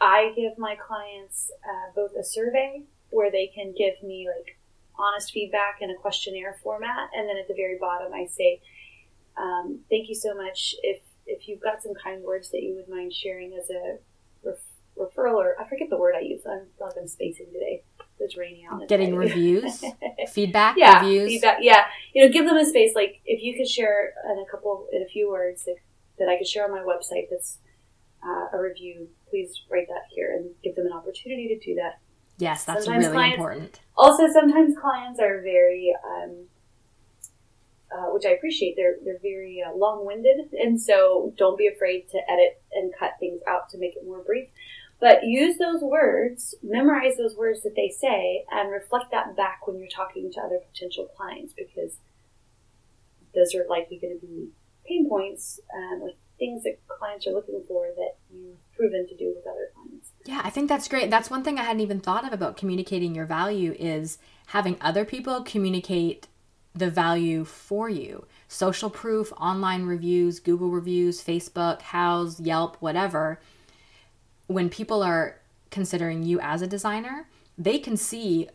I 0.00 0.32
give 0.36 0.58
my 0.58 0.76
clients 0.76 1.50
uh, 1.64 1.92
both 1.94 2.14
a 2.18 2.24
survey 2.24 2.82
where 3.10 3.30
they 3.30 3.46
can 3.46 3.72
give 3.76 4.02
me 4.02 4.28
like 4.28 4.58
honest 4.98 5.30
feedback 5.30 5.78
in 5.80 5.90
a 5.90 5.94
questionnaire 5.94 6.56
format, 6.62 7.10
and 7.14 7.28
then 7.28 7.36
at 7.36 7.46
the 7.46 7.54
very 7.54 7.78
bottom 7.78 8.12
I 8.12 8.26
say, 8.26 8.60
um, 9.36 9.80
"Thank 9.88 10.08
you 10.08 10.16
so 10.16 10.34
much. 10.34 10.74
If 10.82 11.02
if 11.28 11.46
you've 11.46 11.60
got 11.60 11.82
some 11.82 11.92
kind 11.94 12.22
words 12.22 12.50
that 12.50 12.62
you 12.62 12.74
would 12.74 12.88
mind 12.88 13.12
sharing 13.12 13.54
as 13.54 13.70
a 13.70 13.98
ref- 14.42 14.56
referral, 14.98 15.34
or 15.34 15.54
I 15.60 15.68
forget 15.68 15.90
the 15.90 15.96
word 15.96 16.14
I 16.16 16.20
use. 16.20 16.42
I'm 16.46 16.66
like 16.80 16.94
I'm 17.00 17.06
spacing 17.06 17.46
today. 17.52 17.82
It's 18.20 18.36
raining 18.36 18.66
out. 18.66 18.88
Getting 18.88 19.14
reviews, 19.14 19.84
feedback, 20.28 20.76
yeah, 20.76 21.00
reviews. 21.00 21.28
feedback. 21.28 21.58
Yeah, 21.60 21.84
you 22.12 22.26
know, 22.26 22.32
give 22.32 22.46
them 22.46 22.56
a 22.56 22.66
space. 22.66 22.94
Like 22.94 23.20
if 23.24 23.42
you 23.42 23.56
could 23.56 23.68
share 23.68 24.12
in 24.30 24.38
a 24.38 24.50
couple, 24.50 24.88
in 24.92 25.02
a 25.02 25.06
few 25.06 25.30
words 25.30 25.64
that, 25.66 25.76
that 26.18 26.28
I 26.28 26.36
could 26.36 26.48
share 26.48 26.64
on 26.64 26.72
my 26.72 26.80
website. 26.80 27.30
That's 27.30 27.58
uh, 28.24 28.56
a 28.56 28.60
review. 28.60 29.08
Please 29.30 29.62
write 29.70 29.88
that 29.88 30.02
here 30.10 30.34
and 30.36 30.50
give 30.62 30.74
them 30.74 30.86
an 30.86 30.92
opportunity 30.92 31.48
to 31.48 31.58
do 31.58 31.74
that. 31.76 32.00
Yes, 32.38 32.64
that's 32.64 32.84
sometimes 32.84 33.06
really 33.06 33.16
clients, 33.16 33.36
important. 33.36 33.80
Also, 33.96 34.28
sometimes 34.32 34.76
clients 34.78 35.18
are 35.20 35.40
very, 35.42 35.92
um, 36.04 36.46
uh, 37.92 38.06
which 38.12 38.26
I 38.26 38.30
appreciate. 38.30 38.74
They're 38.76 38.96
they're 39.04 39.20
very 39.22 39.62
uh, 39.66 39.74
long 39.76 40.04
winded, 40.04 40.52
and 40.52 40.80
so 40.80 41.32
don't 41.36 41.58
be 41.58 41.68
afraid 41.68 42.08
to 42.10 42.18
edit 42.30 42.62
and 42.72 42.92
cut 42.98 43.12
things 43.20 43.40
out 43.46 43.68
to 43.70 43.78
make 43.78 43.96
it 43.96 44.04
more 44.04 44.22
brief. 44.22 44.48
But 45.00 45.24
use 45.24 45.58
those 45.58 45.80
words, 45.80 46.56
memorize 46.62 47.16
those 47.16 47.36
words 47.36 47.62
that 47.62 47.76
they 47.76 47.88
say, 47.88 48.44
and 48.50 48.72
reflect 48.72 49.12
that 49.12 49.36
back 49.36 49.66
when 49.66 49.78
you're 49.78 49.88
talking 49.88 50.30
to 50.32 50.40
other 50.40 50.58
potential 50.72 51.08
clients 51.16 51.54
because 51.56 51.98
those 53.34 53.54
are 53.54 53.64
likely 53.68 53.98
going 53.98 54.18
to 54.18 54.26
be 54.26 54.48
pain 54.86 55.08
points 55.08 55.60
um, 55.76 56.10
things 56.38 56.62
that 56.62 56.78
clients 56.86 57.26
are 57.26 57.32
looking 57.32 57.62
for 57.66 57.86
that 57.96 58.16
you've 58.32 58.56
proven 58.76 59.06
to 59.08 59.16
do 59.16 59.34
with 59.34 59.46
other 59.46 59.70
clients. 59.74 60.10
Yeah, 60.24 60.40
I 60.44 60.50
think 60.50 60.68
that's 60.68 60.88
great. 60.88 61.10
That's 61.10 61.30
one 61.30 61.42
thing 61.42 61.58
I 61.58 61.64
hadn't 61.64 61.80
even 61.80 62.00
thought 62.00 62.24
of 62.24 62.32
about 62.32 62.56
communicating 62.56 63.14
your 63.14 63.26
value 63.26 63.74
is 63.78 64.18
having 64.46 64.76
other 64.80 65.04
people 65.04 65.42
communicate 65.42 66.27
the 66.78 66.90
value 66.90 67.44
for 67.44 67.88
you. 67.88 68.26
Social 68.48 68.90
proof, 68.90 69.32
online 69.38 69.84
reviews, 69.84 70.40
Google 70.40 70.70
reviews, 70.70 71.22
Facebook, 71.22 71.80
Houzz, 71.82 72.44
Yelp, 72.44 72.76
whatever 72.80 73.40
when 74.48 74.68
people 74.68 75.02
are 75.02 75.36
considering 75.70 76.24
you 76.24 76.40
as 76.40 76.60
a 76.60 76.66
designer, 76.66 77.28
they 77.56 77.78
can 77.78 77.96
see 77.96 78.48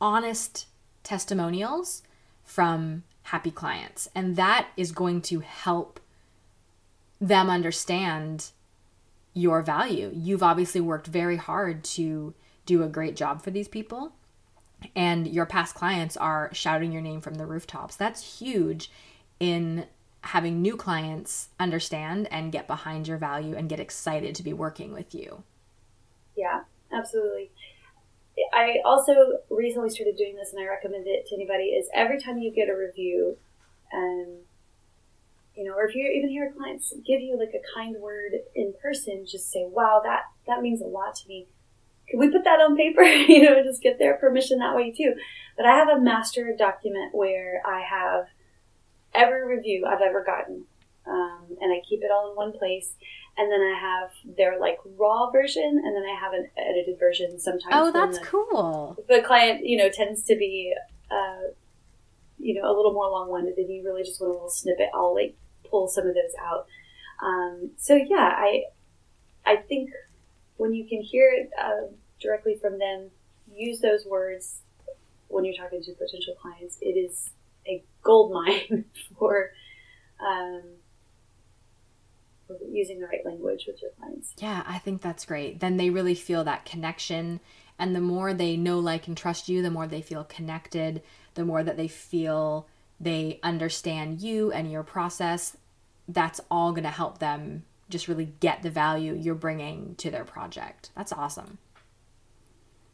honest 0.00 0.66
testimonials 1.02 2.02
from 2.44 3.02
happy 3.24 3.50
clients. 3.50 4.08
And 4.14 4.36
that 4.36 4.68
is 4.76 4.92
going 4.92 5.20
to 5.22 5.40
help 5.40 6.00
them 7.20 7.50
understand 7.50 8.50
your 9.34 9.60
value. 9.60 10.10
You've 10.14 10.42
obviously 10.42 10.80
worked 10.80 11.08
very 11.08 11.36
hard 11.36 11.84
to 11.84 12.32
do 12.64 12.82
a 12.82 12.88
great 12.88 13.16
job 13.16 13.42
for 13.42 13.50
these 13.50 13.68
people, 13.68 14.12
and 14.94 15.26
your 15.26 15.46
past 15.46 15.74
clients 15.74 16.16
are 16.16 16.50
shouting 16.52 16.92
your 16.92 17.02
name 17.02 17.20
from 17.20 17.34
the 17.34 17.46
rooftops. 17.46 17.96
That's 17.96 18.38
huge 18.38 18.90
in 19.38 19.86
having 20.22 20.60
new 20.60 20.76
clients 20.76 21.48
understand 21.58 22.28
and 22.30 22.52
get 22.52 22.66
behind 22.66 23.08
your 23.08 23.16
value 23.16 23.56
and 23.56 23.68
get 23.68 23.80
excited 23.80 24.34
to 24.34 24.42
be 24.42 24.52
working 24.52 24.92
with 24.92 25.14
you. 25.14 25.42
Yeah, 26.36 26.60
absolutely. 26.92 27.50
I 28.52 28.76
also 28.84 29.12
recently 29.50 29.90
started 29.90 30.16
doing 30.16 30.36
this 30.36 30.52
and 30.52 30.62
I 30.62 30.66
recommend 30.68 31.06
it 31.06 31.26
to 31.28 31.34
anybody 31.34 31.70
is 31.70 31.88
every 31.94 32.20
time 32.20 32.38
you 32.38 32.52
get 32.52 32.68
a 32.68 32.76
review 32.76 33.36
um, 33.92 34.40
you 35.54 35.64
know, 35.64 35.74
or 35.74 35.86
if 35.86 35.94
you 35.94 36.08
even 36.08 36.30
hear 36.30 36.52
clients 36.56 36.94
give 37.06 37.20
you 37.20 37.38
like 37.38 37.54
a 37.54 37.62
kind 37.74 37.96
word 37.96 38.32
in 38.54 38.72
person, 38.80 39.26
just 39.26 39.50
say, 39.50 39.66
wow, 39.66 40.00
that, 40.02 40.22
that 40.46 40.62
means 40.62 40.80
a 40.80 40.86
lot 40.86 41.14
to 41.16 41.28
me. 41.28 41.48
Can 42.10 42.18
we 42.18 42.30
put 42.30 42.44
that 42.44 42.60
on 42.60 42.76
paper? 42.76 43.02
you 43.02 43.42
know, 43.44 43.62
just 43.62 43.82
get 43.82 43.98
their 43.98 44.14
permission 44.14 44.58
that 44.58 44.74
way 44.74 44.90
too. 44.90 45.14
But 45.56 45.66
I 45.66 45.76
have 45.76 45.88
a 45.88 46.00
master 46.00 46.54
document 46.58 47.14
where 47.14 47.62
I 47.66 47.80
have 47.80 48.26
every 49.14 49.46
review 49.46 49.86
I've 49.86 50.00
ever 50.00 50.24
gotten, 50.24 50.64
um, 51.06 51.56
and 51.60 51.72
I 51.72 51.80
keep 51.88 52.02
it 52.02 52.10
all 52.10 52.30
in 52.30 52.36
one 52.36 52.52
place. 52.52 52.94
And 53.36 53.50
then 53.50 53.60
I 53.60 53.78
have 53.80 54.36
their 54.36 54.58
like 54.58 54.78
raw 54.98 55.30
version, 55.30 55.82
and 55.84 55.96
then 55.96 56.02
I 56.02 56.18
have 56.18 56.32
an 56.32 56.48
edited 56.58 56.98
version 56.98 57.38
sometimes. 57.38 57.72
Oh, 57.72 57.92
that's 57.92 58.18
the, 58.18 58.26
cool. 58.26 58.96
The 59.08 59.22
client, 59.22 59.64
you 59.64 59.78
know, 59.78 59.88
tends 59.88 60.24
to 60.24 60.36
be, 60.36 60.74
uh, 61.10 61.52
you 62.38 62.60
know, 62.60 62.68
a 62.68 62.74
little 62.74 62.92
more 62.92 63.08
long-winded, 63.08 63.56
and 63.56 63.72
you 63.72 63.84
really 63.84 64.02
just 64.02 64.20
want 64.20 64.30
a 64.30 64.34
little 64.34 64.50
snippet. 64.50 64.88
I'll 64.92 65.14
like 65.14 65.36
pull 65.70 65.88
some 65.88 66.06
of 66.06 66.14
those 66.14 66.34
out. 66.42 66.66
Um, 67.22 67.70
so 67.76 67.94
yeah, 67.94 68.34
I 68.36 68.64
I 69.46 69.56
think 69.56 69.90
when 70.60 70.74
you 70.74 70.86
can 70.86 71.00
hear 71.00 71.30
it 71.30 71.50
uh, 71.58 71.88
directly 72.20 72.54
from 72.54 72.78
them, 72.78 73.10
use 73.50 73.80
those 73.80 74.04
words 74.04 74.60
when 75.28 75.42
you're 75.42 75.54
talking 75.54 75.82
to 75.82 75.92
potential 75.92 76.34
clients. 76.34 76.76
It 76.82 76.98
is 76.98 77.30
a 77.66 77.82
gold 78.02 78.30
mine 78.46 78.84
for, 79.18 79.52
um, 80.20 80.60
for 82.46 82.58
using 82.70 83.00
the 83.00 83.06
right 83.06 83.24
language 83.24 83.64
with 83.66 83.80
your 83.80 83.92
clients. 83.98 84.34
Yeah, 84.36 84.62
I 84.66 84.76
think 84.76 85.00
that's 85.00 85.24
great. 85.24 85.60
Then 85.60 85.78
they 85.78 85.88
really 85.88 86.14
feel 86.14 86.44
that 86.44 86.66
connection. 86.66 87.40
And 87.78 87.96
the 87.96 88.02
more 88.02 88.34
they 88.34 88.58
know, 88.58 88.80
like, 88.80 89.08
and 89.08 89.16
trust 89.16 89.48
you, 89.48 89.62
the 89.62 89.70
more 89.70 89.86
they 89.86 90.02
feel 90.02 90.24
connected, 90.24 91.00
the 91.36 91.44
more 91.46 91.64
that 91.64 91.78
they 91.78 91.88
feel 91.88 92.68
they 93.00 93.40
understand 93.42 94.20
you 94.20 94.52
and 94.52 94.70
your 94.70 94.82
process. 94.82 95.56
That's 96.06 96.38
all 96.50 96.72
going 96.72 96.84
to 96.84 96.90
help 96.90 97.18
them 97.18 97.62
just 97.90 98.08
really 98.08 98.32
get 98.40 98.62
the 98.62 98.70
value 98.70 99.14
you're 99.14 99.34
bringing 99.34 99.94
to 99.96 100.10
their 100.10 100.24
project. 100.24 100.90
That's 100.96 101.12
awesome. 101.12 101.58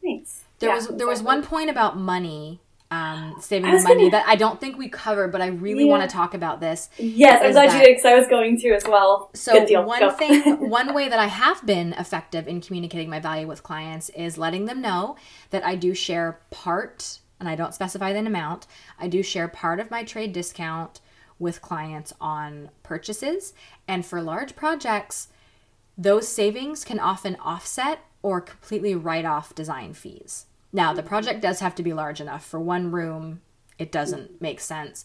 Thanks. 0.03 0.45
There 0.59 0.71
yeah, 0.71 0.77
was 0.77 0.89
there 0.89 1.07
was 1.07 1.23
one 1.23 1.43
point 1.43 1.71
about 1.71 1.99
money 1.99 2.61
um, 2.91 3.35
saving 3.41 3.71
the 3.71 3.83
money 3.83 4.11
gonna... 4.11 4.11
that 4.13 4.29
I 4.29 4.37
don't 4.37 4.61
think 4.61 4.79
we 4.79 4.89
covered, 4.89 5.33
but 5.33 5.41
I 5.41 5.49
really 5.49 5.85
yeah. 5.85 5.91
want 5.91 6.09
to 6.09 6.15
talk 6.15 6.35
about 6.35 6.61
this. 6.61 6.89
Yes, 6.99 7.43
I'm 7.43 7.53
glad 7.53 7.71
that... 7.71 7.79
you 7.79 7.85
did 7.85 7.97
because 7.97 8.05
I 8.05 8.15
was 8.15 8.29
going 8.29 8.59
to 8.59 8.71
as 8.71 8.85
well. 8.87 9.31
So 9.35 9.59
one 9.83 10.01
Go. 10.01 10.11
thing, 10.11 10.71
one 10.71 10.95
way 10.95 11.09
that 11.09 11.19
I 11.19 11.27
have 11.27 11.67
been 11.67 11.95
effective 11.95 12.47
in 12.47 12.61
communicating 12.61 13.11
my 13.11 13.19
value 13.19 13.49
with 13.49 13.63
clients 13.63 14.09
is 14.11 14.39
letting 14.39 14.67
them 14.67 14.81
know 14.81 15.17
that 15.51 15.65
I 15.65 15.75
do 15.75 15.95
share 15.95 16.41
part, 16.51 17.19
and 17.41 17.49
I 17.49 17.57
don't 17.57 17.75
specify 17.75 18.13
the 18.13 18.21
amount. 18.21 18.67
I 19.01 19.09
do 19.09 19.23
share 19.23 19.49
part 19.49 19.81
of 19.81 19.91
my 19.91 20.05
trade 20.05 20.33
discount 20.33 21.01
with 21.39 21.63
clients 21.63 22.13
on 22.21 22.71
purchases, 22.83 23.53
and 23.87 24.05
for 24.05 24.23
large 24.23 24.57
projects, 24.57 25.29
those 25.99 26.29
savings 26.29 26.85
can 26.85 26.99
often 26.99 27.37
offset 27.37 28.01
or 28.23 28.41
completely 28.41 28.95
write 28.95 29.25
off 29.25 29.55
design 29.55 29.95
fees. 29.95 30.47
Now, 30.73 30.93
the 30.93 31.03
project 31.03 31.41
does 31.41 31.61
have 31.61 31.75
to 31.77 31.83
be 31.83 31.93
large 31.93 32.21
enough. 32.21 32.45
For 32.45 32.61
one 32.61 32.91
room, 32.91 33.41
it 33.79 33.93
doesn't 33.93 34.41
make 34.41 34.61
sense. 34.61 35.05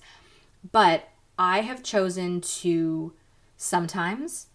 But 0.72 1.10
I 1.38 1.62
have 1.62 1.84
chosen 1.84 2.42
to 2.42 3.14
sometimes, 3.58 4.48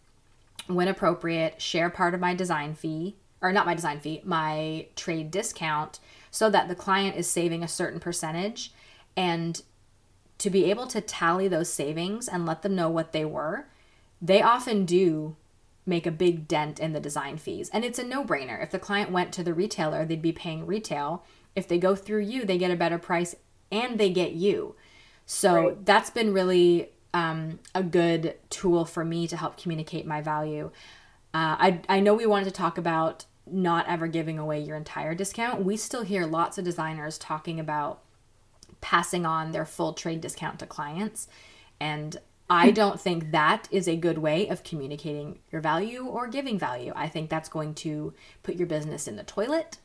when 0.66 0.89
appropriate, 0.89 1.61
share 1.61 1.91
part 1.91 2.14
of 2.14 2.20
my 2.20 2.35
design 2.35 2.74
fee, 2.74 3.16
or 3.41 3.53
not 3.53 3.66
my 3.66 3.74
design 3.74 4.01
fee, 4.01 4.20
my 4.24 4.87
trade 4.97 5.31
discount, 5.31 6.01
so 6.31 6.51
that 6.51 6.68
the 6.68 6.74
client 6.74 7.16
is 7.16 7.29
saving 7.29 7.62
a 7.62 7.68
certain 7.68 8.01
percentage. 8.01 8.72
And 9.16 9.62
to 10.39 10.51
be 10.51 10.70
able 10.70 10.87
to 10.89 11.01
tally 11.01 11.49
those 11.49 11.72
savings 11.72 12.28
and 12.28 12.47
let 12.47 12.62
them 12.62 12.74
know 12.74 12.91
what 12.91 13.12
they 13.12 13.24
were, 13.24 13.66
they 14.20 14.43
often 14.43 14.84
do 14.84 15.37
make 15.87 16.07
a 16.07 16.11
big 16.11 16.49
dent 16.49 16.80
in 16.80 16.93
the 16.93 17.01
design 17.01 17.39
fees. 17.39 17.70
And 17.72 17.84
it's 17.84 17.99
a 17.99 18.05
no 18.05 18.24
brainer. 18.24 18.61
If 18.62 18.70
the 18.70 18.78
client 18.78 19.12
went 19.12 19.32
to 19.34 19.45
the 19.45 19.55
retailer, 19.55 20.05
they'd 20.05 20.20
be 20.20 20.32
paying 20.32 20.66
retail. 20.66 21.24
If 21.55 21.68
they 21.68 21.78
go 21.78 21.95
through 21.95 22.22
you, 22.22 22.45
they 22.45 22.59
get 22.59 22.72
a 22.72 22.76
better 22.76 22.99
price 22.99 23.37
and 23.70 23.99
they 23.99 24.11
get 24.11 24.32
you. 24.32 24.74
So 25.26 25.68
right. 25.68 25.87
that's 25.87 26.11
been 26.11 26.32
really 26.32 26.91
um, 27.14 27.61
a 27.74 27.82
good 27.82 28.34
tool 28.51 28.84
for 28.84 29.05
me 29.05 29.26
to 29.28 29.37
help 29.37 29.57
communicate 29.57 30.07
my 30.07 30.20
value. 30.20 30.70
Uh, 31.32 31.57
I, 31.59 31.80
I 31.89 32.01
know 32.01 32.14
we 32.14 32.26
wanted 32.26 32.47
to 32.47 32.51
talk 32.51 32.78
about 32.78 33.24
not 33.47 33.87
ever 33.89 34.09
giving 34.09 34.39
away 34.39 34.61
your 34.61 34.76
entire 34.76 35.14
discount. 35.14 35.64
We 35.64 35.76
still 35.76 36.03
hear 36.03 36.26
lots 36.26 36.59
of 36.59 36.64
designers 36.64 37.16
talking 37.16 37.61
about 37.61 38.03
passing 38.81 39.27
on 39.27 39.53
their 39.53 39.64
full 39.64 39.93
trade 39.93 40.20
discount 40.20 40.59
to 40.61 40.66
clients. 40.66 41.29
And 41.81 42.16
I 42.49 42.68
hmm. 42.68 42.74
don't 42.74 43.01
think 43.01 43.33
that 43.33 43.68
is 43.70 43.89
a 43.89 43.97
good 43.97 44.18
way 44.18 44.49
of 44.49 44.62
communicating 44.62 45.41
your 45.51 45.61
value 45.61 46.07
or 46.07 46.29
giving 46.29 46.59
value. 46.59 46.93
I 46.95 47.09
think 47.09 47.31
that's 47.31 47.49
going 47.49 47.74
to 47.74 48.14
put 48.43 48.57
your 48.57 48.66
business 48.66 49.09
in 49.09 49.16
the 49.16 49.24
toilet 49.24 49.79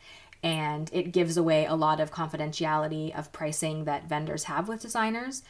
and 0.44 0.89
it 0.92 1.12
gives 1.12 1.38
away 1.38 1.66
a 1.66 1.76
lot 1.76 2.00
of 2.00 2.12
confidentiality 2.12 3.18
of 3.18 3.32
pricing 3.32 3.86
that 3.86 4.10
vendors 4.10 4.46
have 4.46 4.68
with 4.68 4.82
designers. 4.82 5.44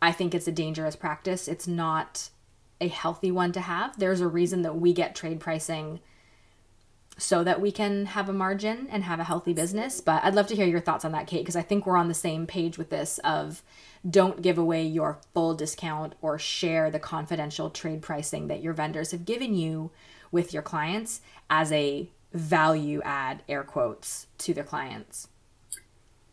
I 0.00 0.12
think 0.12 0.34
it's 0.34 0.48
a 0.48 0.52
dangerous 0.52 0.96
practice. 0.96 1.46
It's 1.46 1.68
not 1.68 2.30
a 2.80 2.88
healthy 2.88 3.30
one 3.30 3.52
to 3.52 3.60
have. 3.60 3.98
There's 3.98 4.22
a 4.22 4.28
reason 4.28 4.62
that 4.62 4.76
we 4.76 4.94
get 4.94 5.14
trade 5.14 5.40
pricing 5.40 6.00
so 7.20 7.44
that 7.44 7.60
we 7.60 7.70
can 7.70 8.06
have 8.06 8.28
a 8.28 8.32
margin 8.32 8.88
and 8.90 9.04
have 9.04 9.20
a 9.20 9.24
healthy 9.24 9.52
business. 9.52 10.00
But 10.00 10.24
I'd 10.24 10.34
love 10.34 10.46
to 10.48 10.56
hear 10.56 10.66
your 10.66 10.80
thoughts 10.80 11.04
on 11.04 11.12
that, 11.12 11.26
Kate, 11.26 11.42
because 11.42 11.56
I 11.56 11.62
think 11.62 11.86
we're 11.86 11.96
on 11.96 12.08
the 12.08 12.14
same 12.14 12.46
page 12.46 12.78
with 12.78 12.90
this 12.90 13.18
of 13.22 13.62
don't 14.08 14.40
give 14.40 14.56
away 14.56 14.84
your 14.86 15.20
full 15.34 15.54
discount 15.54 16.14
or 16.22 16.38
share 16.38 16.90
the 16.90 16.98
confidential 16.98 17.68
trade 17.68 18.00
pricing 18.00 18.48
that 18.48 18.62
your 18.62 18.72
vendors 18.72 19.10
have 19.10 19.26
given 19.26 19.54
you 19.54 19.90
with 20.32 20.54
your 20.54 20.62
clients 20.62 21.20
as 21.50 21.70
a 21.72 22.08
value 22.32 23.02
add 23.04 23.42
air 23.48 23.64
quotes 23.64 24.26
to 24.38 24.54
their 24.54 24.64
clients. 24.64 25.28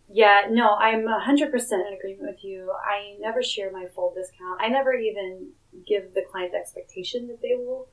Yeah, 0.09 0.43
no, 0.49 0.75
I'm 0.75 1.05
100% 1.05 1.51
in 1.51 1.93
agreement 1.93 2.31
with 2.31 2.43
you. 2.45 2.71
I 2.71 3.17
never 3.19 3.43
share 3.43 3.71
my 3.73 3.87
full 3.93 4.13
discount. 4.15 4.61
I 4.61 4.69
never 4.69 4.93
even 4.93 5.49
give 5.85 6.13
the 6.13 6.23
client 6.31 6.53
the 6.53 6.59
expectation 6.59 7.27
that 7.27 7.41
they 7.41 7.55
will 7.55 7.89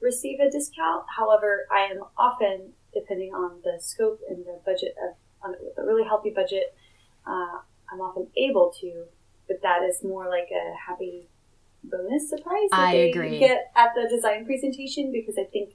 receive 0.00 0.40
a 0.40 0.50
discount. 0.50 1.04
However, 1.16 1.66
I 1.70 1.92
am 1.92 2.02
often, 2.16 2.72
depending 2.92 3.34
on 3.34 3.60
the 3.64 3.78
scope 3.80 4.20
and 4.28 4.44
the 4.44 4.60
budget 4.64 4.94
of 5.02 5.16
on 5.42 5.54
a 5.78 5.84
really 5.84 6.04
healthy 6.04 6.30
budget, 6.30 6.74
uh, 7.26 7.58
I'm 7.90 8.00
often 8.00 8.28
able 8.36 8.72
to, 8.80 9.04
but 9.48 9.62
that 9.62 9.82
is 9.82 10.04
more 10.04 10.28
like 10.28 10.48
a 10.52 10.74
happy 10.76 11.28
bonus 11.82 12.28
surprise 12.28 12.68
that 12.70 12.78
I 12.78 12.92
they 12.92 13.10
agree. 13.10 13.38
get 13.38 13.72
at 13.74 13.94
the 13.94 14.06
design 14.08 14.44
presentation 14.44 15.10
because 15.12 15.36
I 15.38 15.44
think 15.44 15.70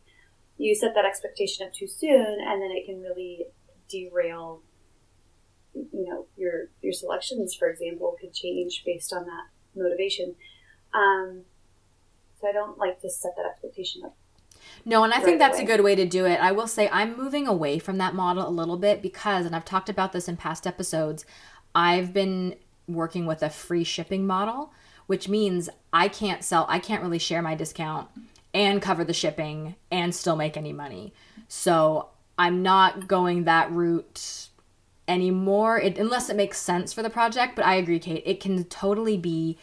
you 0.58 0.76
set 0.76 0.94
that 0.96 1.06
expectation 1.06 1.66
up 1.66 1.74
too 1.74 1.88
soon 1.88 2.38
and 2.40 2.62
then 2.62 2.72
it 2.72 2.86
can 2.86 3.02
really 3.02 3.46
derail 3.90 4.62
you 5.74 6.08
know 6.08 6.26
your 6.38 6.70
your 6.82 6.94
selections 6.94 7.54
for 7.54 7.70
example 7.70 8.16
could 8.20 8.34
change 8.34 8.84
based 8.86 9.12
on 9.12 9.26
that 9.26 9.46
motivation 9.76 10.36
um, 10.94 11.42
i 12.46 12.52
don't 12.52 12.78
like 12.78 13.00
to 13.02 13.10
set 13.10 13.32
that 13.36 13.46
expectation 13.46 14.04
up 14.06 14.16
no, 14.84 15.04
and 15.04 15.14
I 15.14 15.18
right 15.18 15.26
think 15.26 15.40
that's 15.40 15.58
away. 15.58 15.64
a 15.64 15.68
good 15.68 15.84
way 15.84 15.96
to 15.96 16.06
do 16.06 16.26
it. 16.26 16.40
I 16.40 16.52
will 16.52 16.68
say 16.68 16.88
I'm 16.90 17.18
moving 17.18 17.48
away 17.48 17.80
from 17.80 17.98
that 17.98 18.14
model 18.14 18.48
a 18.48 18.50
little 18.50 18.78
bit 18.78 19.02
because, 19.02 19.46
and 19.46 19.56
I've 19.56 19.66
talked 19.66 19.90
about 19.90 20.12
this 20.12 20.28
in 20.28 20.38
past 20.38 20.68
episodes, 20.68 21.26
I've 21.74 22.14
been 22.14 22.56
working 22.88 23.26
with 23.26 23.42
a 23.42 23.50
free 23.50 23.84
shipping 23.84 24.28
model, 24.28 24.72
which 25.08 25.28
means 25.28 25.70
I 25.92 26.08
can't 26.08 26.44
sell, 26.44 26.66
I 26.70 26.80
can't 26.80 27.02
really 27.02 27.20
share 27.20 27.42
my 27.42 27.56
discount 27.56 28.10
and 28.54 28.82
cover 28.82 29.04
the 29.04 29.14
shipping 29.14 29.76
and 29.92 30.14
still 30.14 30.36
make 30.36 30.56
any 30.56 30.72
money. 30.72 31.14
So 31.48 32.10
I'm 32.38 32.62
not 32.62 33.08
going 33.08 33.46
that 33.46 33.72
route 33.72 34.50
anymore, 35.08 35.80
it, 35.80 35.98
unless 35.98 36.30
it 36.30 36.36
makes 36.36 36.60
sense 36.60 36.94
for 36.94 37.02
the 37.02 37.10
project. 37.10 37.56
But 37.56 37.66
I 37.66 37.76
agree, 37.76 38.00
Kate, 38.00 38.24
it 38.26 38.40
can 38.40 38.64
totally 38.66 39.18
be 39.18 39.58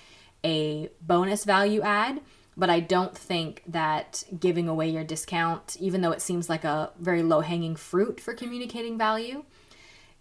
a 0.45 0.91
bonus 1.01 1.45
value 1.45 1.81
add 1.83 2.21
but 2.57 2.69
I 2.69 2.81
don't 2.81 3.17
think 3.17 3.63
that 3.67 4.25
giving 4.39 4.69
away 4.69 4.91
your 4.91 5.05
discount, 5.05 5.77
even 5.81 6.03
though 6.03 6.11
it 6.13 6.21
seems 6.21 6.49
like 6.49 6.65
a 6.65 6.91
very 6.99 7.23
low 7.23 7.41
hanging 7.41 7.77
fruit 7.77 8.21
for 8.21 8.35
communicating 8.35 8.99
value, 8.99 9.45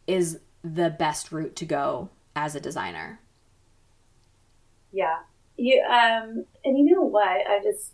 is 0.07 0.39
the 0.63 0.89
best 0.89 1.31
route 1.31 1.55
to 1.57 1.65
go 1.65 2.09
as 2.35 2.55
a 2.55 2.59
designer. 2.59 3.19
Yeah. 4.91 5.19
You 5.57 5.83
um 5.83 6.45
and 6.63 6.77
you 6.77 6.85
know 6.85 7.03
what? 7.03 7.47
I 7.47 7.59
just 7.63 7.91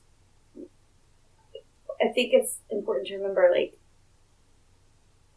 I 1.99 2.09
think 2.09 2.33
it's 2.33 2.59
important 2.69 3.07
to 3.07 3.17
remember 3.17 3.51
like 3.53 3.77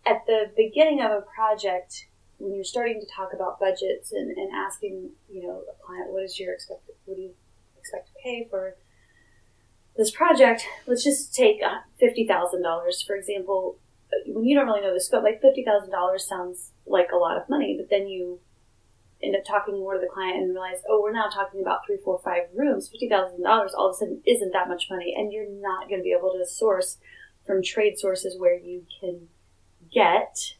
at 0.07 0.27
the 0.27 0.51
beginning 0.57 1.01
of 1.01 1.11
a 1.11 1.23
project 1.23 2.07
when 2.39 2.55
you're 2.55 2.65
starting 2.65 3.01
to 3.01 3.07
talk 3.07 3.33
about 3.35 3.61
budgets 3.61 4.13
and, 4.13 4.31
and 4.31 4.51
asking, 4.55 5.11
you 5.31 5.43
know, 5.43 5.63
a 5.69 5.87
client 5.87 6.11
what 6.11 6.25
is 6.25 6.39
your 6.39 6.53
expected 6.53 6.95
what 7.07 7.17
do 7.17 7.23
you 7.23 7.31
expect 7.79 8.09
to 8.09 8.13
pay 8.23 8.47
for 8.51 8.77
this 9.97 10.11
project, 10.11 10.64
let's 10.86 11.05
just 11.05 11.34
take 11.34 11.61
uh, 11.62 11.80
$50,000 12.03 13.07
for 13.07 13.16
example. 13.16 13.78
When 14.26 14.45
you 14.45 14.57
don't 14.57 14.66
really 14.66 14.80
know 14.80 14.93
the 14.95 15.01
scope, 15.01 15.22
like 15.22 15.41
$50,000 15.43 16.20
sounds 16.20 16.70
like 16.86 17.09
a 17.12 17.16
lot 17.16 17.36
of 17.36 17.49
money, 17.49 17.76
but 17.78 17.91
then 17.91 18.09
you 18.09 18.41
end 19.22 19.36
up 19.36 19.45
talking 19.45 19.74
more 19.74 19.95
to 19.95 20.01
the 20.01 20.09
client 20.12 20.38
and 20.38 20.51
realize, 20.51 20.78
oh, 20.88 21.01
we're 21.03 21.12
now 21.12 21.28
talking 21.28 21.61
about 21.61 21.80
three, 21.86 21.99
four, 22.05 22.20
five 22.24 22.45
rooms. 22.55 22.91
$50,000 22.91 23.45
all 23.76 23.91
of 23.91 23.95
a 23.95 23.99
sudden 23.99 24.20
isn't 24.26 24.53
that 24.53 24.68
much 24.68 24.86
money, 24.91 25.14
and 25.16 25.32
you're 25.32 25.49
not 25.51 25.88
going 25.88 26.01
to 26.01 26.05
be 26.05 26.14
able 26.18 26.32
to 26.32 26.47
source 26.47 26.97
from 27.47 27.62
trade 27.62 27.99
sources 27.99 28.36
where 28.38 28.59
you 28.59 28.84
can 29.01 29.28
get 29.93 30.55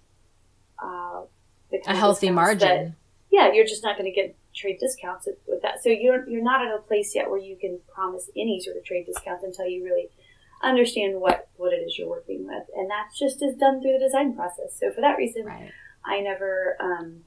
uh, 0.83 1.23
the 1.71 1.79
A 1.87 1.95
healthy 1.97 2.29
discounts 2.29 2.61
that- 2.61 2.69
margin. 2.69 2.97
yeah, 3.31 3.53
you're 3.53 3.67
just 3.67 3.83
not 3.83 3.97
going 3.97 4.13
to 4.13 4.15
get 4.15 4.37
trade 4.61 4.79
discounts 4.79 5.27
with 5.47 5.63
that. 5.63 5.83
So 5.83 5.89
you're 5.89 6.29
you're 6.29 6.43
not 6.43 6.65
at 6.65 6.75
a 6.75 6.83
place 6.83 7.15
yet 7.15 7.31
where 7.31 7.41
you 7.41 7.57
can 7.57 7.81
promise 7.93 8.31
any 8.37 8.61
sort 8.61 8.77
of 8.77 8.85
trade 8.85 9.07
discounts 9.07 9.45
until 9.45 9.67
you 9.67 9.85
really 9.85 10.09
understand 10.63 11.21
what 11.21 11.49
what 11.57 11.73
it 11.73 11.77
is 11.77 11.99
you're 11.99 12.09
working 12.09 12.47
with, 12.47 12.65
and 12.77 12.91
that's 12.91 13.19
just 13.19 13.43
is 13.43 13.57
done 13.57 13.81
through 13.81 13.93
the 13.93 14.05
design 14.05 14.35
process. 14.35 14.77
So 14.79 14.93
for 14.93 15.01
that 15.01 15.17
reason, 15.17 15.47
Right. 15.47 15.71
I 16.05 16.21
never 16.21 16.77
um, 16.81 17.25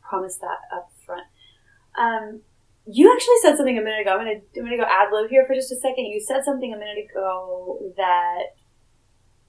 promised 0.00 0.40
that 0.40 0.58
up 0.74 0.90
front. 1.04 1.26
Um, 1.96 2.40
you 2.86 3.12
actually 3.12 3.36
said 3.42 3.56
something 3.56 3.76
a 3.76 3.82
minute 3.82 4.00
ago. 4.02 4.12
I'm 4.12 4.18
gonna 4.18 4.40
I'm 4.56 4.64
gonna 4.64 4.76
go 4.76 4.84
ad 4.88 5.08
lib 5.12 5.30
here 5.30 5.44
for 5.46 5.54
just 5.54 5.72
a 5.72 5.76
second. 5.76 6.06
You 6.06 6.20
said 6.20 6.44
something 6.44 6.72
a 6.72 6.78
minute 6.78 6.98
ago 7.10 7.92
that 7.96 8.54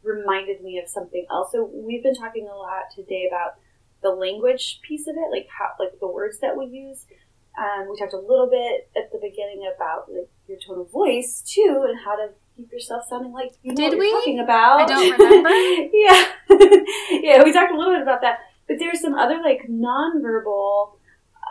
reminded 0.04 0.62
me 0.62 0.80
of 0.80 0.90
something 0.90 1.26
else. 1.30 1.52
So 1.52 1.70
we've 1.74 2.04
been 2.04 2.16
talking 2.16 2.48
a 2.48 2.56
lot 2.56 2.90
today 2.94 3.28
about 3.30 3.56
the 4.02 4.10
language 4.10 4.80
piece 4.82 5.08
of 5.08 5.16
it, 5.16 5.32
like 5.32 5.47
how 5.56 5.70
like 5.80 6.00
the 6.00 6.08
words 6.08 6.39
that 6.39 6.58
we 6.58 6.66
use. 6.66 7.06
Um, 7.58 7.89
we 7.89 7.97
talked 8.00 8.14
a 8.14 8.20
little 8.20 8.50
bit 8.50 8.89
at 8.95 9.12
the 9.12 9.18
beginning 9.18 9.70
about 9.76 10.12
like 10.12 10.30
your 10.47 10.58
tone 10.66 10.80
of 10.80 10.91
voice 10.91 11.41
too, 11.41 11.86
and 11.88 12.00
how 12.00 12.16
to 12.16 12.30
keep 12.56 12.72
yourself 12.72 13.04
sounding 13.10 13.34
like 13.34 13.52
you 13.64 13.74
know 13.74 13.76
Did 13.76 13.97
what 13.97 13.97
you're 13.97 14.00
we? 14.00 14.12
talking 14.12 14.39
about. 14.39 14.82
I 14.82 14.86
don't 14.86 15.20
remember. 15.20 15.50
yeah, 15.93 16.26
yeah, 17.22 17.43
we 17.43 17.52
talked 17.52 17.72
a 17.72 17.78
little 17.78 17.93
bit 17.93 18.02
about 18.02 18.22
that. 18.22 18.39
But 18.68 18.78
there's 18.80 19.02
some 19.02 19.16
other 19.16 19.41
like 19.43 19.68
nonverbal 19.70 20.91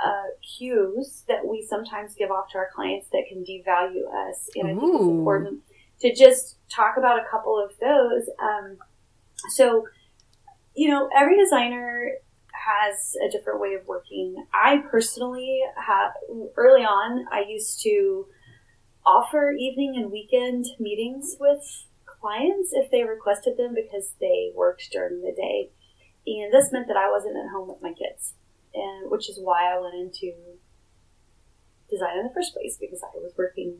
uh, 0.05 0.29
cues 0.57 1.25
that 1.29 1.47
we 1.47 1.67
sometimes 1.69 2.15
give 2.15 2.31
off 2.31 2.51
to 2.53 2.59
our 2.59 2.71
clients 2.75 3.09
that 3.13 3.25
can 3.29 3.45
devalue 3.45 4.07
us, 4.31 4.49
and 4.55 4.69
I 4.69 4.75
think 4.75 4.95
it's 4.95 5.03
important 5.03 5.63
to 6.01 6.15
just 6.15 6.57
talk 6.71 6.97
about 6.97 7.19
a 7.19 7.29
couple 7.31 7.59
of 7.63 7.73
those. 7.81 8.29
Um, 8.41 8.79
so, 9.51 9.87
you 10.75 10.89
know, 10.89 11.09
every 11.17 11.37
designer 11.37 12.13
has 12.69 13.17
a 13.27 13.31
different 13.31 13.61
way 13.61 13.75
of 13.75 13.87
working. 13.87 14.45
I 14.53 14.83
personally 14.91 15.61
have 15.77 16.13
early 16.57 16.83
on. 16.83 17.27
I 17.33 17.45
used 17.49 17.83
to 17.83 18.27
offer 19.07 19.53
evening 19.53 19.95
and 19.97 20.13
weekend 20.13 20.67
meetings 20.79 21.37
with 21.41 21.87
clients 22.05 22.71
if 22.73 22.91
they 22.91 23.05
requested 23.05 23.57
them 23.57 23.75
because 23.75 24.15
they 24.21 24.53
worked 24.55 24.91
during 24.93 25.23
the 25.23 25.33
day. 25.33 25.71
And 26.27 26.53
this 26.53 26.73
meant 26.73 26.89
that 26.89 26.97
I 26.97 27.11
wasn't 27.11 27.37
at 27.37 27.51
home 27.51 27.69
with 27.69 27.81
my 27.81 27.93
kids, 27.93 28.35
and 28.75 29.11
which 29.11 29.31
is 29.31 29.39
why 29.41 29.73
I 29.73 29.81
went 29.81 29.95
into 29.95 30.35
design 31.89 32.19
in 32.19 32.27
the 32.27 32.35
first 32.35 32.53
place 32.53 32.77
because 32.79 33.03
I 33.03 33.17
was 33.17 33.33
working 33.37 33.79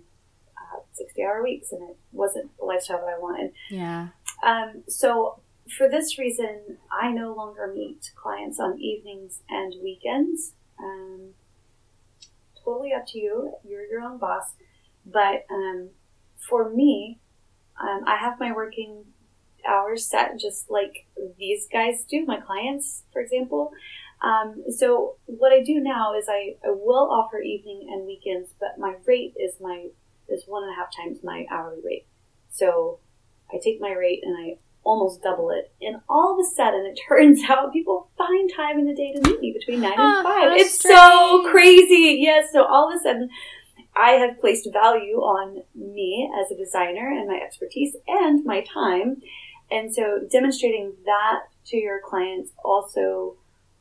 uh, 0.57 0.81
60 0.93 1.23
hour 1.23 1.43
weeks 1.43 1.73
and 1.73 1.91
it 1.91 1.97
wasn't 2.11 2.57
the 2.59 2.65
lifestyle 2.65 2.99
that 2.99 3.15
I 3.17 3.19
wanted. 3.19 3.53
Yeah. 3.71 4.09
Um, 4.43 4.85
so 4.89 5.41
for 5.77 5.89
this 5.89 6.19
reason, 6.19 6.79
I 6.91 7.11
no 7.11 7.35
longer 7.35 7.73
meet 7.75 8.13
clients 8.15 8.59
on 8.61 8.79
evenings 8.79 9.43
and 9.49 9.75
weekends. 9.83 10.55
Um, 10.79 11.31
totally 12.65 12.93
up 12.93 13.07
to 13.09 13.19
you. 13.19 13.55
You're 13.67 13.87
your 13.87 14.01
own 14.01 14.19
boss. 14.19 14.55
But 15.05 15.47
um, 15.51 15.91
for 16.37 16.71
me, 16.71 17.19
um, 17.81 18.05
I 18.07 18.17
have 18.17 18.41
my 18.41 18.53
working 18.53 19.05
hours 19.67 20.07
set 20.07 20.39
just 20.39 20.71
like 20.71 21.07
these 21.39 21.67
guys 21.71 22.05
do, 22.05 22.25
my 22.25 22.41
clients, 22.41 23.05
for 23.13 23.21
example. 23.21 23.73
Um, 24.23 24.65
so 24.71 25.17
what 25.27 25.53
I 25.53 25.63
do 25.63 25.81
now 25.81 26.17
is 26.17 26.27
I, 26.29 26.57
I 26.65 26.71
will 26.71 27.11
offer 27.11 27.41
evening 27.41 27.89
and 27.91 28.07
weekends, 28.07 28.51
but 28.59 28.79
my 28.79 28.95
rate 29.07 29.35
is 29.39 29.55
my 29.61 29.87
is 30.29 30.45
one 30.47 30.63
and 30.63 30.73
a 30.73 30.75
half 30.75 30.89
times 30.95 31.19
my 31.23 31.47
hourly 31.51 31.81
rate. 31.83 32.07
So 32.51 32.99
I 33.51 33.59
take 33.63 33.81
my 33.81 33.93
rate 33.93 34.21
and 34.23 34.37
I 34.37 34.59
almost 34.89 35.23
double 35.23 35.51
it. 35.51 35.71
And 35.83 36.01
all 36.09 36.33
of 36.33 36.39
a 36.45 36.49
sudden, 36.57 36.87
it 36.87 36.99
turns 37.09 37.41
out 37.49 37.73
people 37.73 38.09
find 38.17 38.51
time 38.55 38.79
in 38.79 38.87
the 38.87 38.95
day 38.95 39.13
to 39.13 39.21
meet 39.29 39.41
me 39.41 39.53
between 39.53 39.81
9 39.83 39.93
Ah, 39.97 40.19
and 40.19 40.25
5. 40.25 40.35
how 40.51 40.55
It's 40.57 40.81
so 40.81 41.51
crazy. 41.51 42.19
Yes. 42.21 42.51
So 42.53 42.65
all 42.65 42.89
of 42.91 42.97
a 42.99 43.03
sudden, 43.03 43.29
I 43.95 44.13
have 44.13 44.41
placed 44.41 44.69
value 44.73 45.17
on 45.19 45.63
me 45.75 46.31
as 46.41 46.51
a 46.51 46.57
designer 46.57 47.09
and 47.11 47.29
my 47.29 47.37
expertise 47.45 47.97
and 48.07 48.45
my 48.45 48.63
time. 48.63 49.21
And 49.71 49.93
so 49.95 50.21
demonstrating 50.31 50.93
that 51.05 51.41
to 51.67 51.77
your 51.77 52.01
clients 52.03 52.51
also 52.65 53.35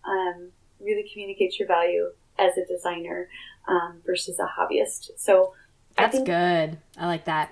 um, 0.04 0.50
really 0.82 1.08
communicates 1.12 1.58
your 1.60 1.68
value 1.68 2.10
as 2.38 2.58
a 2.58 2.66
designer 2.66 3.30
um, 3.68 4.02
versus 4.06 4.40
a 4.40 4.46
hobbyist. 4.60 5.12
So 5.18 5.54
I 5.98 6.04
That's 6.04 6.16
think 6.16 6.26
good. 6.28 6.78
I 6.98 7.06
like 7.08 7.26
that. 7.26 7.52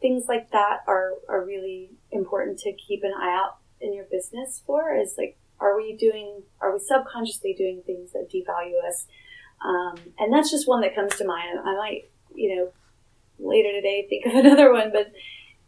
Things 0.00 0.24
like 0.28 0.50
that 0.50 0.80
are, 0.86 1.12
are 1.28 1.44
really 1.44 1.90
important 2.10 2.58
to 2.60 2.72
keep 2.72 3.02
an 3.02 3.12
eye 3.18 3.34
out 3.34 3.58
in 3.80 3.92
your 3.92 4.04
business 4.10 4.62
for 4.66 4.94
is 4.94 5.14
like 5.18 5.36
are 5.60 5.76
we 5.76 5.94
doing 5.96 6.42
are 6.60 6.72
we 6.72 6.78
subconsciously 6.78 7.54
doing 7.54 7.82
things 7.84 8.12
that 8.12 8.30
devalue 8.30 8.86
us? 8.86 9.06
Um, 9.64 9.96
and 10.18 10.32
that's 10.32 10.50
just 10.50 10.68
one 10.68 10.82
that 10.82 10.94
comes 10.94 11.16
to 11.16 11.26
mind. 11.26 11.58
I 11.64 11.74
might 11.76 12.10
you 12.34 12.56
know 12.56 12.72
later 13.38 13.72
today 13.72 14.06
think 14.08 14.26
of 14.26 14.34
another 14.44 14.72
one 14.72 14.90
but 14.92 15.12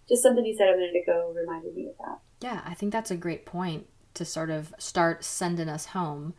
just 0.08 0.22
something 0.22 0.44
you 0.44 0.56
said 0.56 0.68
a 0.68 0.76
minute 0.76 1.02
ago 1.02 1.34
reminded 1.36 1.74
me 1.74 1.88
of 1.88 1.94
that. 1.98 2.18
Yeah, 2.40 2.62
I 2.64 2.74
think 2.74 2.92
that's 2.92 3.10
a 3.10 3.16
great 3.16 3.44
point 3.44 3.86
to 4.14 4.24
sort 4.24 4.50
of 4.50 4.74
start 4.78 5.22
sending 5.22 5.68
us 5.68 5.86
home. 5.86 6.34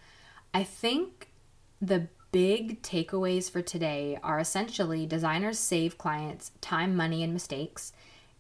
I 0.54 0.64
think 0.64 1.30
the 1.82 2.08
big 2.32 2.82
takeaways 2.82 3.50
for 3.50 3.62
today 3.62 4.18
are 4.24 4.40
essentially 4.40 5.06
designers 5.06 5.58
save 5.58 5.98
clients 5.98 6.52
time, 6.62 6.96
money, 6.96 7.24
and 7.24 7.34
mistakes. 7.34 7.94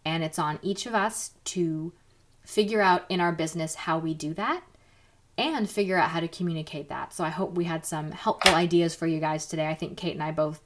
And 0.05 0.23
it's 0.23 0.39
on 0.39 0.59
each 0.61 0.85
of 0.85 0.93
us 0.93 1.31
to 1.45 1.93
figure 2.43 2.81
out 2.81 3.05
in 3.09 3.19
our 3.19 3.31
business 3.31 3.75
how 3.75 3.99
we 3.99 4.13
do 4.13 4.33
that 4.35 4.63
and 5.37 5.69
figure 5.69 5.97
out 5.97 6.09
how 6.09 6.19
to 6.19 6.27
communicate 6.27 6.89
that. 6.89 7.13
So 7.13 7.23
I 7.23 7.29
hope 7.29 7.53
we 7.53 7.65
had 7.65 7.85
some 7.85 8.11
helpful 8.11 8.55
ideas 8.55 8.95
for 8.95 9.07
you 9.07 9.19
guys 9.19 9.45
today. 9.45 9.67
I 9.67 9.75
think 9.75 9.97
Kate 9.97 10.13
and 10.13 10.23
I 10.23 10.31
both 10.31 10.61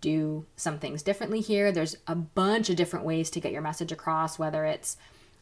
do 0.00 0.46
some 0.56 0.78
things 0.78 1.02
differently 1.02 1.40
here. 1.40 1.72
There's 1.72 1.96
a 2.06 2.14
bunch 2.14 2.70
of 2.70 2.76
different 2.76 3.04
ways 3.04 3.30
to 3.30 3.40
get 3.40 3.52
your 3.52 3.62
message 3.62 3.90
across, 3.90 4.38
whether 4.38 4.64
it's 4.64 4.96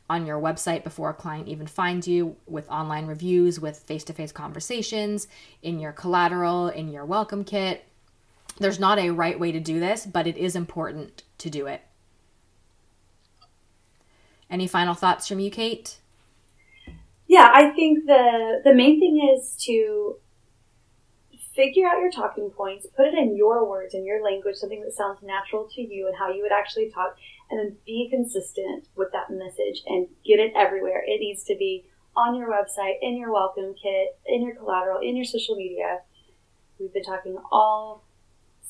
on 0.08 0.26
your 0.26 0.40
website 0.40 0.84
before 0.84 1.10
a 1.10 1.14
client 1.14 1.48
even 1.48 1.66
finds 1.66 2.06
you, 2.06 2.36
with 2.46 2.68
online 2.70 3.06
reviews, 3.06 3.58
with 3.58 3.78
face 3.78 4.04
to 4.04 4.12
face 4.12 4.32
conversations, 4.32 5.26
in 5.62 5.78
your 5.78 5.92
collateral, 5.92 6.68
in 6.68 6.88
your 6.88 7.04
welcome 7.04 7.44
kit. 7.44 7.84
There's 8.58 8.80
not 8.80 8.98
a 8.98 9.10
right 9.10 9.38
way 9.38 9.52
to 9.52 9.60
do 9.60 9.80
this, 9.80 10.06
but 10.06 10.26
it 10.26 10.36
is 10.36 10.56
important 10.56 11.24
to 11.38 11.50
do 11.50 11.66
it. 11.66 11.82
Any 14.48 14.66
final 14.66 14.94
thoughts 14.94 15.26
from 15.26 15.40
you, 15.40 15.50
Kate? 15.50 15.98
yeah, 17.28 17.50
I 17.52 17.70
think 17.70 18.06
the 18.06 18.60
the 18.64 18.74
main 18.74 19.00
thing 19.00 19.34
is 19.34 19.56
to 19.64 20.16
figure 21.54 21.86
out 21.86 21.98
your 21.98 22.10
talking 22.10 22.50
points, 22.50 22.86
put 22.94 23.06
it 23.06 23.14
in 23.14 23.34
your 23.34 23.68
words, 23.68 23.94
in 23.94 24.04
your 24.04 24.22
language, 24.22 24.56
something 24.56 24.82
that 24.82 24.92
sounds 24.92 25.18
natural 25.22 25.68
to 25.74 25.80
you 25.80 26.06
and 26.06 26.14
how 26.16 26.30
you 26.30 26.42
would 26.42 26.52
actually 26.52 26.90
talk, 26.90 27.16
and 27.50 27.58
then 27.60 27.76
be 27.86 28.08
consistent 28.10 28.88
with 28.96 29.12
that 29.12 29.30
message 29.30 29.82
and 29.86 30.08
get 30.24 30.40
it 30.40 30.52
everywhere. 30.56 31.02
It 31.06 31.20
needs 31.20 31.44
to 31.44 31.56
be 31.56 31.84
on 32.16 32.34
your 32.34 32.50
website, 32.50 32.94
in 33.02 33.16
your 33.16 33.32
welcome 33.32 33.74
kit, 33.80 34.18
in 34.26 34.42
your 34.42 34.54
collateral, 34.56 35.00
in 35.00 35.16
your 35.16 35.24
social 35.24 35.54
media. 35.54 36.00
We've 36.78 36.92
been 36.92 37.04
talking 37.04 37.36
all 37.52 38.05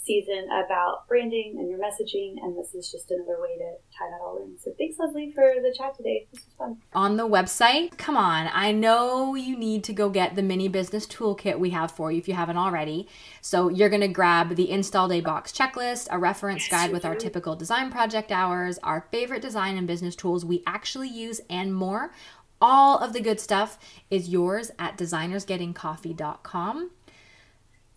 season 0.07 0.47
about 0.51 1.09
branding 1.09 1.57
and 1.59 1.69
your 1.69 1.79
messaging, 1.79 2.37
and 2.43 2.57
this 2.57 2.75
is 2.75 2.91
just 2.91 3.11
another 3.11 3.41
way 3.41 3.57
to 3.59 3.75
tie 3.97 4.09
that 4.11 4.21
all 4.23 4.43
in. 4.43 4.57
So 4.59 4.73
thanks, 4.79 4.97
Leslie, 4.99 5.33
for 5.35 5.55
the 5.61 5.75
chat 5.77 5.97
today. 5.97 6.27
This 6.33 6.45
was 6.45 6.55
fun. 6.57 6.77
On 6.95 7.17
the 7.17 7.27
website, 7.29 7.99
come 7.99 8.17
on, 8.17 8.49
I 8.53 8.73
know 8.73 9.35
you 9.35 9.57
need 9.57 9.85
to 9.85 9.93
go 9.93 10.09
get 10.09 10.37
the 10.37 10.43
mini 10.43 10.69
business 10.69 11.07
toolkit 11.07 11.59
we 11.59 11.71
have 11.71 11.91
for 11.91 12.13
you 12.13 12.19
if 12.19 12.29
you 12.29 12.35
haven't 12.35 12.57
already. 12.57 13.09
So 13.41 13.69
you're 13.69 13.89
going 13.89 14.01
to 14.01 14.09
grab 14.09 14.57
the 14.57 14.71
install 14.71 15.09
day 15.09 15.21
box 15.21 15.53
checklist, 15.53 16.09
a 16.11 16.19
reference 16.19 16.63
yes, 16.63 16.71
guide 16.71 16.93
with 16.93 17.03
do. 17.03 17.09
our 17.09 17.15
typical 17.17 17.57
design 17.57 17.91
project 17.91 18.31
hours, 18.31 18.79
our 18.83 19.07
favorite 19.11 19.43
design 19.43 19.77
and 19.77 19.87
business 19.87 20.15
tools 20.15 20.45
we 20.45 20.63
actually 20.67 21.09
use, 21.09 21.41
and 21.51 21.75
more. 21.75 22.13
All 22.61 22.99
of 22.99 23.13
the 23.13 23.21
good 23.21 23.41
stuff 23.41 23.79
is 24.11 24.29
yours 24.29 24.71
at 24.79 24.97
designersgettingcoffee.com. 24.97 26.91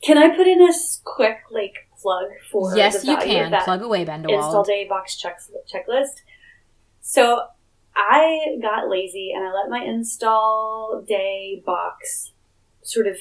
Can 0.02 0.18
I 0.18 0.30
put 0.36 0.48
in 0.48 0.62
a 0.62 0.72
quick 1.04 1.40
like 1.52 1.89
plug 2.02 2.28
for 2.52 2.76
yes, 2.76 3.06
you 3.06 3.18
can 3.18 3.52
plug 3.64 3.82
away 3.82 4.06
Bendewald 4.06 4.44
install 4.44 4.64
day 4.64 4.88
box 4.88 5.18
check, 5.18 5.40
checklist. 5.72 6.22
So 7.02 7.48
I 7.96 8.58
got 8.62 8.90
lazy 8.90 9.32
and 9.36 9.44
I 9.44 9.54
let 9.54 9.70
my 9.70 9.84
install 9.84 11.04
day 11.08 11.62
box 11.66 12.32
sort 12.82 13.08
of 13.08 13.18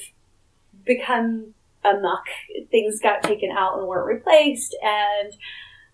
become 0.85 1.53
a 1.83 1.99
muck. 1.99 2.25
Things 2.69 2.99
got 2.99 3.23
taken 3.23 3.51
out 3.51 3.77
and 3.77 3.87
weren't 3.87 4.07
replaced, 4.07 4.75
and 4.81 5.33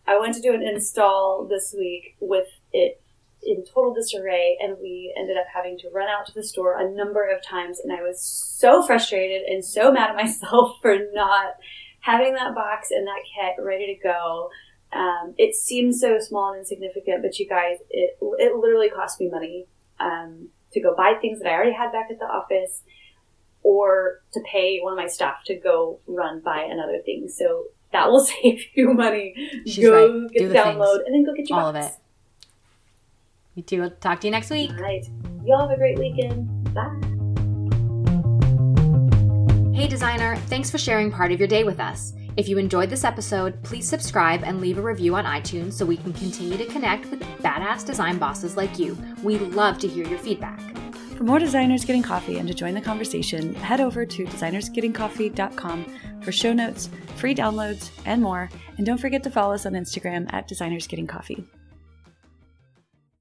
I 0.08 0.20
went 0.20 0.36
to 0.36 0.42
do 0.42 0.54
an 0.54 0.62
install 0.62 1.48
this 1.50 1.74
week 1.78 2.16
with 2.20 2.48
it 2.74 3.02
in 3.46 3.64
total 3.64 3.94
disarray 3.94 4.58
and 4.60 4.78
we 4.82 5.14
ended 5.18 5.38
up 5.38 5.46
having 5.54 5.78
to 5.78 5.90
run 5.94 6.08
out 6.10 6.26
to 6.26 6.34
the 6.34 6.44
store 6.44 6.80
a 6.80 6.92
number 6.92 7.24
of 7.24 7.44
times 7.44 7.80
and 7.80 7.94
I 7.94 8.02
was 8.02 8.20
so 8.20 8.82
frustrated 8.82 9.44
and 9.44 9.64
so 9.64 9.92
mad 9.92 10.10
at 10.10 10.16
myself 10.24 10.78
for 10.82 10.98
not 11.14 11.54
having 12.06 12.36
that 12.36 12.54
box 12.54 12.92
and 12.92 13.08
that 13.08 13.22
kit 13.24 13.64
ready 13.64 13.96
to 13.96 14.02
go. 14.02 14.50
Um, 14.94 15.34
it 15.38 15.56
seems 15.56 16.00
so 16.00 16.20
small 16.20 16.52
and 16.52 16.60
insignificant, 16.60 17.24
but 17.24 17.40
you 17.40 17.48
guys, 17.48 17.78
it, 17.90 18.18
it 18.22 18.56
literally 18.56 18.90
cost 18.90 19.20
me 19.20 19.28
money 19.28 19.66
um, 20.00 20.50
to 20.72 20.80
go 20.80 20.96
buy 20.96 21.16
things 21.20 21.40
that 21.40 21.50
I 21.50 21.54
already 21.54 21.74
had 21.74 21.92
back 21.92 22.08
at 22.12 22.20
the 22.20 22.26
office 22.26 22.84
or 23.64 24.22
to 24.34 24.40
pay 24.42 24.80
one 24.80 24.94
of 24.94 24.98
my 24.98 25.08
staff 25.08 25.44
to 25.46 25.56
go 25.56 26.00
run 26.06 26.42
buy 26.42 26.68
another 26.70 27.00
thing. 27.04 27.28
So 27.28 27.66
that 27.92 28.12
will 28.12 28.20
save 28.44 28.62
you 28.76 28.94
money. 28.94 29.34
She's 29.66 29.84
go 29.84 30.22
right. 30.22 30.32
get 30.32 30.44
the, 30.44 30.48
the 30.50 30.54
download 30.54 31.00
and 31.06 31.16
then 31.16 31.26
go 31.26 31.34
get 31.34 31.50
your 31.50 31.60
all 31.60 31.74
box. 31.74 31.88
of 31.88 31.92
it. 31.92 31.98
You 33.56 33.64
too. 33.64 33.90
Talk 34.00 34.22
to 34.22 34.28
you 34.28 34.32
next 34.32 34.52
week. 34.52 34.70
All 34.70 34.78
right. 34.78 35.06
Y'all 35.44 35.68
have 35.68 35.72
a 35.72 35.78
great 35.78 35.98
weekend. 35.98 36.74
Bye. 36.74 37.15
Hey, 39.76 39.90
designer. 39.90 40.38
Thanks 40.48 40.72
for 40.72 40.78
sharing 40.78 41.12
part 41.12 41.34
of 41.34 41.40
your 41.40 41.50
day 41.50 41.66
with 41.66 41.82
us. 41.82 42.14
If 42.38 42.48
you 42.48 42.58
enjoyed 42.58 42.90
this 42.90 43.04
episode, 43.04 43.62
please 43.62 43.86
subscribe 43.86 44.42
and 44.42 44.62
leave 44.62 44.78
a 44.78 44.82
review 44.82 45.16
on 45.16 45.26
iTunes 45.26 45.74
so 45.74 45.86
we 45.86 45.98
can 45.98 46.14
continue 46.14 46.58
to 46.58 46.66
connect 46.68 47.12
with 47.12 47.20
badass 47.20 47.86
design 47.86 48.18
bosses 48.18 48.56
like 48.56 48.80
you. 48.80 48.98
We 49.22 49.38
love 49.38 49.78
to 49.80 49.88
hear 49.90 50.08
your 50.08 50.18
feedback. 50.18 50.62
For 51.18 51.26
more 51.26 51.40
designers 51.40 51.84
getting 51.84 52.04
coffee 52.04 52.38
and 52.38 52.48
to 52.48 52.54
join 52.54 52.74
the 52.74 52.80
conversation, 52.80 53.54
head 53.56 53.82
over 53.82 54.06
to 54.06 54.26
designersgettingcoffee.com 54.26 55.86
for 56.22 56.32
show 56.32 56.54
notes, 56.54 56.90
free 57.18 57.36
downloads, 57.36 57.90
and 58.06 58.22
more. 58.22 58.50
And 58.78 58.86
don't 58.86 58.98
forget 58.98 59.24
to 59.24 59.30
follow 59.30 59.56
us 59.56 59.66
on 59.66 59.74
Instagram 59.74 60.32
at 60.32 60.48
designersgettingcoffee. 60.48 61.44